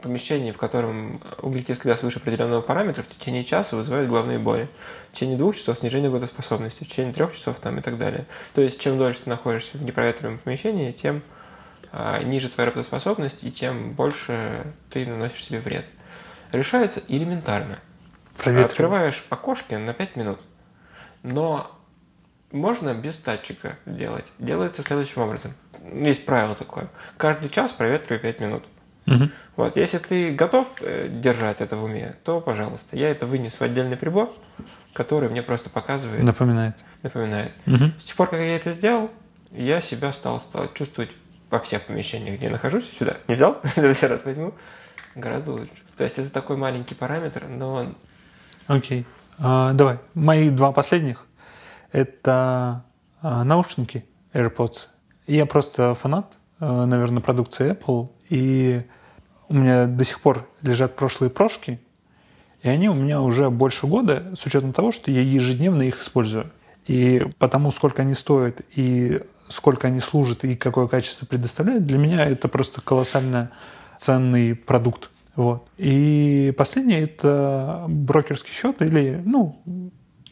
помещении, 0.00 0.50
в 0.52 0.56
котором 0.56 1.20
углекислый 1.42 1.92
газ 1.92 2.02
выше 2.02 2.18
определенного 2.18 2.60
параметра, 2.60 3.02
в 3.02 3.08
течение 3.08 3.44
часа 3.44 3.76
вызывает 3.76 4.08
головные 4.08 4.38
боли. 4.38 4.68
В 5.10 5.14
течение 5.14 5.36
двух 5.36 5.56
часов 5.56 5.78
снижение 5.78 6.08
работоспособности, 6.08 6.84
в 6.84 6.88
течение 6.88 7.12
трех 7.12 7.34
часов 7.34 7.60
там 7.60 7.78
и 7.78 7.82
так 7.82 7.98
далее. 7.98 8.26
То 8.54 8.60
есть, 8.60 8.80
чем 8.80 8.98
дольше 8.98 9.22
ты 9.22 9.30
находишься 9.30 9.78
в 9.78 9.82
непроветриваемом 9.82 10.40
помещении, 10.40 10.92
тем 10.92 11.22
а, 11.92 12.22
ниже 12.22 12.48
твоя 12.48 12.70
работоспособность 12.70 13.44
и 13.44 13.50
тем 13.50 13.92
больше 13.92 14.64
ты 14.90 15.06
наносишь 15.06 15.44
себе 15.44 15.60
вред. 15.60 15.86
Решается 16.52 17.02
элементарно. 17.08 17.78
Открываешь 18.38 19.24
окошки 19.28 19.74
на 19.74 19.92
5 19.92 20.16
минут, 20.16 20.40
но 21.22 21.78
можно 22.50 22.94
без 22.94 23.18
датчика 23.18 23.76
делать. 23.84 24.24
Делается 24.38 24.82
следующим 24.82 25.22
образом. 25.22 25.52
Есть 25.92 26.24
правило 26.24 26.54
такое. 26.54 26.88
Каждый 27.16 27.50
час 27.50 27.72
проветривай 27.72 28.20
5 28.20 28.40
минут. 28.40 28.64
Угу. 29.06 29.30
Вот, 29.56 29.76
если 29.76 29.98
ты 29.98 30.32
готов 30.32 30.68
э, 30.80 31.08
держать 31.10 31.60
это 31.60 31.76
в 31.76 31.84
уме, 31.84 32.16
то, 32.24 32.40
пожалуйста, 32.40 32.96
я 32.96 33.10
это 33.10 33.26
вынес 33.26 33.54
в 33.54 33.62
отдельный 33.62 33.96
прибор, 33.96 34.32
который 34.92 35.28
мне 35.28 35.42
просто 35.42 35.70
показывает. 35.70 36.22
Напоминает. 36.22 36.76
Напоминает. 37.02 37.52
Угу. 37.66 37.84
С 37.98 38.04
тех 38.04 38.16
пор, 38.16 38.28
как 38.28 38.38
я 38.40 38.56
это 38.56 38.72
сделал, 38.72 39.10
я 39.50 39.80
себя 39.80 40.12
стал, 40.12 40.40
стал 40.40 40.72
чувствовать 40.74 41.10
во 41.50 41.58
всех 41.58 41.82
помещениях, 41.82 42.36
где 42.36 42.46
я 42.46 42.52
нахожусь, 42.52 42.88
сюда. 42.96 43.16
Не 43.28 43.34
взял? 43.34 43.60
В 43.62 43.68
следующий 43.68 44.06
раз 44.06 44.24
возьму. 44.24 44.54
Гораздо 45.14 45.52
лучше. 45.52 45.70
То 45.96 46.04
есть 46.04 46.18
это 46.18 46.30
такой 46.30 46.56
маленький 46.56 46.94
параметр, 46.94 47.46
но 47.48 47.74
он... 47.74 47.96
Окей. 48.68 49.04
А, 49.38 49.72
давай. 49.72 49.98
Мои 50.14 50.50
два 50.50 50.72
последних. 50.72 51.26
Это 51.92 52.84
а, 53.20 53.42
наушники 53.44 54.04
AirPods. 54.32 54.88
Я 55.26 55.46
просто 55.46 55.94
фанат, 55.94 56.36
а, 56.60 56.86
наверное, 56.86 57.22
продукции 57.22 57.72
Apple. 57.72 58.10
И 58.30 58.82
у 59.48 59.54
меня 59.54 59.86
до 59.86 60.04
сих 60.04 60.20
пор 60.20 60.48
лежат 60.62 60.96
прошлые 60.96 61.28
прошки, 61.28 61.80
и 62.62 62.68
они 62.68 62.88
у 62.88 62.94
меня 62.94 63.20
уже 63.20 63.50
больше 63.50 63.86
года, 63.86 64.34
с 64.38 64.46
учетом 64.46 64.72
того, 64.72 64.92
что 64.92 65.10
я 65.10 65.20
ежедневно 65.20 65.82
их 65.82 66.00
использую. 66.00 66.50
И 66.86 67.26
потому, 67.38 67.70
сколько 67.70 68.02
они 68.02 68.14
стоят, 68.14 68.62
и 68.74 69.20
сколько 69.48 69.88
они 69.88 70.00
служат, 70.00 70.44
и 70.44 70.56
какое 70.56 70.86
качество 70.86 71.26
предоставляют, 71.26 71.86
для 71.86 71.98
меня 71.98 72.24
это 72.24 72.48
просто 72.48 72.80
колоссально 72.80 73.50
ценный 74.00 74.54
продукт. 74.54 75.10
Вот. 75.34 75.68
И 75.76 76.54
последнее– 76.56 77.00
это 77.02 77.86
брокерский 77.88 78.52
счет 78.52 78.80
или 78.82 79.20
ну, 79.24 79.60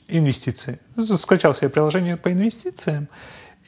инвестиции. 0.07 0.81
Скачал 1.19 1.55
себе 1.55 1.69
приложение 1.69 2.17
по 2.17 2.33
инвестициям, 2.33 3.09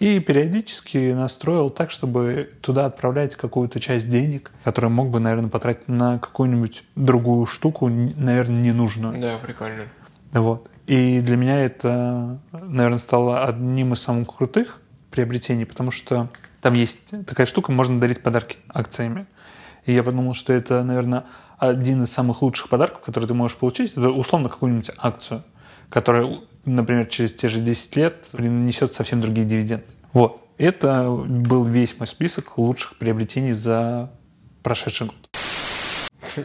и 0.01 0.19
периодически 0.19 1.13
настроил 1.13 1.69
так, 1.69 1.91
чтобы 1.91 2.55
туда 2.63 2.87
отправлять 2.87 3.37
какую-то 3.37 3.81
часть 3.81 4.09
денег, 4.09 4.51
которую 4.65 4.91
мог 4.91 5.11
бы, 5.11 5.21
наверное, 5.21 5.51
потратить 5.51 5.89
на 5.89 6.19
какую-нибудь 6.19 6.83
другую 6.97 7.45
штуку, 7.45 7.89
наверное, 7.89 8.63
ненужную. 8.63 9.21
Да, 9.21 9.37
прикольно. 9.37 9.85
Вот. 10.33 10.71
И 10.87 11.21
для 11.21 11.37
меня 11.37 11.65
это, 11.65 12.39
наверное, 12.51 12.99
стало 12.99 13.45
одним 13.45 13.93
из 13.93 14.01
самых 14.01 14.35
крутых 14.35 14.81
приобретений, 15.11 15.67
потому 15.67 15.91
что 15.91 16.29
там 16.63 16.73
есть 16.73 16.99
такая 17.27 17.47
штука, 17.47 17.71
можно 17.71 18.01
дарить 18.01 18.23
подарки 18.23 18.57
акциями. 18.69 19.27
И 19.85 19.93
я 19.93 20.03
подумал, 20.03 20.33
что 20.33 20.55
это, 20.55 20.83
наверное, 20.83 21.25
один 21.59 22.05
из 22.05 22.11
самых 22.11 22.41
лучших 22.41 22.71
подарков, 22.71 23.03
который 23.03 23.27
ты 23.27 23.35
можешь 23.35 23.59
получить. 23.59 23.93
Это 23.93 24.09
условно 24.11 24.49
какую-нибудь 24.49 24.93
акцию, 24.97 25.43
которая, 25.91 26.39
например, 26.65 27.07
через 27.07 27.33
те 27.33 27.49
же 27.49 27.61
10 27.61 27.97
лет 27.97 28.29
несет 28.33 28.93
совсем 28.93 29.21
другие 29.21 29.47
дивиденды. 29.47 29.85
Вот. 30.13 30.47
Это 30.59 31.11
был 31.11 31.65
весь 31.65 31.99
мой 31.99 32.07
список 32.07 32.59
лучших 32.59 32.99
приобретений 32.99 33.53
за 33.53 34.11
прошедший 34.63 35.07
год. 35.07 35.17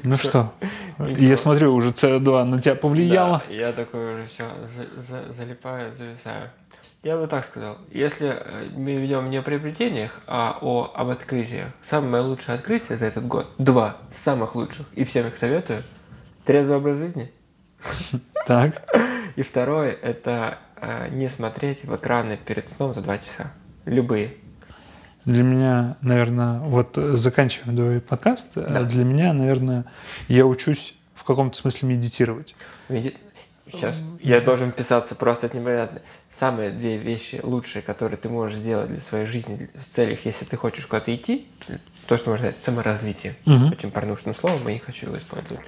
Ну 0.03 0.17
что, 0.17 0.53
я 0.99 1.37
смотрю, 1.37 1.73
уже 1.75 1.89
CO2 1.89 2.43
на 2.45 2.61
тебя 2.61 2.75
повлияло. 2.75 3.43
Да, 3.47 3.53
я 3.53 3.71
такой 3.73 4.15
уже 4.15 4.27
все 4.27 4.45
за, 4.65 5.01
за, 5.01 5.33
залипаю, 5.33 5.95
зависаю. 5.95 6.49
Я 7.03 7.17
бы 7.17 7.27
так 7.27 7.45
сказал, 7.45 7.77
если 7.91 8.29
э, 8.29 8.69
мы 8.75 8.95
ведем 8.95 9.29
не 9.29 9.37
о 9.37 9.43
приобретениях, 9.43 10.21
а 10.25 10.57
о, 10.59 10.91
об 10.95 11.09
открытиях. 11.09 11.67
Самое 11.83 12.23
лучшее 12.23 12.55
открытие 12.55 12.97
за 12.97 13.05
этот 13.05 13.27
год, 13.27 13.47
два 13.59 13.97
самых 14.09 14.55
лучших, 14.55 14.87
и 14.93 15.03
всем 15.03 15.27
их 15.27 15.37
советую, 15.37 15.83
трезвый 16.45 16.77
образ 16.77 16.97
жизни. 16.97 17.31
Так. 18.47 18.83
И 19.35 19.43
второе, 19.43 19.91
это 19.91 20.59
э, 20.77 21.09
не 21.09 21.27
смотреть 21.27 21.83
в 21.83 21.95
экраны 21.95 22.37
перед 22.37 22.69
сном 22.69 22.93
за 22.93 23.01
два 23.01 23.17
часа. 23.17 23.51
Любые. 23.85 24.35
Для 25.25 25.43
меня, 25.43 25.97
наверное, 26.01 26.59
вот 26.59 26.95
заканчиваем 26.95 27.75
твой 27.75 27.99
подкаст, 27.99 28.51
да. 28.55 28.83
для 28.83 29.03
меня, 29.03 29.33
наверное, 29.33 29.85
я 30.27 30.45
учусь 30.45 30.95
в 31.15 31.23
каком-то 31.23 31.57
смысле 31.57 31.89
медитировать. 31.89 32.55
Меди... 32.89 33.15
Сейчас 33.71 33.99
я 34.21 34.41
должен 34.41 34.71
писаться 34.71 35.15
просто 35.15 35.47
это 35.47 35.57
невероятно. 35.57 36.01
Самые 36.29 36.69
две 36.69 36.97
вещи 36.97 37.39
лучшие, 37.41 37.81
которые 37.81 38.17
ты 38.17 38.29
можешь 38.29 38.59
сделать 38.59 38.89
для 38.89 39.01
своей 39.01 39.25
жизни 39.25 39.69
в 39.73 39.81
целях, 39.81 40.23
если 40.25 40.45
ты 40.45 40.55
хочешь 40.55 40.85
куда-то 40.85 41.15
идти, 41.15 41.47
то, 42.05 42.15
что 42.15 42.29
можно 42.29 42.45
сказать, 42.45 42.61
саморазвитие. 42.61 43.35
Угу. 43.47 43.71
Очень 43.71 43.89
порнушным 43.89 44.35
словом, 44.35 44.59
но 44.63 44.69
не 44.69 44.77
хочу 44.77 45.07
его 45.07 45.17
использовать. 45.17 45.65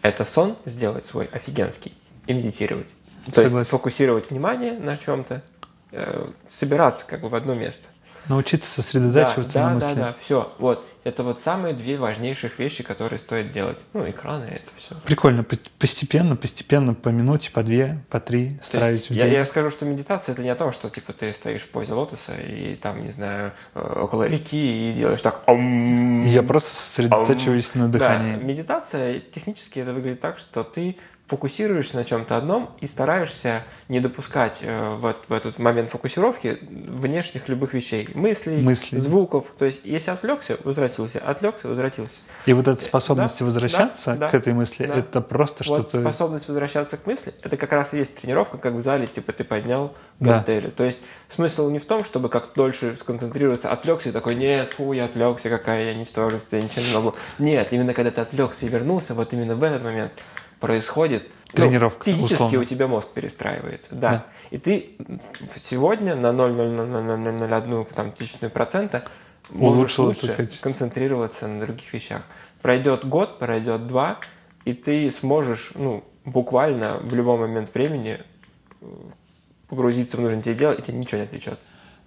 Это 0.00 0.24
сон 0.24 0.56
сделать 0.64 1.04
свой 1.04 1.26
офигенский 1.26 1.92
и 2.26 2.32
медитировать. 2.32 2.88
То 3.26 3.32
Согласен. 3.32 3.58
есть 3.58 3.70
фокусировать 3.70 4.30
внимание 4.30 4.72
на 4.72 4.96
чем-то, 4.96 5.42
э, 5.92 6.30
собираться 6.46 7.04
как 7.06 7.20
бы 7.20 7.28
в 7.28 7.34
одно 7.34 7.54
место. 7.54 7.88
Научиться 8.28 8.68
сосредотачиваться 8.70 9.54
да, 9.54 9.60
на 9.60 9.68
да, 9.68 9.74
мысли. 9.74 9.88
Да, 9.88 9.94
да, 9.94 10.06
да, 10.08 10.16
все. 10.20 10.52
Вот. 10.58 10.84
Это 11.04 11.22
вот 11.22 11.38
самые 11.38 11.72
две 11.72 11.98
важнейших 11.98 12.58
вещи, 12.58 12.82
которые 12.82 13.20
стоит 13.20 13.52
делать. 13.52 13.76
Ну, 13.92 14.10
экраны, 14.10 14.46
это 14.46 14.72
все. 14.76 14.96
Прикольно. 15.04 15.44
Постепенно, 15.78 16.34
постепенно, 16.34 16.94
по 16.94 17.10
минуте, 17.10 17.52
по 17.52 17.62
две, 17.62 18.00
по 18.10 18.18
три 18.18 18.58
стараюсь 18.60 19.08
в 19.08 19.14
день. 19.14 19.28
Я, 19.28 19.38
я 19.38 19.44
скажу, 19.44 19.70
что 19.70 19.84
медитация 19.84 20.32
это 20.32 20.42
не 20.42 20.48
о 20.48 20.56
том, 20.56 20.72
что 20.72 20.90
типа 20.90 21.12
ты 21.12 21.32
стоишь 21.32 21.60
в 21.60 21.68
позе 21.68 21.92
лотоса 21.92 22.34
и 22.34 22.74
там, 22.74 23.04
не 23.04 23.12
знаю, 23.12 23.52
э, 23.76 24.00
около 24.02 24.26
реки 24.26 24.90
и 24.90 24.92
делаешь 24.94 25.22
так. 25.22 25.44
Я 25.46 26.42
просто 26.42 26.74
сосредотачиваюсь 26.74 27.72
на 27.76 27.86
дыхании. 27.86 28.34
Да, 28.34 28.42
медитация 28.42 29.20
технически 29.20 29.78
это 29.78 29.92
выглядит 29.92 30.20
так, 30.20 30.38
что 30.38 30.64
ты 30.64 30.96
фокусируешься 31.26 31.96
на 31.96 32.04
чем-то 32.04 32.36
одном 32.36 32.70
и 32.80 32.86
стараешься 32.86 33.64
не 33.88 33.98
допускать 33.98 34.60
э, 34.62 34.96
вот 35.00 35.24
в 35.28 35.32
этот 35.32 35.58
момент 35.58 35.90
фокусировки 35.90 36.58
внешних 36.62 37.48
любых 37.48 37.74
вещей, 37.74 38.08
мыслей, 38.14 38.58
Мысли. 38.58 38.98
звуков. 38.98 39.46
То 39.58 39.64
есть, 39.64 39.80
если 39.82 40.12
отвлекся, 40.12 40.56
возвратился, 40.62 41.18
отвлекся, 41.18 41.66
возвратился. 41.68 42.18
И 42.46 42.52
вот 42.52 42.68
эта 42.68 42.82
способность 42.82 43.40
да, 43.40 43.44
возвращаться 43.44 44.14
да, 44.14 44.30
к 44.30 44.34
этой 44.34 44.52
мысли, 44.52 44.86
да. 44.86 44.94
это 44.94 45.20
просто 45.20 45.64
вот 45.66 45.88
что-то... 45.88 46.00
способность 46.00 46.46
возвращаться 46.46 46.96
к 46.96 47.06
мысли, 47.06 47.34
это 47.42 47.56
как 47.56 47.72
раз 47.72 47.92
и 47.92 47.98
есть 47.98 48.14
тренировка, 48.14 48.56
как 48.58 48.74
в 48.74 48.80
зале, 48.80 49.08
типа 49.08 49.32
ты 49.32 49.42
поднял 49.42 49.94
гантели. 50.20 50.66
Да. 50.66 50.72
То 50.72 50.84
есть, 50.84 51.00
смысл 51.28 51.70
не 51.70 51.80
в 51.80 51.86
том, 51.86 52.04
чтобы 52.04 52.28
как 52.28 52.50
дольше 52.54 52.94
сконцентрироваться, 52.96 53.72
отвлекся 53.72 54.10
и 54.10 54.12
такой, 54.12 54.36
нет, 54.36 54.68
фу, 54.74 54.92
я 54.92 55.06
отвлекся, 55.06 55.50
какая 55.50 55.86
я 55.86 55.94
ничтожество, 55.94 56.54
я 56.54 56.62
ничего 56.62 56.82
не 56.82 56.94
могу. 56.94 57.14
Нет, 57.40 57.72
именно 57.72 57.94
когда 57.94 58.12
ты 58.12 58.20
отвлекся 58.20 58.66
и 58.66 58.68
вернулся, 58.68 59.14
вот 59.14 59.32
именно 59.32 59.56
в 59.56 59.62
этот 59.64 59.82
момент 59.82 60.12
происходит, 60.60 61.28
ну, 61.52 61.64
Тренировка, 61.64 62.10
ну, 62.10 62.16
физически 62.16 62.34
условно. 62.34 62.60
у 62.60 62.64
тебя 62.64 62.86
мозг 62.88 63.08
перестраивается, 63.12 63.90
да. 63.92 64.10
да. 64.10 64.26
И 64.50 64.58
ты 64.58 64.96
сегодня 65.56 66.16
на 66.16 66.28
0,00001 66.28 67.94
там, 67.94 68.12
тысячную 68.12 68.50
процента 68.50 69.04
можешь 69.50 69.98
лучше 69.98 70.50
концентрироваться 70.60 71.46
на 71.46 71.60
других 71.60 71.92
вещах. 71.92 72.22
Пройдет 72.62 73.04
год, 73.04 73.38
пройдет 73.38 73.86
два, 73.86 74.18
и 74.64 74.72
ты 74.72 75.10
сможешь, 75.10 75.72
ну, 75.74 76.04
буквально 76.24 76.98
в 77.00 77.14
любой 77.14 77.38
момент 77.38 77.72
времени 77.72 78.20
погрузиться 79.68 80.16
в 80.16 80.20
нужное 80.20 80.42
тебе 80.42 80.54
дело, 80.54 80.72
и 80.72 80.82
тебе 80.82 80.98
ничего 80.98 81.18
не 81.18 81.24
отвлечет. 81.24 81.58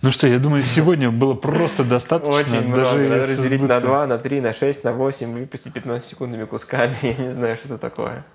Ну 0.01 0.11
что, 0.11 0.27
я 0.27 0.39
думаю, 0.39 0.63
сегодня 0.63 1.11
было 1.11 1.33
просто 1.33 1.83
достаточно. 1.83 2.33
Очень 2.33 2.67
много. 2.67 2.97
Надо 2.97 3.27
разделить 3.27 3.61
на 3.61 3.79
2, 3.81 4.07
на 4.07 4.17
3, 4.17 4.41
на 4.41 4.53
6, 4.53 4.83
на 4.85 4.93
8, 4.93 5.33
выпустить 5.33 5.73
15 5.73 6.09
секундными 6.09 6.45
кусками. 6.45 6.95
Я 7.01 7.15
не 7.15 7.31
знаю, 7.31 7.57
что 7.57 7.67
это 7.67 7.77
такое. 7.77 8.25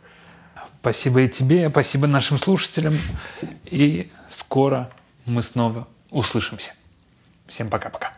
Спасибо 0.85 1.22
и 1.22 1.28
тебе, 1.28 1.70
спасибо 1.70 2.07
нашим 2.07 2.37
слушателям. 2.37 2.99
И 3.64 4.12
скоро 4.28 4.91
мы 5.24 5.43
снова 5.43 5.89
услышимся. 6.11 6.72
Всем 7.47 7.70
пока-пока. 7.70 8.12